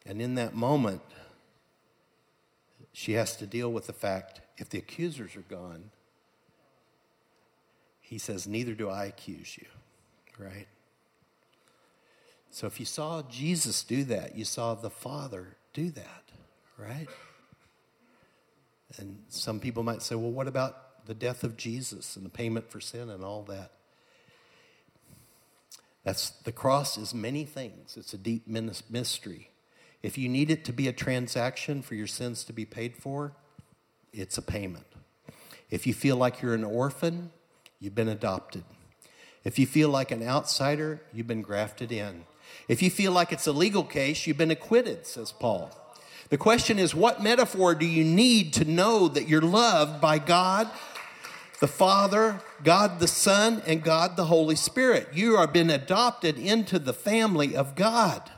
And 0.06 0.22
in 0.22 0.36
that 0.36 0.56
moment, 0.56 1.02
she 2.98 3.12
has 3.12 3.36
to 3.36 3.46
deal 3.46 3.74
with 3.74 3.88
the 3.88 3.94
fact 3.94 4.40
if 4.58 4.70
the 4.70 4.78
accusers 4.78 5.36
are 5.36 5.42
gone, 5.42 5.92
he 8.00 8.18
says, 8.18 8.48
Neither 8.48 8.74
do 8.74 8.90
I 8.90 9.04
accuse 9.04 9.58
you. 9.58 9.68
Right? 10.40 10.68
So 12.52 12.68
if 12.68 12.80
you 12.80 12.86
saw 12.86 13.22
Jesus 13.24 13.84
do 13.84 14.06
that, 14.06 14.38
you 14.38 14.46
saw 14.46 14.76
the 14.76 14.90
Father 14.90 15.58
do 15.74 15.92
that, 15.92 16.24
right? 16.78 17.08
And 18.98 19.24
some 19.28 19.60
people 19.60 19.84
might 19.84 20.02
say, 20.02 20.16
well, 20.16 20.32
what 20.32 20.48
about 20.48 21.06
the 21.06 21.14
death 21.14 21.44
of 21.44 21.58
Jesus 21.58 22.16
and 22.16 22.26
the 22.26 22.30
payment 22.30 22.72
for 22.72 22.80
sin 22.80 23.10
and 23.10 23.26
all 23.26 23.44
that? 23.50 23.72
That's 26.06 26.30
the 26.30 26.54
cross 26.54 26.98
is 26.98 27.14
many 27.14 27.44
things. 27.44 27.98
It's 27.98 28.14
a 28.14 28.18
deep 28.18 28.48
mystery. 28.48 29.50
If 30.06 30.20
you 30.20 30.30
need 30.30 30.52
it 30.52 30.64
to 30.66 30.72
be 30.72 30.88
a 30.88 30.94
transaction 30.94 31.82
for 31.82 31.96
your 31.96 32.06
sins 32.06 32.44
to 32.44 32.54
be 32.54 32.64
paid 32.64 32.96
for, 32.96 33.32
it's 34.14 34.38
a 34.38 34.42
payment. 34.44 34.86
If 35.72 35.88
you 35.88 35.96
feel 35.96 36.16
like 36.16 36.44
you're 36.44 36.54
an 36.54 36.64
orphan, 36.64 37.32
you've 37.80 37.96
been 37.96 38.08
adopted. 38.08 38.66
If 39.44 39.58
you 39.58 39.66
feel 39.66 39.90
like 39.90 40.12
an 40.12 40.22
outsider, 40.22 41.02
you've 41.12 41.26
been 41.26 41.42
grafted 41.42 41.92
in. 41.92 42.26
If 42.68 42.84
you 42.84 42.92
feel 42.92 43.14
like 43.14 43.32
it's 43.32 43.48
a 43.48 43.52
legal 43.52 43.84
case, 43.84 44.28
you've 44.28 44.38
been 44.38 44.52
acquitted, 44.52 45.08
says 45.08 45.32
Paul. 45.32 45.72
The 46.30 46.38
question 46.38 46.78
is, 46.78 46.94
what 46.94 47.24
metaphor 47.24 47.74
do 47.74 47.88
you 47.88 48.04
need 48.04 48.54
to 48.54 48.64
know 48.64 49.08
that 49.08 49.28
you're 49.28 49.42
loved 49.42 50.02
by 50.02 50.20
God 50.20 50.70
the 51.62 51.68
Father, 51.68 52.42
God 52.64 53.00
the 53.00 53.08
Son, 53.08 53.64
and 53.66 53.82
God 53.82 54.18
the 54.18 54.26
Holy 54.26 54.56
Spirit? 54.56 55.08
You 55.16 55.36
are 55.36 55.48
been 55.48 55.72
adopted 55.72 56.38
into 56.38 56.78
the 56.78 56.94
family 56.94 57.56
of 57.56 57.74
God 57.74 58.30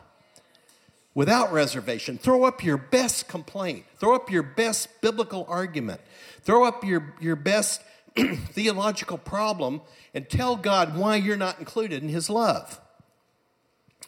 without 1.18 1.52
reservation. 1.52 2.18
Throw 2.18 2.46
up 2.46 2.64
your 2.64 2.78
best 2.78 3.28
complaint, 3.28 3.86
throw 3.98 4.14
up 4.14 4.30
your 4.30 4.44
best 4.44 5.02
biblical 5.02 5.46
argument, 5.50 6.00
throw 6.44 6.64
up 6.64 6.84
your, 6.84 7.16
your 7.20 7.36
best 7.36 7.82
theological 8.16 9.18
problem, 9.18 9.82
and 10.14 10.30
tell 10.30 10.56
God 10.56 10.96
why 10.96 11.16
you're 11.16 11.36
not 11.36 11.58
included 11.60 12.04
in 12.04 12.10
His 12.10 12.30
love 12.30 12.80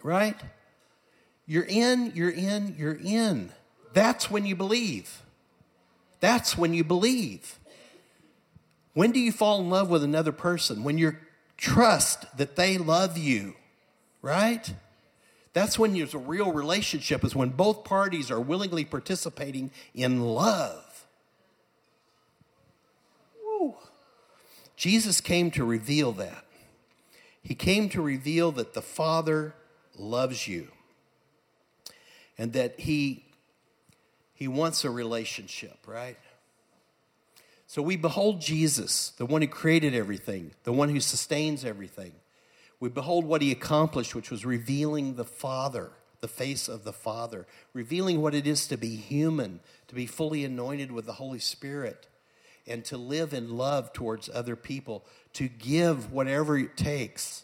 right? 0.03 0.35
You're 1.45 1.65
in, 1.67 2.11
you're 2.15 2.29
in, 2.29 2.75
you're 2.77 2.99
in. 3.03 3.51
That's 3.93 4.29
when 4.29 4.45
you 4.45 4.55
believe. 4.55 5.23
That's 6.19 6.57
when 6.57 6.73
you 6.73 6.83
believe. 6.83 7.57
When 8.93 9.11
do 9.11 9.19
you 9.19 9.31
fall 9.31 9.61
in 9.61 9.69
love 9.69 9.89
with 9.89 10.03
another 10.03 10.31
person? 10.31 10.83
When 10.83 10.97
you 10.97 11.17
trust 11.57 12.37
that 12.37 12.55
they 12.55 12.77
love 12.77 13.17
you, 13.17 13.55
right? 14.21 14.73
That's 15.53 15.79
when 15.79 15.93
there's 15.93 16.13
a 16.13 16.19
real 16.19 16.51
relationship, 16.51 17.23
is 17.23 17.35
when 17.35 17.49
both 17.49 17.83
parties 17.83 18.29
are 18.29 18.39
willingly 18.39 18.85
participating 18.85 19.71
in 19.93 20.21
love. 20.21 21.07
Woo. 23.43 23.75
Jesus 24.75 25.21
came 25.21 25.51
to 25.51 25.65
reveal 25.65 26.11
that. 26.13 26.45
He 27.41 27.55
came 27.55 27.89
to 27.89 28.01
reveal 28.01 28.51
that 28.53 28.73
the 28.73 28.81
Father 28.81 29.55
loves 29.97 30.47
you 30.47 30.67
and 32.37 32.53
that 32.53 32.79
he 32.79 33.25
he 34.33 34.47
wants 34.47 34.85
a 34.85 34.89
relationship, 34.89 35.77
right? 35.85 36.17
So 37.67 37.81
we 37.81 37.97
behold 37.97 38.39
Jesus, 38.39 39.09
the 39.17 39.25
one 39.25 39.41
who 39.41 39.49
created 39.49 39.93
everything, 39.93 40.51
the 40.63 40.71
one 40.71 40.87
who 40.87 41.01
sustains 41.01 41.65
everything. 41.65 42.13
We 42.79 42.89
behold 42.89 43.25
what 43.25 43.41
he 43.41 43.51
accomplished, 43.51 44.15
which 44.15 44.31
was 44.31 44.45
revealing 44.45 45.15
the 45.15 45.25
Father, 45.25 45.91
the 46.21 46.27
face 46.27 46.67
of 46.67 46.83
the 46.83 46.93
Father, 46.93 47.45
revealing 47.73 48.21
what 48.21 48.35
it 48.35 48.47
is 48.47 48.67
to 48.67 48.77
be 48.77 48.95
human, 48.95 49.59
to 49.87 49.95
be 49.95 50.05
fully 50.05 50.45
anointed 50.45 50.91
with 50.91 51.05
the 51.05 51.13
Holy 51.13 51.39
Spirit, 51.39 52.07
and 52.65 52.85
to 52.85 52.97
live 52.97 53.33
in 53.33 53.57
love 53.57 53.91
towards 53.91 54.29
other 54.29 54.55
people, 54.55 55.05
to 55.33 55.47
give 55.47 56.11
whatever 56.11 56.57
it 56.57 56.77
takes 56.77 57.43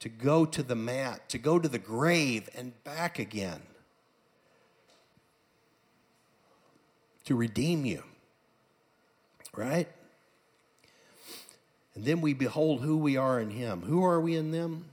to 0.00 0.08
go 0.08 0.44
to 0.44 0.62
the 0.62 0.76
mat, 0.76 1.28
to 1.28 1.38
go 1.38 1.58
to 1.58 1.68
the 1.68 1.78
grave 1.78 2.48
and 2.54 2.82
back 2.84 3.18
again, 3.18 3.62
to 7.24 7.34
redeem 7.34 7.84
you. 7.84 8.02
Right? 9.54 9.88
And 11.98 12.06
then 12.06 12.20
we 12.20 12.32
behold 12.32 12.80
who 12.80 12.96
we 12.96 13.16
are 13.16 13.40
in 13.40 13.50
Him. 13.50 13.82
Who 13.82 14.04
are 14.04 14.20
we 14.20 14.36
in 14.36 14.52
them? 14.52 14.84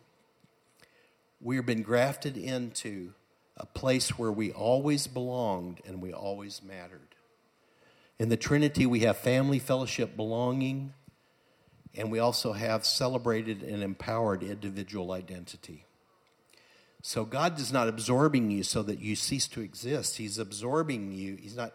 We 1.39 1.56
have 1.58 1.66
been 1.68 1.84
grafted 1.84 2.36
into 2.36 3.14
a 3.56 3.68
place 3.68 4.18
where 4.18 4.32
we 4.32 4.51
always 4.51 5.06
belonged 5.06 5.82
and 5.86 6.01
we 6.01 6.12
always 6.12 6.64
mattered. 6.64 7.14
In 8.18 8.30
the 8.30 8.38
Trinity, 8.38 8.88
we 8.88 9.01
have 9.01 9.18
family, 9.18 9.60
fellowship, 9.60 10.16
belonging 10.16 10.95
and 11.93 12.12
we 12.12 12.18
also 12.18 12.53
have 12.53 12.88
celebrated 12.88 13.62
and 13.62 13.84
empowered 13.84 14.41
individual 14.41 15.12
identity. 15.12 15.86
So 17.03 17.24
God 17.24 17.60
is 17.60 17.72
not 17.72 17.88
absorbing 17.88 18.49
you 18.49 18.64
so 18.64 18.82
that 18.82 18.99
you 18.99 19.16
cease 19.16 19.47
to 19.49 19.62
exist. 19.62 20.18
He's 20.18 20.39
absorbing 20.39 21.12
you. 21.12 21.36
He's 21.36 21.56
not 21.56 21.72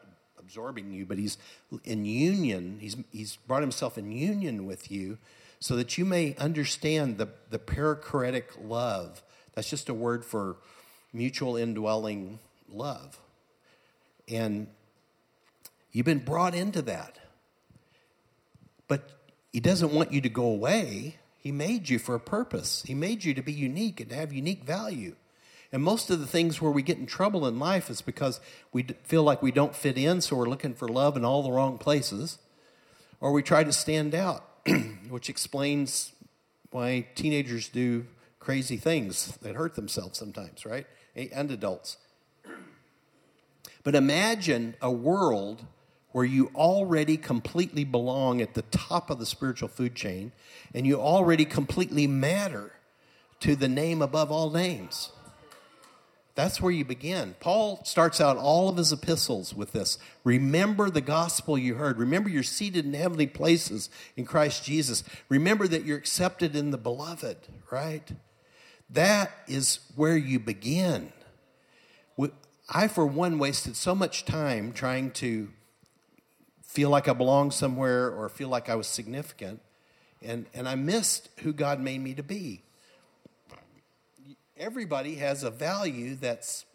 absorbing 0.51 0.91
you, 0.91 1.07
but 1.07 1.17
he's 1.17 1.39
in 1.85 2.05
union. 2.05 2.79
He's, 2.81 2.97
he's 3.13 3.37
brought 3.37 3.63
himself 3.63 3.97
in 3.97 4.11
union 4.11 4.67
with 4.67 4.91
you 4.91 5.17
so 5.61 5.77
that 5.77 5.97
you 5.97 6.05
may 6.05 6.35
understand 6.41 7.19
the, 7.19 7.29
the 7.51 7.59
perichoretic 7.61 8.45
love. 8.61 9.23
That's 9.55 9.71
just 9.71 9.89
a 9.89 9.95
word 9.95 10.25
for 10.25 10.57
mutual 11.13 11.57
indwelling 11.57 12.41
love. 12.69 13.17
And 14.29 14.67
you've 15.93 16.07
been 16.07 16.19
brought 16.19 16.57
into 16.57 16.83
that. 16.83 17.21
But 18.89 19.09
he 19.53 19.61
doesn't 19.61 19.93
want 19.93 20.13
you 20.13 20.21
to 20.21 20.29
go 20.29 20.47
away. 20.47 21.19
He 21.39 21.53
made 21.53 21.89
you 21.89 22.01
for 22.01 22.17
a 22.17 22.21
purpose. 22.21 22.83
He 22.85 22.95
made 22.95 23.23
you 23.23 23.35
to 23.35 23.43
be 23.43 23.53
unique 23.53 24.01
and 24.01 24.11
to 24.11 24.17
have 24.17 24.33
unique 24.33 24.65
value. 24.65 25.15
And 25.73 25.83
most 25.83 26.11
of 26.11 26.19
the 26.19 26.27
things 26.27 26.61
where 26.61 26.71
we 26.71 26.83
get 26.83 26.99
in 26.99 27.07
trouble 27.07 27.47
in 27.47 27.59
life 27.59 27.91
is 27.91 28.03
because 28.03 28.41
we 28.73 28.83
feel 29.05 29.23
like 29.23 29.43
we 29.43 29.53
don't 29.53 29.75
fit 29.75 29.97
in, 29.97 30.21
so 30.21 30.37
we're 30.37 30.49
looking 30.49 30.75
for 30.75 30.89
love 30.89 31.17
in 31.17 31.25
all 31.25 31.43
the 31.43 31.53
wrong 31.53 31.79
places, 31.79 32.39
or 33.21 33.33
we 33.33 33.43
try 33.43 33.63
to 33.63 33.73
stand 33.73 34.15
out, 34.15 34.45
which 35.09 35.29
explains 35.29 36.13
why 36.71 37.07
teenagers 37.15 37.69
do 37.69 38.07
crazy 38.41 38.77
things 38.77 39.37
that 39.43 39.55
hurt 39.55 39.75
themselves 39.75 40.19
sometimes, 40.19 40.67
right? 40.67 40.87
And 41.15 41.51
adults. 41.51 41.99
But 43.83 43.95
imagine 43.95 44.75
a 44.81 44.91
world 44.91 45.65
where 46.13 46.25
you 46.25 46.51
already 46.55 47.17
completely 47.17 47.85
belong 47.85 48.41
at 48.41 48.55
the 48.55 48.63
top 48.63 49.11
of 49.11 49.19
the 49.19 49.27
spiritual 49.27 49.69
food 49.69 49.95
chain 49.95 50.33
and 50.75 50.87
you 50.87 51.01
already 51.01 51.45
completely 51.45 52.07
matter 52.07 52.73
to 53.41 53.55
the 53.55 53.69
name 53.69 54.03
above 54.03 54.31
all 54.31 54.51
names. 54.51 55.13
That's 56.35 56.61
where 56.61 56.73
you 56.73 56.85
begin. 56.85 57.35
Paul 57.41 57.83
starts 57.85 58.21
out 58.21 58.37
all 58.37 58.69
of 58.69 58.77
his 58.77 58.93
epistles 58.93 59.55
with 59.55 59.73
this. 59.73 59.99
Remember 60.25 60.89
the 60.89 61.01
gospel 61.01 61.59
you 61.59 61.75
heard. 61.75 61.99
Remember 61.99 62.29
you're 62.31 62.43
seated 62.43 62.85
in 62.85 62.95
heavenly 62.95 63.27
places 63.27 63.91
in 64.17 64.25
Christ 64.25 64.65
Jesus. 64.65 65.05
Remember 65.29 65.67
that 65.69 65.85
you're 65.85 65.99
accepted 65.99 66.55
in 66.55 66.71
the 66.71 66.79
beloved, 66.79 67.37
right? 67.71 68.11
That 68.89 69.33
is 69.47 69.81
where 69.97 70.17
you 70.17 70.39
begin. 70.39 71.13
I, 72.73 72.87
for 72.87 73.05
one, 73.05 73.39
wasted 73.39 73.77
so 73.77 73.97
much 73.97 74.25
time 74.25 74.73
trying 74.73 75.11
to 75.13 75.49
feel 76.63 76.89
like 76.89 77.09
I 77.09 77.13
belonged 77.13 77.53
somewhere 77.53 78.09
or 78.09 78.29
feel 78.29 78.49
like 78.49 78.69
I 78.69 78.77
was 78.77 78.87
significant. 78.87 79.61
And, 80.23 80.47
and 80.55 80.69
I 80.69 80.77
missed 80.77 81.31
who 81.41 81.53
God 81.53 81.81
made 81.81 82.01
me 82.01 82.15
to 82.15 82.23
be. 82.23 82.63
Everybody 84.61 85.15
has 85.15 85.43
a 85.43 85.51
value 85.51 86.17
that's 86.17 86.67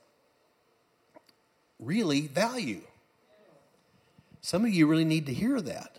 really 1.79 2.21
value. 2.21 2.81
Some 4.41 4.65
of 4.65 4.71
you 4.71 4.87
really 4.87 5.05
need 5.05 5.27
to 5.27 5.33
hear 5.33 5.61
that. 5.61 5.95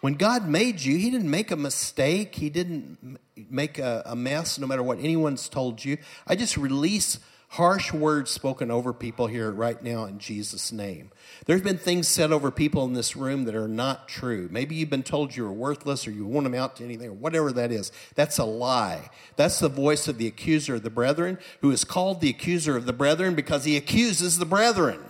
When 0.00 0.14
God 0.14 0.48
made 0.48 0.80
you, 0.80 0.98
He 0.98 1.08
didn't 1.08 1.30
make 1.30 1.52
a 1.52 1.56
mistake. 1.56 2.34
He 2.34 2.50
didn't 2.50 3.20
make 3.36 3.78
a, 3.78 4.02
a, 4.04 4.16
mess 4.16 4.58
no 4.58 4.66
matter 4.66 4.82
what 4.82 4.98
anyone's 4.98 5.48
told 5.48 5.84
you. 5.84 5.96
I 6.26 6.34
just 6.34 6.56
release 6.56 7.20
harsh 7.50 7.92
words 7.92 8.30
spoken 8.30 8.70
over 8.70 8.92
people 8.92 9.26
here 9.26 9.50
right 9.50 9.82
now 9.82 10.04
in 10.04 10.20
Jesus' 10.20 10.70
name. 10.70 11.10
There's 11.46 11.62
been 11.62 11.78
things 11.78 12.06
said 12.06 12.30
over 12.30 12.52
people 12.52 12.84
in 12.84 12.92
this 12.92 13.16
room 13.16 13.44
that 13.44 13.56
are 13.56 13.66
not 13.66 14.06
true. 14.06 14.48
Maybe 14.52 14.76
you've 14.76 14.88
been 14.88 15.02
told 15.02 15.34
you 15.34 15.44
are 15.46 15.52
worthless 15.52 16.06
or 16.06 16.12
you 16.12 16.24
won't 16.24 16.46
amount 16.46 16.76
to 16.76 16.84
anything 16.84 17.08
or 17.08 17.12
whatever 17.12 17.50
that 17.50 17.72
is. 17.72 17.90
That's 18.14 18.38
a 18.38 18.44
lie. 18.44 19.10
That's 19.34 19.58
the 19.58 19.68
voice 19.68 20.06
of 20.06 20.16
the 20.16 20.28
accuser 20.28 20.76
of 20.76 20.84
the 20.84 20.90
brethren, 20.90 21.38
who 21.60 21.72
is 21.72 21.82
called 21.82 22.20
the 22.20 22.30
accuser 22.30 22.76
of 22.76 22.86
the 22.86 22.92
brethren 22.92 23.34
because 23.34 23.64
he 23.64 23.76
accuses 23.76 24.38
the 24.38 24.46
brethren. 24.46 25.00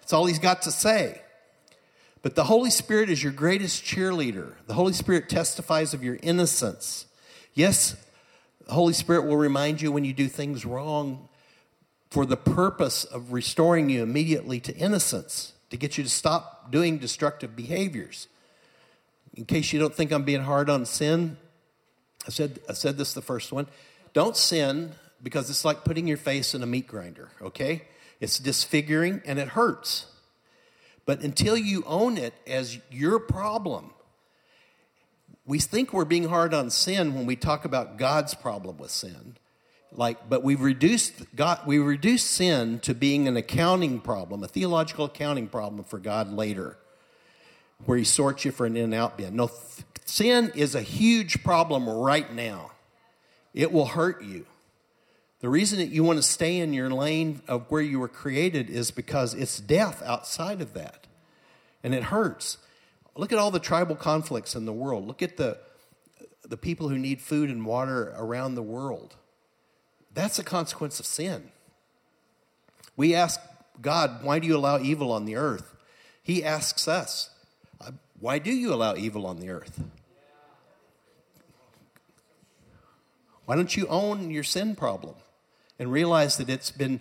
That's 0.00 0.14
all 0.14 0.24
he's 0.24 0.38
got 0.38 0.62
to 0.62 0.70
say. 0.70 1.20
But 2.22 2.36
the 2.36 2.44
Holy 2.44 2.70
Spirit 2.70 3.10
is 3.10 3.22
your 3.22 3.32
greatest 3.32 3.84
cheerleader. 3.84 4.54
The 4.66 4.74
Holy 4.74 4.94
Spirit 4.94 5.28
testifies 5.28 5.92
of 5.92 6.02
your 6.02 6.18
innocence. 6.22 7.04
Yes, 7.52 7.96
the 8.66 8.72
Holy 8.72 8.94
Spirit 8.94 9.26
will 9.26 9.36
remind 9.36 9.82
you 9.82 9.92
when 9.92 10.06
you 10.06 10.14
do 10.14 10.28
things 10.28 10.64
wrong 10.64 11.28
for 12.12 12.26
the 12.26 12.36
purpose 12.36 13.04
of 13.04 13.32
restoring 13.32 13.88
you 13.88 14.02
immediately 14.02 14.60
to 14.60 14.76
innocence, 14.76 15.54
to 15.70 15.78
get 15.78 15.96
you 15.96 16.04
to 16.04 16.10
stop 16.10 16.70
doing 16.70 16.98
destructive 16.98 17.56
behaviors. 17.56 18.28
In 19.32 19.46
case 19.46 19.72
you 19.72 19.80
don't 19.80 19.94
think 19.94 20.12
I'm 20.12 20.22
being 20.22 20.42
hard 20.42 20.68
on 20.68 20.84
sin, 20.84 21.38
I 22.26 22.30
said, 22.30 22.60
I 22.68 22.74
said 22.74 22.98
this 22.98 23.14
the 23.14 23.22
first 23.22 23.50
one. 23.50 23.66
Don't 24.12 24.36
sin 24.36 24.92
because 25.22 25.48
it's 25.48 25.64
like 25.64 25.84
putting 25.84 26.06
your 26.06 26.18
face 26.18 26.54
in 26.54 26.62
a 26.62 26.66
meat 26.66 26.86
grinder, 26.86 27.30
okay? 27.40 27.84
It's 28.20 28.38
disfiguring 28.38 29.22
and 29.24 29.38
it 29.38 29.48
hurts. 29.48 30.04
But 31.06 31.22
until 31.22 31.56
you 31.56 31.82
own 31.86 32.18
it 32.18 32.34
as 32.46 32.78
your 32.90 33.20
problem, 33.20 33.94
we 35.46 35.60
think 35.60 35.94
we're 35.94 36.04
being 36.04 36.28
hard 36.28 36.52
on 36.52 36.68
sin 36.68 37.14
when 37.14 37.24
we 37.24 37.36
talk 37.36 37.64
about 37.64 37.96
God's 37.96 38.34
problem 38.34 38.76
with 38.76 38.90
sin. 38.90 39.38
Like, 39.94 40.28
but 40.28 40.42
we've 40.42 40.60
reduced 40.60 41.12
God, 41.36 41.60
we 41.66 41.78
reduced 41.78 42.28
sin 42.28 42.78
to 42.80 42.94
being 42.94 43.28
an 43.28 43.36
accounting 43.36 44.00
problem, 44.00 44.42
a 44.42 44.48
theological 44.48 45.06
accounting 45.06 45.48
problem 45.48 45.84
for 45.84 45.98
God 45.98 46.32
later, 46.32 46.78
where 47.84 47.98
He 47.98 48.04
sorts 48.04 48.44
you 48.44 48.52
for 48.52 48.66
an 48.66 48.76
in 48.76 48.84
and 48.84 48.94
out 48.94 49.18
bin. 49.18 49.36
No, 49.36 49.48
th- 49.48 49.86
sin 50.04 50.50
is 50.54 50.74
a 50.74 50.82
huge 50.82 51.42
problem 51.44 51.88
right 51.88 52.32
now. 52.32 52.72
It 53.52 53.70
will 53.70 53.86
hurt 53.86 54.22
you. 54.22 54.46
The 55.40 55.48
reason 55.48 55.78
that 55.80 55.88
you 55.88 56.04
want 56.04 56.18
to 56.18 56.22
stay 56.22 56.58
in 56.58 56.72
your 56.72 56.88
lane 56.88 57.42
of 57.48 57.68
where 57.68 57.82
you 57.82 57.98
were 57.98 58.08
created 58.08 58.70
is 58.70 58.92
because 58.92 59.34
it's 59.34 59.58
death 59.58 60.00
outside 60.04 60.62
of 60.62 60.72
that. 60.74 61.08
And 61.82 61.94
it 61.94 62.04
hurts. 62.04 62.58
Look 63.16 63.32
at 63.32 63.38
all 63.38 63.50
the 63.50 63.58
tribal 63.58 63.96
conflicts 63.96 64.54
in 64.54 64.64
the 64.64 64.72
world. 64.72 65.06
Look 65.06 65.20
at 65.20 65.36
the, 65.36 65.58
the 66.44 66.56
people 66.56 66.88
who 66.88 66.96
need 66.96 67.20
food 67.20 67.50
and 67.50 67.66
water 67.66 68.14
around 68.16 68.54
the 68.54 68.62
world. 68.62 69.16
That's 70.14 70.38
a 70.38 70.44
consequence 70.44 71.00
of 71.00 71.06
sin. 71.06 71.50
We 72.96 73.14
ask 73.14 73.40
God, 73.80 74.22
why 74.22 74.38
do 74.38 74.46
you 74.46 74.56
allow 74.56 74.78
evil 74.78 75.12
on 75.12 75.24
the 75.24 75.36
earth? 75.36 75.74
He 76.22 76.44
asks 76.44 76.86
us, 76.86 77.30
uh, 77.80 77.92
why 78.20 78.38
do 78.38 78.52
you 78.52 78.72
allow 78.72 78.94
evil 78.94 79.26
on 79.26 79.40
the 79.40 79.48
earth? 79.48 79.82
Why 83.46 83.56
don't 83.56 83.76
you 83.76 83.86
own 83.88 84.30
your 84.30 84.44
sin 84.44 84.76
problem? 84.76 85.14
and 85.82 85.90
realize 85.90 86.36
that 86.36 86.48
it's 86.48 86.70
been 86.70 87.00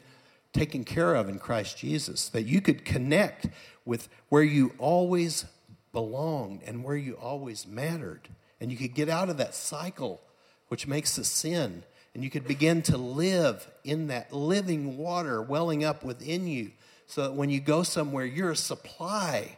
taken 0.54 0.84
care 0.84 1.14
of 1.14 1.30
in 1.30 1.38
Christ 1.38 1.78
Jesus, 1.78 2.30
that 2.30 2.44
you 2.44 2.62
could 2.62 2.84
connect 2.84 3.48
with 3.86 4.10
where 4.30 4.42
you 4.42 4.74
always 4.80 5.46
belonged 5.94 6.62
and 6.66 6.84
where 6.84 6.96
you 6.96 7.14
always 7.14 7.68
mattered. 7.68 8.28
And 8.60 8.72
you 8.72 8.78
could 8.78 8.96
get 8.96 9.08
out 9.08 9.30
of 9.30 9.38
that 9.38 9.54
cycle, 9.54 10.20
which 10.68 10.88
makes 10.88 11.16
the 11.16 11.24
sin, 11.24 11.84
and 12.14 12.24
you 12.24 12.30
could 12.30 12.46
begin 12.46 12.82
to 12.84 12.98
live 12.98 13.70
in 13.84 14.08
that 14.08 14.34
living 14.34 14.98
water 14.98 15.42
welling 15.42 15.84
up 15.84 16.04
within 16.04 16.48
you 16.48 16.72
so 17.08 17.24
that 17.24 17.34
when 17.34 17.50
you 17.50 17.60
go 17.60 17.84
somewhere, 17.84 18.26
you're 18.26 18.52
a 18.52 18.56
supply. 18.56 19.58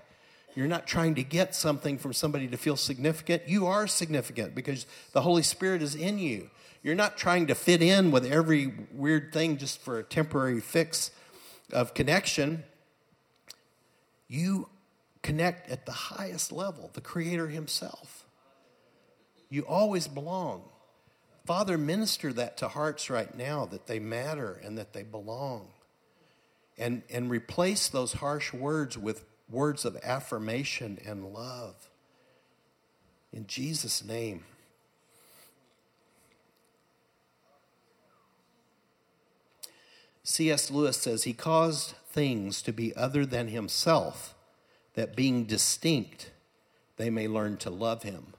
You're 0.55 0.67
not 0.67 0.85
trying 0.85 1.15
to 1.15 1.23
get 1.23 1.55
something 1.55 1.97
from 1.97 2.13
somebody 2.13 2.47
to 2.47 2.57
feel 2.57 2.75
significant. 2.75 3.43
You 3.47 3.65
are 3.67 3.87
significant 3.87 4.53
because 4.53 4.85
the 5.13 5.21
Holy 5.21 5.41
Spirit 5.41 5.81
is 5.81 5.95
in 5.95 6.19
you. 6.19 6.49
You're 6.83 6.95
not 6.95 7.17
trying 7.17 7.47
to 7.47 7.55
fit 7.55 7.81
in 7.81 8.11
with 8.11 8.25
every 8.25 8.73
weird 8.91 9.33
thing 9.33 9.57
just 9.57 9.81
for 9.81 9.99
a 9.99 10.03
temporary 10.03 10.59
fix 10.59 11.11
of 11.71 11.93
connection. 11.93 12.63
You 14.27 14.67
connect 15.21 15.71
at 15.71 15.85
the 15.85 15.91
highest 15.91 16.51
level, 16.51 16.91
the 16.93 17.01
Creator 17.01 17.47
Himself. 17.47 18.25
You 19.49 19.61
always 19.63 20.07
belong. 20.07 20.63
Father, 21.45 21.77
minister 21.77 22.31
that 22.33 22.57
to 22.57 22.69
hearts 22.69 23.09
right 23.09 23.35
now 23.35 23.65
that 23.65 23.87
they 23.87 23.99
matter 23.99 24.61
and 24.63 24.77
that 24.77 24.93
they 24.93 25.03
belong. 25.03 25.67
And, 26.77 27.03
and 27.09 27.29
replace 27.29 27.87
those 27.87 28.13
harsh 28.13 28.53
words 28.53 28.97
with 28.97 29.25
words 29.49 29.85
of 29.85 29.97
affirmation 30.03 30.97
and 31.05 31.33
love. 31.33 31.75
In 33.31 33.45
Jesus' 33.45 34.03
name. 34.03 34.45
C.S. 40.23 40.71
Lewis 40.71 40.97
says 40.97 41.23
he 41.23 41.33
caused 41.33 41.93
things 42.09 42.61
to 42.61 42.71
be 42.71 42.95
other 42.95 43.25
than 43.25 43.49
himself, 43.49 44.33
that 44.93 45.15
being 45.15 45.43
distinct, 45.43 46.31
they 46.95 47.09
may 47.09 47.27
learn 47.27 47.57
to 47.57 47.69
love 47.69 48.03
him 48.03 48.33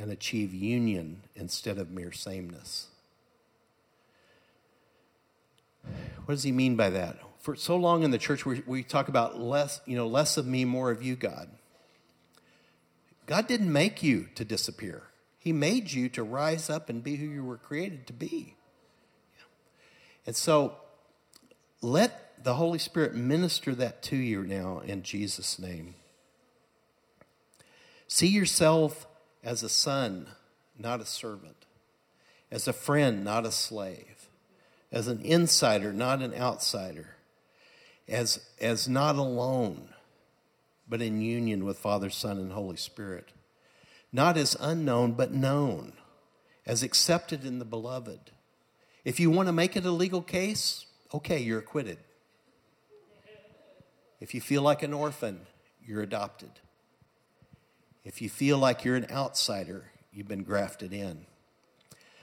and 0.00 0.10
achieve 0.10 0.54
union 0.54 1.22
instead 1.36 1.78
of 1.78 1.90
mere 1.90 2.10
sameness. 2.10 2.86
What 6.24 6.34
does 6.34 6.42
he 6.42 6.52
mean 6.52 6.76
by 6.76 6.90
that? 6.90 7.18
For 7.40 7.54
so 7.54 7.76
long 7.76 8.02
in 8.02 8.10
the 8.10 8.18
church, 8.18 8.46
we, 8.46 8.62
we 8.66 8.82
talk 8.82 9.08
about 9.08 9.38
less, 9.38 9.80
you 9.86 9.96
know, 9.96 10.06
less 10.06 10.36
of 10.36 10.46
me, 10.46 10.64
more 10.64 10.90
of 10.90 11.02
you, 11.02 11.16
God. 11.16 11.50
God 13.26 13.46
didn't 13.46 13.72
make 13.72 14.02
you 14.02 14.28
to 14.34 14.44
disappear. 14.44 15.04
He 15.38 15.52
made 15.52 15.92
you 15.92 16.08
to 16.10 16.22
rise 16.22 16.68
up 16.68 16.88
and 16.88 17.02
be 17.02 17.16
who 17.16 17.26
you 17.26 17.44
were 17.44 17.56
created 17.56 18.06
to 18.08 18.12
be. 18.12 18.56
And 20.26 20.36
so 20.36 20.76
let 21.80 22.42
the 22.42 22.54
Holy 22.54 22.78
Spirit 22.78 23.14
minister 23.14 23.74
that 23.74 24.02
to 24.04 24.16
you 24.16 24.42
now 24.42 24.80
in 24.80 25.02
Jesus' 25.02 25.58
name. 25.58 25.94
See 28.06 28.26
yourself 28.26 29.06
as 29.42 29.62
a 29.62 29.68
son, 29.68 30.26
not 30.78 31.00
a 31.00 31.06
servant, 31.06 31.66
as 32.50 32.68
a 32.68 32.72
friend, 32.72 33.24
not 33.24 33.46
a 33.46 33.52
slave, 33.52 34.28
as 34.92 35.08
an 35.08 35.20
insider, 35.22 35.92
not 35.92 36.20
an 36.20 36.34
outsider, 36.34 37.16
as, 38.08 38.40
as 38.60 38.88
not 38.88 39.16
alone, 39.16 39.90
but 40.88 41.00
in 41.00 41.20
union 41.20 41.64
with 41.64 41.78
Father, 41.78 42.10
Son, 42.10 42.38
and 42.38 42.52
Holy 42.52 42.76
Spirit, 42.76 43.30
not 44.12 44.36
as 44.36 44.56
unknown, 44.58 45.12
but 45.12 45.32
known, 45.32 45.92
as 46.66 46.82
accepted 46.82 47.44
in 47.44 47.60
the 47.60 47.64
beloved. 47.64 48.32
If 49.04 49.20
you 49.20 49.30
want 49.30 49.46
to 49.46 49.52
make 49.52 49.76
it 49.76 49.84
a 49.84 49.90
legal 49.90 50.22
case, 50.22 50.86
okay, 51.14 51.38
you're 51.38 51.60
acquitted. 51.60 51.98
If 54.20 54.34
you 54.34 54.40
feel 54.40 54.62
like 54.62 54.82
an 54.82 54.92
orphan, 54.92 55.40
you're 55.86 56.02
adopted. 56.02 56.50
If 58.04 58.22
you 58.22 58.28
feel 58.28 58.58
like 58.58 58.84
you're 58.84 58.96
an 58.96 59.10
outsider, 59.10 59.90
you've 60.12 60.28
been 60.28 60.42
grafted 60.42 60.92
in. 60.92 61.26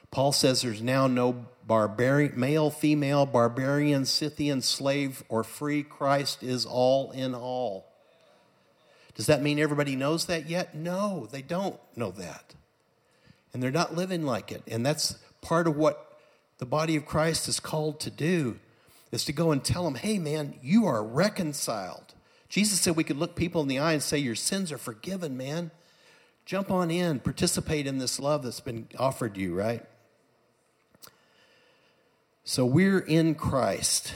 Paul 0.09 0.31
says 0.31 0.61
there's 0.61 0.81
now 0.81 1.07
no 1.07 1.45
barbarian, 1.65 2.39
male, 2.39 2.69
female, 2.69 3.25
barbarian, 3.25 4.05
Scythian, 4.05 4.61
slave, 4.61 5.23
or 5.29 5.43
free. 5.43 5.83
Christ 5.83 6.43
is 6.43 6.65
all 6.65 7.11
in 7.11 7.35
all. 7.35 7.85
Does 9.15 9.25
that 9.25 9.41
mean 9.41 9.59
everybody 9.59 9.95
knows 9.95 10.27
that 10.27 10.47
yet? 10.47 10.75
No, 10.75 11.27
they 11.31 11.41
don't 11.41 11.79
know 11.95 12.11
that. 12.11 12.55
And 13.53 13.61
they're 13.61 13.71
not 13.71 13.95
living 13.95 14.23
like 14.23 14.51
it. 14.51 14.63
And 14.67 14.85
that's 14.85 15.17
part 15.41 15.67
of 15.67 15.75
what 15.75 16.19
the 16.59 16.65
body 16.65 16.95
of 16.95 17.05
Christ 17.05 17.47
is 17.47 17.59
called 17.59 17.99
to 18.01 18.11
do 18.11 18.59
is 19.11 19.25
to 19.25 19.33
go 19.33 19.51
and 19.51 19.63
tell 19.63 19.83
them, 19.83 19.95
hey, 19.95 20.19
man, 20.19 20.55
you 20.61 20.85
are 20.85 21.03
reconciled. 21.03 22.13
Jesus 22.49 22.79
said 22.79 22.95
we 22.95 23.03
could 23.03 23.17
look 23.17 23.35
people 23.35 23.61
in 23.61 23.67
the 23.67 23.79
eye 23.79 23.93
and 23.93 24.01
say, 24.01 24.17
Your 24.17 24.35
sins 24.35 24.71
are 24.71 24.77
forgiven, 24.77 25.37
man. 25.37 25.71
Jump 26.45 26.71
on 26.71 26.89
in, 26.89 27.19
participate 27.19 27.87
in 27.87 27.97
this 27.97 28.19
love 28.19 28.43
that's 28.43 28.61
been 28.61 28.87
offered 28.97 29.35
you, 29.35 29.53
right? 29.53 29.85
So 32.45 32.65
we're 32.65 32.99
in 32.99 33.35
Christ, 33.35 34.13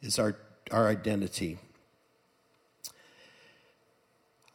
is 0.00 0.18
our, 0.18 0.36
our 0.70 0.88
identity. 0.88 1.58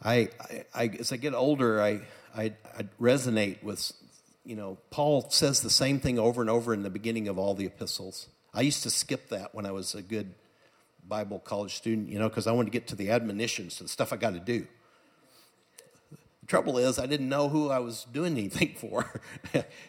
I, 0.04 0.30
I, 0.74 0.88
as 1.00 1.12
I 1.12 1.18
get 1.18 1.36
older, 1.36 1.80
I, 1.80 2.02
I, 2.36 2.54
I 2.76 2.88
resonate 3.00 3.62
with, 3.62 3.92
you 4.44 4.56
know, 4.56 4.80
Paul 4.90 5.30
says 5.30 5.62
the 5.62 5.70
same 5.70 6.00
thing 6.00 6.18
over 6.18 6.42
and 6.42 6.50
over 6.50 6.74
in 6.74 6.82
the 6.82 6.90
beginning 6.90 7.28
of 7.28 7.38
all 7.38 7.54
the 7.54 7.68
epistles. 7.68 8.28
I 8.52 8.62
used 8.62 8.82
to 8.82 8.90
skip 8.90 9.30
that 9.30 9.54
when 9.54 9.68
I 9.68 9.72
was 9.72 9.94
a 9.94 10.02
good 10.02 10.34
Bible 11.12 11.40
college 11.40 11.76
student, 11.76 12.08
you 12.08 12.18
know, 12.18 12.30
because 12.30 12.48
I 12.48 12.54
wanted 12.54 12.68
to 12.68 12.72
get 12.72 12.88
to 12.88 12.96
the 12.96 13.12
admonitions, 13.12 13.76
to 13.76 13.84
the 13.84 13.90
stuff 13.90 14.14
I 14.14 14.16
got 14.16 14.34
to 14.34 14.40
do. 14.40 14.66
The 16.10 16.48
trouble 16.48 16.78
is, 16.78 16.98
I 16.98 17.06
didn't 17.06 17.28
know 17.28 17.50
who 17.50 17.70
I 17.70 17.80
was 17.80 18.06
doing 18.14 18.38
anything 18.38 18.76
for. 18.78 19.22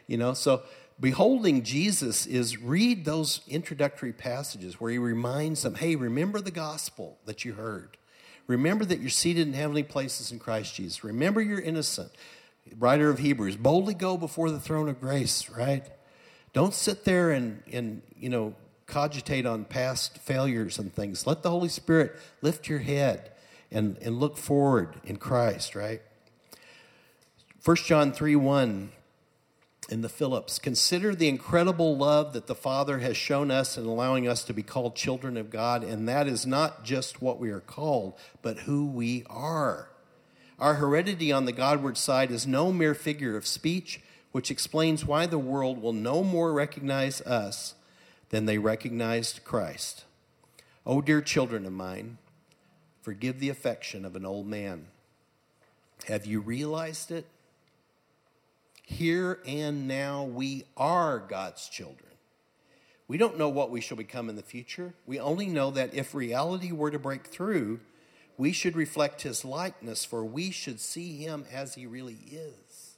you 0.08 0.16
know, 0.16 0.34
so 0.34 0.64
beholding 0.98 1.62
Jesus 1.62 2.26
is 2.26 2.60
read 2.60 3.04
those 3.04 3.40
introductory 3.46 4.12
passages 4.12 4.80
where 4.80 4.90
he 4.90 4.98
reminds 4.98 5.62
them, 5.62 5.76
hey, 5.76 5.94
remember 5.94 6.40
the 6.40 6.50
gospel 6.50 7.18
that 7.26 7.44
you 7.44 7.52
heard. 7.52 7.96
Remember 8.48 8.84
that 8.84 8.98
you're 8.98 9.08
seated 9.08 9.46
in 9.46 9.54
heavenly 9.54 9.84
places 9.84 10.32
in 10.32 10.40
Christ 10.40 10.74
Jesus. 10.74 11.04
Remember 11.04 11.40
you're 11.40 11.60
innocent. 11.60 12.10
Writer 12.76 13.10
of 13.10 13.20
Hebrews, 13.20 13.56
boldly 13.56 13.94
go 13.94 14.16
before 14.16 14.50
the 14.50 14.58
throne 14.58 14.88
of 14.88 15.00
grace, 15.00 15.48
right? 15.48 15.86
Don't 16.52 16.74
sit 16.74 17.04
there 17.04 17.30
and, 17.30 17.62
and 17.72 18.02
you 18.18 18.28
know, 18.28 18.56
cogitate 18.86 19.46
on 19.46 19.64
past 19.64 20.18
failures 20.18 20.78
and 20.78 20.92
things. 20.94 21.26
Let 21.26 21.42
the 21.42 21.50
Holy 21.50 21.68
Spirit 21.68 22.14
lift 22.40 22.68
your 22.68 22.80
head 22.80 23.30
and, 23.70 23.96
and 23.98 24.18
look 24.18 24.36
forward 24.36 25.00
in 25.04 25.16
Christ, 25.16 25.74
right? 25.74 26.02
1 27.64 27.76
John 27.76 28.12
3 28.12 28.36
1 28.36 28.92
in 29.88 30.00
the 30.00 30.08
Phillips. 30.08 30.58
Consider 30.58 31.14
the 31.14 31.28
incredible 31.28 31.96
love 31.96 32.32
that 32.32 32.46
the 32.46 32.54
Father 32.54 32.98
has 33.00 33.16
shown 33.16 33.50
us 33.50 33.76
in 33.76 33.84
allowing 33.84 34.26
us 34.26 34.44
to 34.44 34.54
be 34.54 34.62
called 34.62 34.94
children 34.94 35.36
of 35.36 35.50
God, 35.50 35.84
and 35.84 36.08
that 36.08 36.26
is 36.26 36.46
not 36.46 36.84
just 36.84 37.20
what 37.20 37.38
we 37.38 37.50
are 37.50 37.60
called, 37.60 38.14
but 38.42 38.60
who 38.60 38.86
we 38.86 39.24
are. 39.28 39.88
Our 40.58 40.74
heredity 40.74 41.32
on 41.32 41.44
the 41.44 41.52
Godward 41.52 41.96
side 41.96 42.30
is 42.30 42.46
no 42.46 42.72
mere 42.72 42.94
figure 42.94 43.36
of 43.36 43.46
speech, 43.46 44.00
which 44.30 44.50
explains 44.50 45.04
why 45.04 45.26
the 45.26 45.38
world 45.38 45.82
will 45.82 45.92
no 45.92 46.22
more 46.22 46.52
recognize 46.52 47.20
us 47.22 47.74
than 48.32 48.46
they 48.46 48.58
recognized 48.58 49.44
Christ. 49.44 50.04
Oh, 50.84 51.00
dear 51.00 51.20
children 51.20 51.64
of 51.66 51.72
mine, 51.72 52.16
forgive 53.02 53.38
the 53.38 53.50
affection 53.50 54.04
of 54.04 54.16
an 54.16 54.26
old 54.26 54.46
man. 54.48 54.86
Have 56.08 56.26
you 56.26 56.40
realized 56.40 57.12
it? 57.12 57.26
Here 58.82 59.38
and 59.46 59.86
now, 59.86 60.24
we 60.24 60.64
are 60.76 61.18
God's 61.18 61.68
children. 61.68 62.08
We 63.06 63.18
don't 63.18 63.38
know 63.38 63.50
what 63.50 63.70
we 63.70 63.82
shall 63.82 63.98
become 63.98 64.30
in 64.30 64.36
the 64.36 64.42
future. 64.42 64.94
We 65.06 65.20
only 65.20 65.46
know 65.46 65.70
that 65.70 65.94
if 65.94 66.14
reality 66.14 66.72
were 66.72 66.90
to 66.90 66.98
break 66.98 67.26
through, 67.26 67.80
we 68.38 68.52
should 68.52 68.76
reflect 68.76 69.22
his 69.22 69.44
likeness, 69.44 70.06
for 70.06 70.24
we 70.24 70.50
should 70.50 70.80
see 70.80 71.18
him 71.18 71.44
as 71.52 71.74
he 71.74 71.86
really 71.86 72.18
is. 72.30 72.94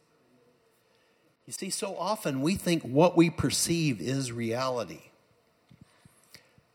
You 1.44 1.52
see, 1.52 1.70
so 1.70 1.96
often 1.96 2.40
we 2.40 2.54
think 2.54 2.84
what 2.84 3.16
we 3.16 3.30
perceive 3.30 4.00
is 4.00 4.30
reality. 4.30 5.10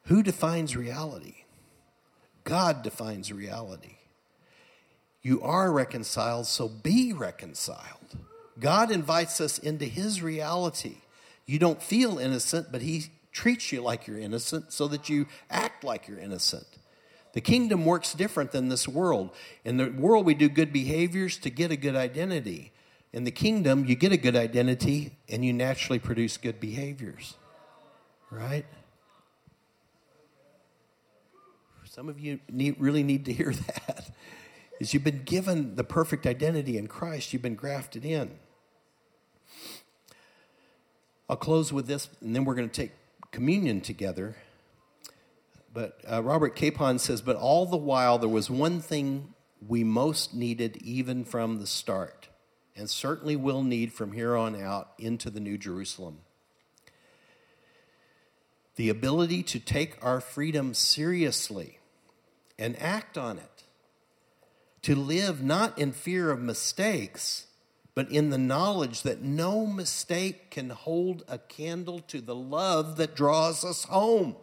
Who 0.10 0.24
defines 0.24 0.76
reality? 0.76 1.44
God 2.44 2.82
defines 2.82 3.32
reality. 3.32 3.98
You 5.22 5.40
are 5.44 5.72
reconciled, 5.72 6.48
so 6.48 6.68
be 6.68 7.14
reconciled. 7.14 8.18
God 8.60 8.90
invites 8.90 9.40
us 9.40 9.60
into 9.60 9.86
His 9.86 10.24
reality. 10.24 10.98
You 11.46 11.60
don't 11.60 11.80
feel 11.80 12.18
innocent, 12.18 12.72
but 12.72 12.82
He 12.82 13.04
treats 13.32 13.72
you 13.72 13.82
like 13.82 14.08
you're 14.08 14.18
innocent 14.18 14.74
so 14.74 14.88
that 14.88 15.10
you 15.10 15.28
act 15.48 15.84
like 15.84 16.08
you're 16.08 16.18
innocent. 16.18 16.66
The 17.34 17.42
kingdom 17.42 17.86
works 17.86 18.16
different 18.16 18.52
than 18.52 18.70
this 18.70 18.88
world. 18.88 19.30
In 19.64 19.78
the 19.78 19.92
world, 19.92 20.26
we 20.26 20.34
do 20.34 20.50
good 20.50 20.74
behaviors 20.74 21.38
to 21.38 21.52
get 21.52 21.70
a 21.70 21.78
good 21.78 21.96
identity. 21.96 22.72
In 23.14 23.26
the 23.26 23.32
kingdom, 23.32 23.86
you 23.86 23.96
get 23.96 24.12
a 24.12 24.18
good 24.18 24.36
identity 24.36 25.12
and 25.30 25.46
you 25.46 25.54
naturally 25.54 26.00
produce 26.00 26.38
good 26.38 26.60
behaviors. 26.60 27.36
Right? 28.32 28.66
Some 32.00 32.08
of 32.08 32.18
you 32.18 32.40
need, 32.50 32.78
really 32.80 33.04
need 33.04 33.26
to 33.26 33.34
hear 33.34 33.52
that. 33.68 34.10
Is 34.80 34.94
you've 34.94 35.04
been 35.04 35.24
given 35.26 35.76
the 35.76 35.84
perfect 35.84 36.26
identity 36.26 36.78
in 36.78 36.88
Christ, 36.88 37.34
you've 37.34 37.42
been 37.42 37.56
grafted 37.56 38.06
in. 38.06 38.32
I'll 41.28 41.36
close 41.36 41.74
with 41.74 41.88
this, 41.88 42.08
and 42.22 42.34
then 42.34 42.46
we're 42.46 42.56
going 42.56 42.70
to 42.70 42.74
take 42.74 42.94
communion 43.32 43.82
together. 43.82 44.38
But 45.74 46.00
uh, 46.10 46.24
Robert 46.24 46.56
Capon 46.56 47.00
says, 47.00 47.22
But 47.22 47.36
all 47.36 47.66
the 47.66 47.76
while, 47.76 48.18
there 48.18 48.30
was 48.30 48.50
one 48.50 48.80
thing 48.80 49.34
we 49.68 49.84
most 49.84 50.34
needed 50.34 50.78
even 50.78 51.26
from 51.26 51.60
the 51.60 51.68
start, 51.68 52.30
and 52.78 52.90
certainly 52.90 53.36
will 53.36 53.62
need 53.62 53.92
from 53.92 54.14
here 54.14 54.38
on 54.38 54.56
out 54.56 54.92
into 54.98 55.30
the 55.30 55.42
New 55.42 55.58
Jerusalem 55.58 56.20
the 58.78 58.88
ability 58.88 59.44
to 59.44 59.60
take 59.60 59.98
our 60.02 60.22
freedom 60.22 60.74
seriously 60.74 61.79
and 62.60 62.80
act 62.80 63.18
on 63.18 63.40
it, 63.40 63.64
to 64.84 64.96
live 64.96 65.42
not 65.42 65.80
in 65.80 65.92
fear 65.92 66.30
of 66.30 66.40
mistakes 66.40 67.48
but 68.00 68.12
in 68.12 68.30
the 68.30 68.38
knowledge 68.38 69.02
that 69.02 69.22
no 69.22 69.66
mistake 69.66 70.50
can 70.52 70.70
hold 70.70 71.22
a 71.28 71.38
candle 71.38 72.00
to 72.08 72.22
the 72.22 72.34
love 72.34 72.96
that 72.96 73.14
draws 73.14 73.66
us 73.66 73.84
home. 73.84 74.38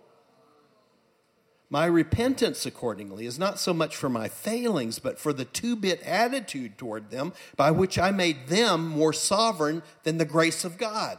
My 1.70 1.86
repentance, 1.86 2.66
accordingly, 2.66 3.24
is 3.24 3.38
not 3.38 3.58
so 3.58 3.72
much 3.72 3.96
for 3.96 4.10
my 4.10 4.28
failings, 4.28 4.98
but 4.98 5.18
for 5.18 5.32
the 5.32 5.46
two 5.46 5.74
bit 5.74 6.02
attitude 6.02 6.76
toward 6.76 7.10
them 7.10 7.32
by 7.56 7.70
which 7.70 7.98
I 7.98 8.10
made 8.10 8.48
them 8.48 8.86
more 8.86 9.14
sovereign 9.14 9.82
than 10.02 10.18
the 10.18 10.26
grace 10.26 10.62
of 10.62 10.76
God. 10.76 11.18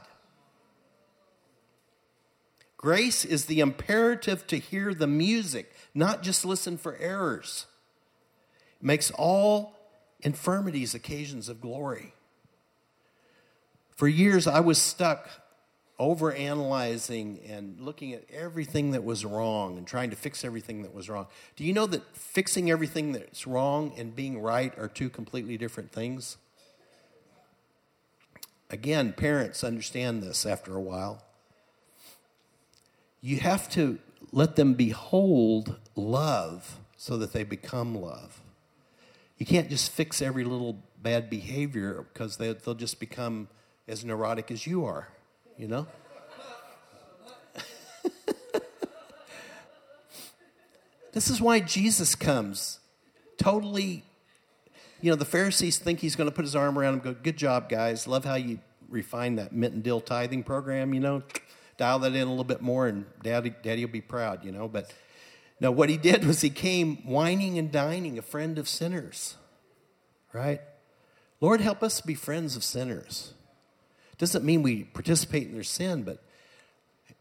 Grace 2.78 3.26
is 3.26 3.46
the 3.46 3.60
imperative 3.60 4.46
to 4.48 4.58
hear 4.58 4.94
the 4.94 5.08
music, 5.08 5.74
not 5.96 6.22
just 6.22 6.46
listen 6.46 6.78
for 6.78 6.96
errors. 6.98 7.66
It 8.80 8.86
makes 8.86 9.10
all 9.12 9.76
infirmities 10.22 10.94
occasions 10.94 11.50
of 11.50 11.60
glory. 11.60 12.14
For 13.96 14.08
years, 14.08 14.46
I 14.46 14.60
was 14.60 14.78
stuck 14.78 15.28
over 16.00 16.32
analyzing 16.32 17.40
and 17.48 17.80
looking 17.80 18.14
at 18.14 18.24
everything 18.32 18.92
that 18.92 19.04
was 19.04 19.26
wrong 19.26 19.78
and 19.80 19.88
trying 19.88 20.12
to 20.12 20.16
fix 20.16 20.46
everything 20.46 20.84
that 20.84 20.94
was 20.94 21.10
wrong. 21.10 21.26
Do 21.56 21.64
you 21.64 21.74
know 21.74 21.88
that 21.88 22.16
fixing 22.16 22.70
everything 22.70 23.14
that's 23.14 23.48
wrong 23.48 23.92
and 23.98 24.16
being 24.16 24.40
right 24.40 24.78
are 24.78 24.88
two 24.88 25.10
completely 25.10 25.58
different 25.58 25.92
things? 25.92 26.38
Again, 28.70 29.14
parents 29.14 29.64
understand 29.64 30.22
this 30.22 30.46
after 30.46 30.76
a 30.76 30.82
while. 30.82 31.24
You 33.28 33.38
have 33.40 33.68
to 33.72 34.00
let 34.32 34.56
them 34.56 34.74
behold 34.74 35.76
love 35.98 36.80
so 36.96 37.18
that 37.18 37.34
they 37.34 37.44
become 37.44 37.94
love. 37.94 38.40
You 39.38 39.46
can't 39.46 39.70
just 39.70 39.92
fix 39.92 40.22
every 40.22 40.46
little 40.46 40.82
bad 41.02 41.30
behavior 41.30 42.06
because 42.14 42.38
they, 42.38 42.56
will 42.66 42.74
just 42.74 43.02
become 43.02 43.50
as 43.86 44.06
neurotic 44.06 44.50
as 44.50 44.66
you 44.66 44.86
are, 44.86 45.10
you 45.58 45.68
know? 45.68 45.88
this 51.12 51.30
is 51.30 51.42
why 51.42 51.60
Jesus 51.60 52.16
comes. 52.16 52.80
Totally, 53.38 54.06
you 55.02 55.10
know, 55.10 55.18
the 55.18 55.26
Pharisees 55.26 55.80
think 55.80 56.00
he's 56.00 56.16
going 56.16 56.30
to 56.30 56.34
put 56.34 56.46
his 56.46 56.56
arm 56.56 56.80
around 56.80 56.94
him 56.94 57.00
go, 57.02 57.14
Good 57.14 57.36
job, 57.36 57.68
guys. 57.68 58.08
Love 58.08 58.24
how 58.24 58.36
you 58.36 58.60
refine 58.88 59.36
that 59.36 59.52
mint 59.52 59.74
and 59.74 59.84
dill 59.84 60.00
tithing 60.00 60.44
program, 60.44 60.94
you 60.94 61.02
know? 61.02 61.24
Dial 61.78 62.00
that 62.00 62.16
in 62.16 62.28
a 62.28 62.30
little 62.30 62.44
bit 62.44 62.62
more 62.62 62.88
and 62.88 63.06
daddy, 63.22 63.54
daddy 63.62 63.86
will 63.86 63.92
be 63.92 64.02
proud, 64.02 64.44
you 64.44 64.52
know? 64.52 64.68
But 64.68 64.94
no, 65.60 65.72
what 65.72 65.90
he 65.90 65.98
did 65.98 66.26
was 66.26 66.42
he 66.42 66.50
came 66.50 67.06
wining 67.06 67.58
and 67.58 67.72
dining, 67.72 68.18
a 68.18 68.22
friend 68.22 68.58
of 68.58 68.68
sinners, 68.68 69.36
right? 70.34 70.62
Lord, 71.40 71.62
help 71.62 71.84
us 71.84 72.02
be 72.02 72.16
friends 72.16 72.56
of 72.56 72.64
sinners. 72.64 73.34
Doesn't 74.18 74.44
mean 74.44 74.64
we 74.64 74.84
participate 74.84 75.48
in 75.48 75.54
their 75.54 75.64
sin, 75.64 76.04
but 76.04 76.24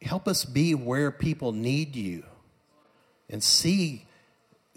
help 0.01 0.27
us 0.27 0.45
be 0.45 0.75
where 0.75 1.11
people 1.11 1.53
need 1.53 1.95
you 1.95 2.25
and 3.29 3.43
see 3.43 4.07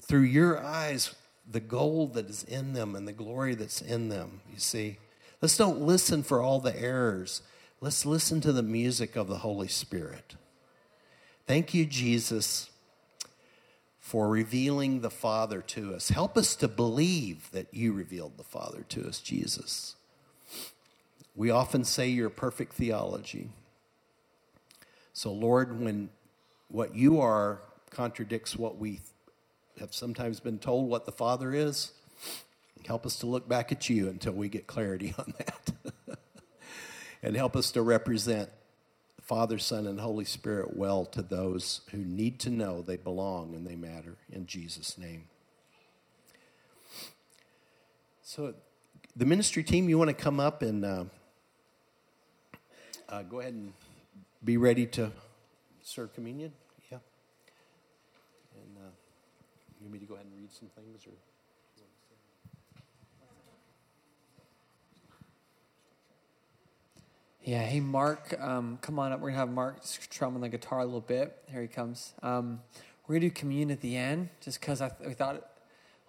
through 0.01 0.21
your 0.21 0.61
eyes 0.61 1.15
the 1.49 1.59
gold 1.59 2.13
that 2.13 2.29
is 2.29 2.43
in 2.43 2.73
them 2.73 2.95
and 2.95 3.07
the 3.07 3.13
glory 3.13 3.55
that's 3.55 3.81
in 3.81 4.09
them. 4.09 4.41
You 4.51 4.59
see, 4.59 4.97
let's 5.41 5.57
don't 5.57 5.81
listen 5.81 6.23
for 6.23 6.41
all 6.41 6.59
the 6.59 6.77
errors. 6.79 7.41
Let's 7.81 8.05
listen 8.05 8.41
to 8.41 8.51
the 8.51 8.61
music 8.61 9.15
of 9.15 9.29
the 9.29 9.37
Holy 9.37 9.69
Spirit. 9.69 10.35
Thank 11.47 11.73
you, 11.73 11.85
Jesus, 11.85 12.69
for 14.01 14.27
revealing 14.27 14.99
the 14.99 15.09
Father 15.09 15.61
to 15.61 15.95
us. 15.95 16.09
Help 16.09 16.35
us 16.35 16.57
to 16.57 16.67
believe 16.67 17.49
that 17.51 17.73
you 17.73 17.93
revealed 17.93 18.35
the 18.35 18.43
Father 18.43 18.83
to 18.89 19.07
us, 19.07 19.21
Jesus. 19.21 19.95
We 21.37 21.51
often 21.51 21.85
say 21.85 22.09
you're 22.09 22.29
perfect 22.29 22.73
theology. 22.73 23.49
So, 25.13 25.31
Lord, 25.31 25.79
when 25.79 26.09
what 26.67 26.95
you 26.95 27.21
are 27.21 27.61
contradicts 27.91 28.57
what 28.57 28.77
we 28.77 28.99
have 29.79 29.93
sometimes 29.93 30.41
been 30.41 30.59
told 30.59 30.89
what 30.89 31.05
the 31.05 31.13
Father 31.13 31.53
is, 31.53 31.93
help 32.85 33.05
us 33.05 33.15
to 33.19 33.25
look 33.25 33.47
back 33.47 33.71
at 33.71 33.89
you 33.89 34.09
until 34.09 34.33
we 34.33 34.49
get 34.49 34.67
clarity 34.67 35.13
on 35.17 35.33
that. 35.37 35.71
And 37.21 37.35
help 37.35 37.55
us 37.55 37.71
to 37.71 37.81
represent 37.81 38.49
Father, 39.21 39.59
Son, 39.59 39.85
and 39.85 39.99
Holy 39.99 40.25
Spirit 40.25 40.75
well 40.75 41.05
to 41.05 41.21
those 41.21 41.81
who 41.91 41.97
need 41.97 42.39
to 42.39 42.49
know 42.49 42.81
they 42.81 42.97
belong 42.97 43.53
and 43.53 43.67
they 43.67 43.75
matter. 43.75 44.15
In 44.31 44.47
Jesus' 44.47 44.97
name. 44.97 45.25
So, 48.23 48.53
the 49.15 49.25
ministry 49.25 49.63
team, 49.63 49.89
you 49.89 49.97
want 49.97 50.09
to 50.09 50.15
come 50.15 50.39
up 50.39 50.61
and 50.61 50.85
uh, 50.85 51.05
uh, 53.07 53.23
go 53.23 53.39
ahead 53.39 53.53
and 53.53 53.73
be 54.43 54.57
ready 54.57 54.85
to 54.87 55.11
serve 55.81 56.13
communion? 56.13 56.53
Yeah. 56.91 56.99
And 58.55 58.77
uh, 58.77 58.89
you 59.79 59.85
want 59.85 59.93
me 59.93 59.99
to 59.99 60.05
go 60.05 60.13
ahead 60.15 60.25
and 60.25 60.39
read 60.39 60.51
some 60.51 60.69
things? 60.69 61.05
or? 61.05 61.13
Yeah, 67.49 67.63
hey 67.63 67.79
Mark, 67.79 68.39
um, 68.39 68.77
come 68.79 68.99
on 68.99 69.11
up. 69.11 69.21
We're 69.21 69.29
gonna 69.29 69.39
have 69.39 69.49
Mark 69.49 69.77
strum 69.81 70.35
on 70.35 70.41
the 70.41 70.49
guitar 70.49 70.81
a 70.81 70.85
little 70.85 71.01
bit. 71.01 71.35
Here 71.51 71.63
he 71.63 71.67
comes. 71.67 72.13
Um, 72.21 72.61
we're 73.07 73.15
gonna 73.15 73.21
do 73.21 73.31
communion 73.31 73.71
at 73.71 73.81
the 73.81 73.97
end, 73.97 74.29
just 74.39 74.59
because 74.61 74.81
I 74.81 74.89
th- 74.89 75.07
we 75.07 75.15
thought 75.15 75.49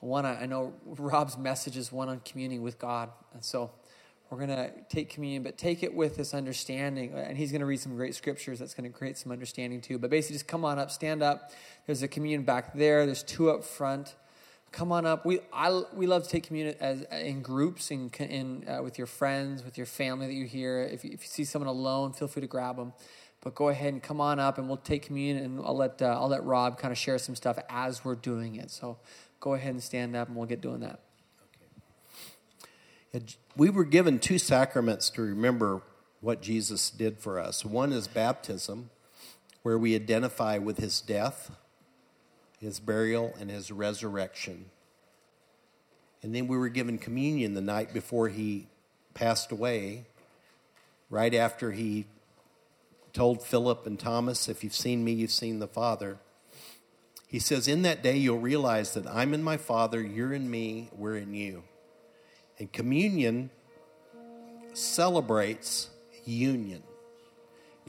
one. 0.01 0.27
I 0.27 0.45
know 0.45 0.75
Rob's 0.85 1.39
message 1.39 1.79
is 1.79 1.91
one 1.91 2.11
on 2.11 2.21
communing 2.27 2.61
with 2.61 2.79
God, 2.79 3.09
and 3.33 3.43
so 3.43 3.71
we're 4.29 4.39
gonna 4.39 4.71
take 4.91 5.09
communion, 5.09 5.43
but 5.43 5.57
take 5.57 5.83
it 5.83 5.95
with 5.95 6.19
this 6.19 6.35
understanding. 6.35 7.15
And 7.15 7.39
he's 7.39 7.53
gonna 7.53 7.65
read 7.65 7.81
some 7.81 7.97
great 7.97 8.15
scriptures 8.15 8.59
that's 8.59 8.75
gonna 8.75 8.91
create 8.91 9.17
some 9.17 9.33
understanding 9.33 9.81
too. 9.81 9.99
But 9.99 10.11
basically, 10.11 10.35
just 10.35 10.47
come 10.47 10.67
on 10.67 10.79
up, 10.79 10.91
stand 10.91 11.23
up. 11.23 11.53
There's 11.87 12.03
a 12.03 12.09
communion 12.09 12.43
back 12.43 12.75
there. 12.75 13.07
There's 13.07 13.23
two 13.23 13.51
up 13.51 13.65
front 13.65 14.15
come 14.73 14.93
on 14.93 15.07
up. 15.07 15.25
We 15.25 15.41
I 15.53 15.83
we 15.93 16.07
love 16.07 16.25
to 16.25 16.29
take 16.29 16.45
communion 16.45 16.77
as 16.81 17.03
in 17.13 17.43
groups 17.43 17.91
in 17.91 18.11
in 18.19 18.69
uh, 18.69 18.83
with 18.83 18.99
your 18.99 19.07
friends, 19.07 19.65
with 19.65 19.77
your 19.77 19.87
family 19.87 20.27
that 20.27 20.35
you 20.35 20.47
hear. 20.47 20.83
If 20.83 21.05
you, 21.05 21.11
if 21.13 21.23
you 21.23 21.29
see 21.29 21.45
someone 21.45 21.69
alone, 21.69 22.13
feel 22.13 22.29
free 22.29 22.43
to 22.43 22.49
grab 22.49 22.77
them. 22.77 22.93
But 23.43 23.55
go 23.55 23.69
ahead 23.69 23.95
and 23.95 24.03
come 24.03 24.21
on 24.21 24.39
up, 24.39 24.59
and 24.59 24.69
we'll 24.69 24.77
take 24.77 25.03
communion, 25.03 25.43
and 25.43 25.61
I'll 25.61 25.77
let 25.77 26.01
uh, 26.03 26.07
I'll 26.07 26.29
let 26.29 26.45
Rob 26.45 26.79
kind 26.79 26.93
of 26.93 26.99
share 26.99 27.19
some 27.19 27.35
stuff 27.35 27.59
as 27.69 28.05
we're 28.05 28.15
doing 28.15 28.57
it. 28.57 28.71
So 28.71 28.99
go 29.41 29.55
ahead 29.55 29.73
and 29.73 29.83
stand 29.83 30.15
up, 30.15 30.29
and 30.29 30.37
we'll 30.37 30.47
get 30.47 30.61
doing 30.61 30.81
that. 30.81 31.01
We 33.57 33.71
were 33.71 33.85
given 33.85 34.21
two 34.21 34.39
sacraments 34.39 35.11
to 35.11 35.23
remember 35.23 35.83
what 36.21 36.43
Jesus 36.43 36.91
did 36.91 37.19
for 37.19 37.41
us. 37.41 37.65
One 37.65 37.93
is 37.93 38.07
baptism, 38.07 38.91
where 39.63 39.79
we 39.79 39.95
identify 39.95 40.59
with 40.59 40.79
his 40.79 41.01
death 41.01 41.51
his 42.61 42.79
burial, 42.79 43.35
and 43.41 43.51
his 43.51 43.73
resurrection. 43.73 44.67
And 46.23 46.35
then 46.35 46.47
we 46.47 46.59
were 46.59 46.69
given 46.69 46.99
communion 46.99 47.55
the 47.55 47.63
night 47.63 47.95
before 47.95 48.29
he 48.29 48.69
passed 49.15 49.51
away, 49.51 50.05
right 51.09 51.35
after 51.35 51.73
he 51.73 52.05
told 53.13 53.43
Philip 53.43 53.87
and 53.87 53.99
Thomas, 53.99 54.49
If 54.49 54.63
you've 54.63 54.75
seen 54.75 55.03
me, 55.03 55.13
you've 55.13 55.31
seen 55.31 55.59
the 55.59 55.67
Father. 55.67 56.19
He 57.27 57.39
says, 57.39 57.67
In 57.67 57.83
that 57.83 58.03
day, 58.03 58.17
you'll 58.17 58.39
realize 58.39 58.95
that 58.95 59.07
I'm 59.07 59.33
in 59.33 59.43
my 59.43 59.57
Father, 59.57 60.01
you're 60.01 60.33
in 60.33 60.51
me, 60.51 60.91
we're 60.93 61.17
in 61.17 61.33
you. 61.33 61.63
And 62.59 62.71
communion 62.71 63.51
celebrates 64.75 65.89
union. 66.25 66.83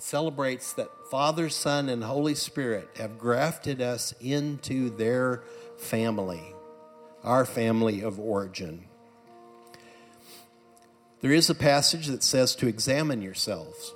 Celebrates 0.01 0.73
that 0.73 0.89
Father, 1.11 1.47
Son, 1.47 1.87
and 1.87 2.03
Holy 2.03 2.33
Spirit 2.33 2.89
have 2.97 3.19
grafted 3.19 3.83
us 3.83 4.15
into 4.19 4.89
their 4.89 5.43
family, 5.77 6.55
our 7.23 7.45
family 7.45 8.01
of 8.01 8.19
origin. 8.19 8.85
There 11.21 11.31
is 11.31 11.51
a 11.51 11.55
passage 11.55 12.07
that 12.07 12.23
says 12.23 12.55
to 12.55 12.67
examine 12.67 13.21
yourselves. 13.21 13.93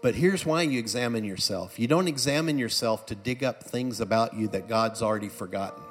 But 0.00 0.14
here's 0.14 0.46
why 0.46 0.62
you 0.62 0.78
examine 0.78 1.24
yourself. 1.24 1.78
You 1.78 1.86
don't 1.86 2.08
examine 2.08 2.58
yourself 2.58 3.04
to 3.06 3.14
dig 3.14 3.44
up 3.44 3.64
things 3.64 4.00
about 4.00 4.34
you 4.34 4.48
that 4.48 4.66
God's 4.66 5.02
already 5.02 5.28
forgotten. 5.28 5.82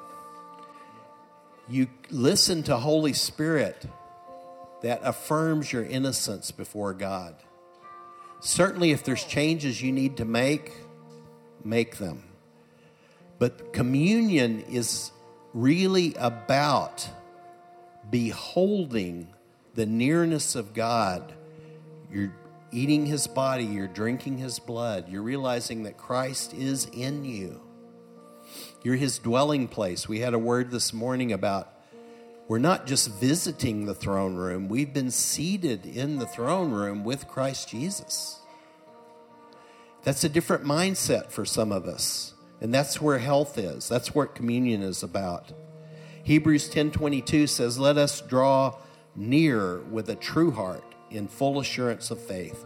You 1.68 1.86
listen 2.10 2.64
to 2.64 2.76
Holy 2.76 3.12
Spirit 3.12 3.86
that 4.82 5.00
affirms 5.04 5.72
your 5.72 5.84
innocence 5.84 6.50
before 6.50 6.92
God. 6.92 7.36
Certainly, 8.40 8.92
if 8.92 9.02
there's 9.04 9.24
changes 9.24 9.82
you 9.82 9.92
need 9.92 10.18
to 10.18 10.24
make, 10.24 10.72
make 11.64 11.96
them. 11.96 12.24
But 13.38 13.72
communion 13.72 14.62
is 14.62 15.10
really 15.52 16.14
about 16.14 17.08
beholding 18.10 19.28
the 19.74 19.86
nearness 19.86 20.54
of 20.54 20.74
God. 20.74 21.32
You're 22.10 22.32
eating 22.72 23.06
his 23.06 23.26
body, 23.26 23.64
you're 23.64 23.86
drinking 23.86 24.38
his 24.38 24.58
blood, 24.58 25.08
you're 25.08 25.22
realizing 25.22 25.84
that 25.84 25.96
Christ 25.96 26.54
is 26.54 26.86
in 26.86 27.24
you. 27.24 27.60
You're 28.82 28.96
his 28.96 29.18
dwelling 29.18 29.68
place. 29.68 30.08
We 30.08 30.20
had 30.20 30.34
a 30.34 30.38
word 30.38 30.70
this 30.70 30.92
morning 30.92 31.32
about 31.32 31.72
we're 32.48 32.58
not 32.58 32.86
just 32.86 33.10
visiting 33.10 33.86
the 33.86 33.94
throne 33.94 34.36
room, 34.36 34.68
we've 34.68 34.92
been 34.92 35.10
seated 35.10 35.84
in 35.84 36.18
the 36.18 36.26
throne 36.26 36.70
room 36.70 37.04
with 37.04 37.26
Christ 37.26 37.68
Jesus. 37.68 38.40
That's 40.04 40.22
a 40.22 40.28
different 40.28 40.64
mindset 40.64 41.32
for 41.32 41.44
some 41.44 41.72
of 41.72 41.86
us. 41.86 42.34
And 42.60 42.72
that's 42.72 43.00
where 43.00 43.18
health 43.18 43.58
is. 43.58 43.88
That's 43.88 44.14
what 44.14 44.34
communion 44.34 44.82
is 44.82 45.02
about. 45.02 45.52
Hebrews 46.22 46.68
10:22 46.68 47.46
says, 47.46 47.78
"Let 47.78 47.98
us 47.98 48.20
draw 48.20 48.76
near 49.14 49.80
with 49.80 50.08
a 50.08 50.14
true 50.14 50.52
heart 50.52 50.94
in 51.10 51.28
full 51.28 51.60
assurance 51.60 52.10
of 52.10 52.20
faith, 52.20 52.64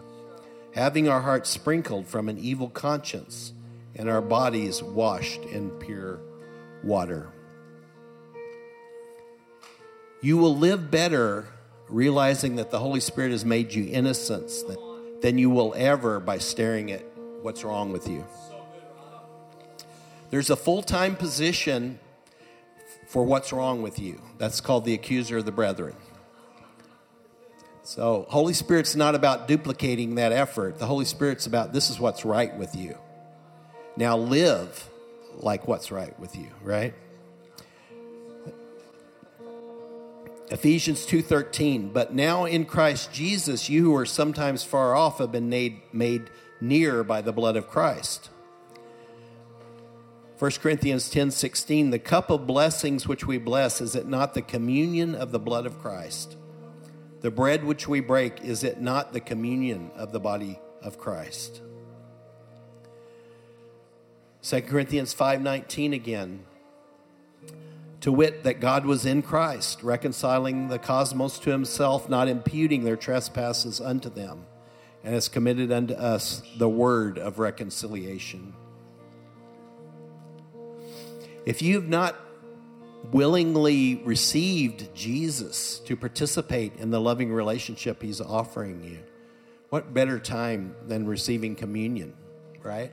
having 0.75 1.09
our 1.09 1.23
hearts 1.23 1.51
sprinkled 1.51 2.07
from 2.07 2.29
an 2.29 2.39
evil 2.39 2.69
conscience 2.69 3.53
and 3.95 4.09
our 4.09 4.23
bodies 4.23 4.83
washed 4.83 5.43
in 5.45 5.71
pure 5.71 6.21
water." 6.85 7.33
You 10.21 10.37
will 10.37 10.57
live 10.57 10.91
better 10.91 11.47
realizing 11.89 12.57
that 12.57 12.71
the 12.71 12.79
Holy 12.79 13.01
Spirit 13.01 13.33
has 13.33 13.45
made 13.45 13.73
you 13.73 13.89
innocent 13.91 14.51
than 15.23 15.39
you 15.39 15.51
will 15.51 15.75
ever 15.77 16.21
by 16.21 16.39
staring 16.39 16.93
at 16.93 17.05
what's 17.43 17.65
wrong 17.65 17.93
with 17.93 18.09
you. 18.09 18.25
There's 20.31 20.51
a 20.51 20.57
full 20.57 20.83
time 20.83 21.17
position 21.17 21.99
for 23.07 23.25
what's 23.25 23.53
wrong 23.53 23.83
with 23.83 23.99
you. 23.99 24.21
That's 24.39 24.61
called 24.61 24.85
the 24.85 24.95
accuser 24.95 25.39
of 25.39 25.45
the 25.45 25.53
brethren. 25.53 25.97
So, 27.83 28.27
Holy 28.29 28.53
Spirit's 28.53 28.95
not 28.95 29.17
about 29.17 29.49
duplicating 29.49 30.15
that 30.15 30.31
effort. 30.31 30.79
The 30.79 30.87
Holy 30.87 31.05
Spirit's 31.05 31.47
about 31.47 31.73
this 31.73 31.91
is 31.91 31.99
what's 31.99 32.25
right 32.25 32.55
with 32.57 32.77
you. 32.77 32.97
Now 33.97 34.17
live 34.17 34.89
like 35.39 35.67
what's 35.67 35.91
right 35.91 36.19
with 36.21 36.37
you, 36.37 36.49
right? 36.63 36.95
Ephesians 40.51 41.07
2:13 41.07 41.93
But 41.93 42.13
now 42.13 42.45
in 42.45 42.65
Christ 42.65 43.13
Jesus 43.13 43.71
you 43.71 43.85
who 43.85 43.97
are 43.97 44.07
sometimes 44.07 44.65
far 44.65 44.97
off 44.97 45.19
have 45.19 45.31
been 45.31 45.49
made, 45.49 45.81
made 45.93 46.29
near 46.61 47.05
by 47.05 47.21
the 47.21 47.33
blood 47.33 47.57
of 47.57 47.69
Christ. 47.69 48.31
1 50.39 50.51
Corinthians 50.61 51.09
10:16 51.09 51.91
The 51.91 51.99
cup 51.99 52.31
of 52.31 52.47
blessings 52.47 53.07
which 53.07 53.27
we 53.27 53.39
bless 53.39 53.81
is 53.81 53.95
it 53.95 54.09
not 54.09 54.35
the 54.35 54.43
communion 54.43 55.15
of 55.15 55.31
the 55.31 55.39
blood 55.39 55.67
of 55.67 55.79
Christ? 55.79 56.37
The 57.21 57.31
bread 57.31 57.65
which 57.65 57.87
we 57.87 58.01
break 58.01 58.43
is 58.43 58.65
it 58.65 58.81
not 58.81 59.13
the 59.13 59.21
communion 59.21 59.91
of 59.95 60.11
the 60.11 60.21
body 60.21 60.59
of 60.83 60.99
Christ? 60.99 61.61
2 64.43 64.63
Corinthians 64.63 65.15
5:19 65.15 65.93
again 65.93 66.47
to 68.01 68.13
wit, 68.13 68.45
that 68.45 68.61
God 68.61 68.87
was 68.87 69.05
in 69.05 69.23
Christ, 69.23 69.83
reconciling 69.83 70.69
the 70.69 70.79
cosmos 70.79 71.39
to 71.41 71.51
himself, 71.51 72.09
not 72.09 72.29
imputing 72.29 72.85
their 72.85 72.97
trespasses 72.97 73.81
unto 73.81 74.09
them, 74.09 74.47
and 75.05 75.15
has 75.15 75.29
committed 75.29 75.71
unto 75.71 75.95
us 75.95 76.43
the 76.57 76.69
word 76.69 77.19
of 77.19 77.39
reconciliation. 77.39 78.55
If 81.45 81.63
you 81.63 81.75
have 81.77 81.89
not 81.89 82.17
willingly 83.13 83.97
received 83.97 84.95
Jesus 84.95 85.79
to 85.81 85.97
participate 85.97 86.77
in 86.77 86.91
the 86.91 87.01
loving 87.01 87.33
relationship 87.33 88.03
he's 88.03 88.21
offering 88.21 88.83
you, 88.83 88.99
what 89.71 89.95
better 89.95 90.19
time 90.19 90.75
than 90.87 91.07
receiving 91.07 91.55
communion, 91.55 92.15
right? 92.63 92.93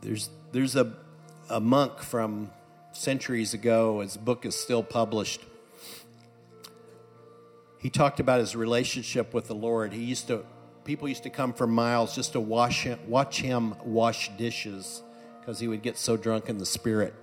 There's 0.00 0.30
there's 0.52 0.76
a 0.76 0.92
a 1.48 1.60
monk 1.60 2.00
from 2.00 2.50
centuries 2.92 3.54
ago. 3.54 4.00
His 4.00 4.16
book 4.16 4.44
is 4.46 4.54
still 4.54 4.82
published. 4.82 5.42
He 7.78 7.90
talked 7.90 8.20
about 8.20 8.40
his 8.40 8.54
relationship 8.54 9.34
with 9.34 9.48
the 9.48 9.54
Lord. 9.54 9.92
He 9.92 10.04
used 10.04 10.28
to 10.28 10.44
people 10.84 11.08
used 11.08 11.22
to 11.24 11.30
come 11.30 11.52
for 11.52 11.66
miles 11.66 12.14
just 12.14 12.32
to 12.32 12.40
wash 12.40 12.84
him, 12.84 12.98
watch 13.08 13.40
him 13.40 13.74
wash 13.84 14.30
dishes 14.36 15.02
because 15.40 15.58
he 15.58 15.68
would 15.68 15.82
get 15.82 15.96
so 15.96 16.16
drunk 16.16 16.48
in 16.48 16.58
the 16.58 16.66
spirit. 16.66 17.14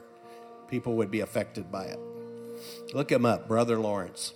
People 0.68 0.96
would 0.96 1.10
be 1.10 1.22
affected 1.22 1.72
by 1.72 1.86
it. 1.86 2.00
Look 2.94 3.12
him 3.12 3.26
up, 3.26 3.48
Brother 3.48 3.78
Lawrence. 3.80 4.34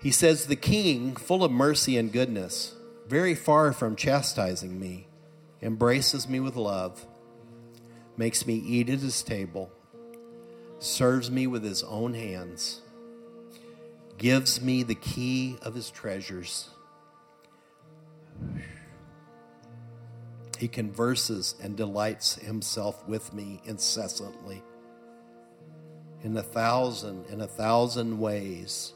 He 0.00 0.10
says, 0.10 0.46
The 0.46 0.56
king, 0.56 1.16
full 1.16 1.42
of 1.42 1.50
mercy 1.50 1.96
and 1.96 2.12
goodness, 2.12 2.74
very 3.08 3.34
far 3.34 3.72
from 3.72 3.96
chastising 3.96 4.78
me, 4.78 5.08
embraces 5.60 6.28
me 6.28 6.40
with 6.40 6.56
love, 6.56 7.04
makes 8.16 8.46
me 8.46 8.54
eat 8.54 8.88
at 8.88 9.00
his 9.00 9.22
table, 9.22 9.72
serves 10.78 11.30
me 11.30 11.46
with 11.46 11.64
his 11.64 11.82
own 11.82 12.14
hands, 12.14 12.80
gives 14.18 14.60
me 14.60 14.82
the 14.84 14.94
key 14.94 15.58
of 15.62 15.74
his 15.74 15.90
treasures. 15.90 16.70
He 20.58 20.68
converses 20.68 21.54
and 21.60 21.76
delights 21.76 22.36
himself 22.36 23.06
with 23.08 23.32
me 23.32 23.60
incessantly 23.64 24.62
in 26.24 26.36
a 26.36 26.42
thousand 26.42 27.26
in 27.26 27.40
a 27.40 27.46
thousand 27.46 28.18
ways 28.18 28.92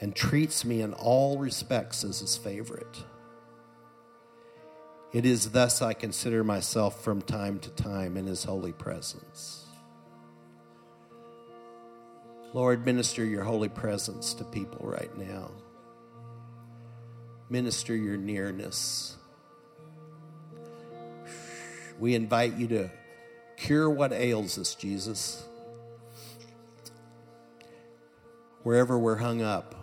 and 0.00 0.14
treats 0.14 0.64
me 0.64 0.80
in 0.80 0.92
all 0.94 1.38
respects 1.38 2.04
as 2.04 2.20
his 2.20 2.36
favorite. 2.36 3.04
It 5.12 5.24
is 5.24 5.50
thus 5.50 5.80
I 5.80 5.94
consider 5.94 6.44
myself 6.44 7.02
from 7.02 7.22
time 7.22 7.58
to 7.60 7.70
time 7.70 8.16
in 8.16 8.26
his 8.26 8.44
holy 8.44 8.72
presence. 8.72 9.64
Lord, 12.52 12.84
minister 12.84 13.24
your 13.24 13.44
holy 13.44 13.68
presence 13.68 14.34
to 14.34 14.44
people 14.44 14.86
right 14.86 15.16
now. 15.16 15.50
Minister 17.50 17.96
your 17.96 18.16
nearness. 18.16 19.16
We 21.98 22.14
invite 22.14 22.54
you 22.56 22.68
to 22.68 22.90
cure 23.56 23.90
what 23.90 24.12
ails 24.12 24.58
us, 24.58 24.74
Jesus. 24.74 25.42
Wherever 28.62 28.98
we're 28.98 29.16
hung 29.16 29.40
up, 29.40 29.74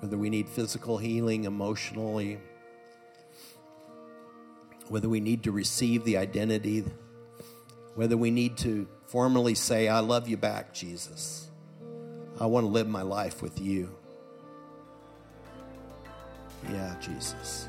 whether 0.00 0.16
we 0.16 0.30
need 0.30 0.48
physical 0.48 0.98
healing, 0.98 1.44
emotionally, 1.44 2.38
whether 4.88 5.08
we 5.08 5.20
need 5.20 5.42
to 5.44 5.52
receive 5.52 6.04
the 6.04 6.16
identity, 6.16 6.84
whether 7.94 8.16
we 8.16 8.30
need 8.30 8.56
to 8.58 8.86
formally 9.06 9.54
say, 9.54 9.88
I 9.88 10.00
love 10.00 10.28
you 10.28 10.36
back, 10.36 10.72
Jesus. 10.72 11.50
I 12.38 12.46
want 12.46 12.64
to 12.64 12.68
live 12.68 12.88
my 12.88 13.02
life 13.02 13.42
with 13.42 13.60
you. 13.60 13.96
Yeah, 16.70 16.94
Jesus. 17.00 17.68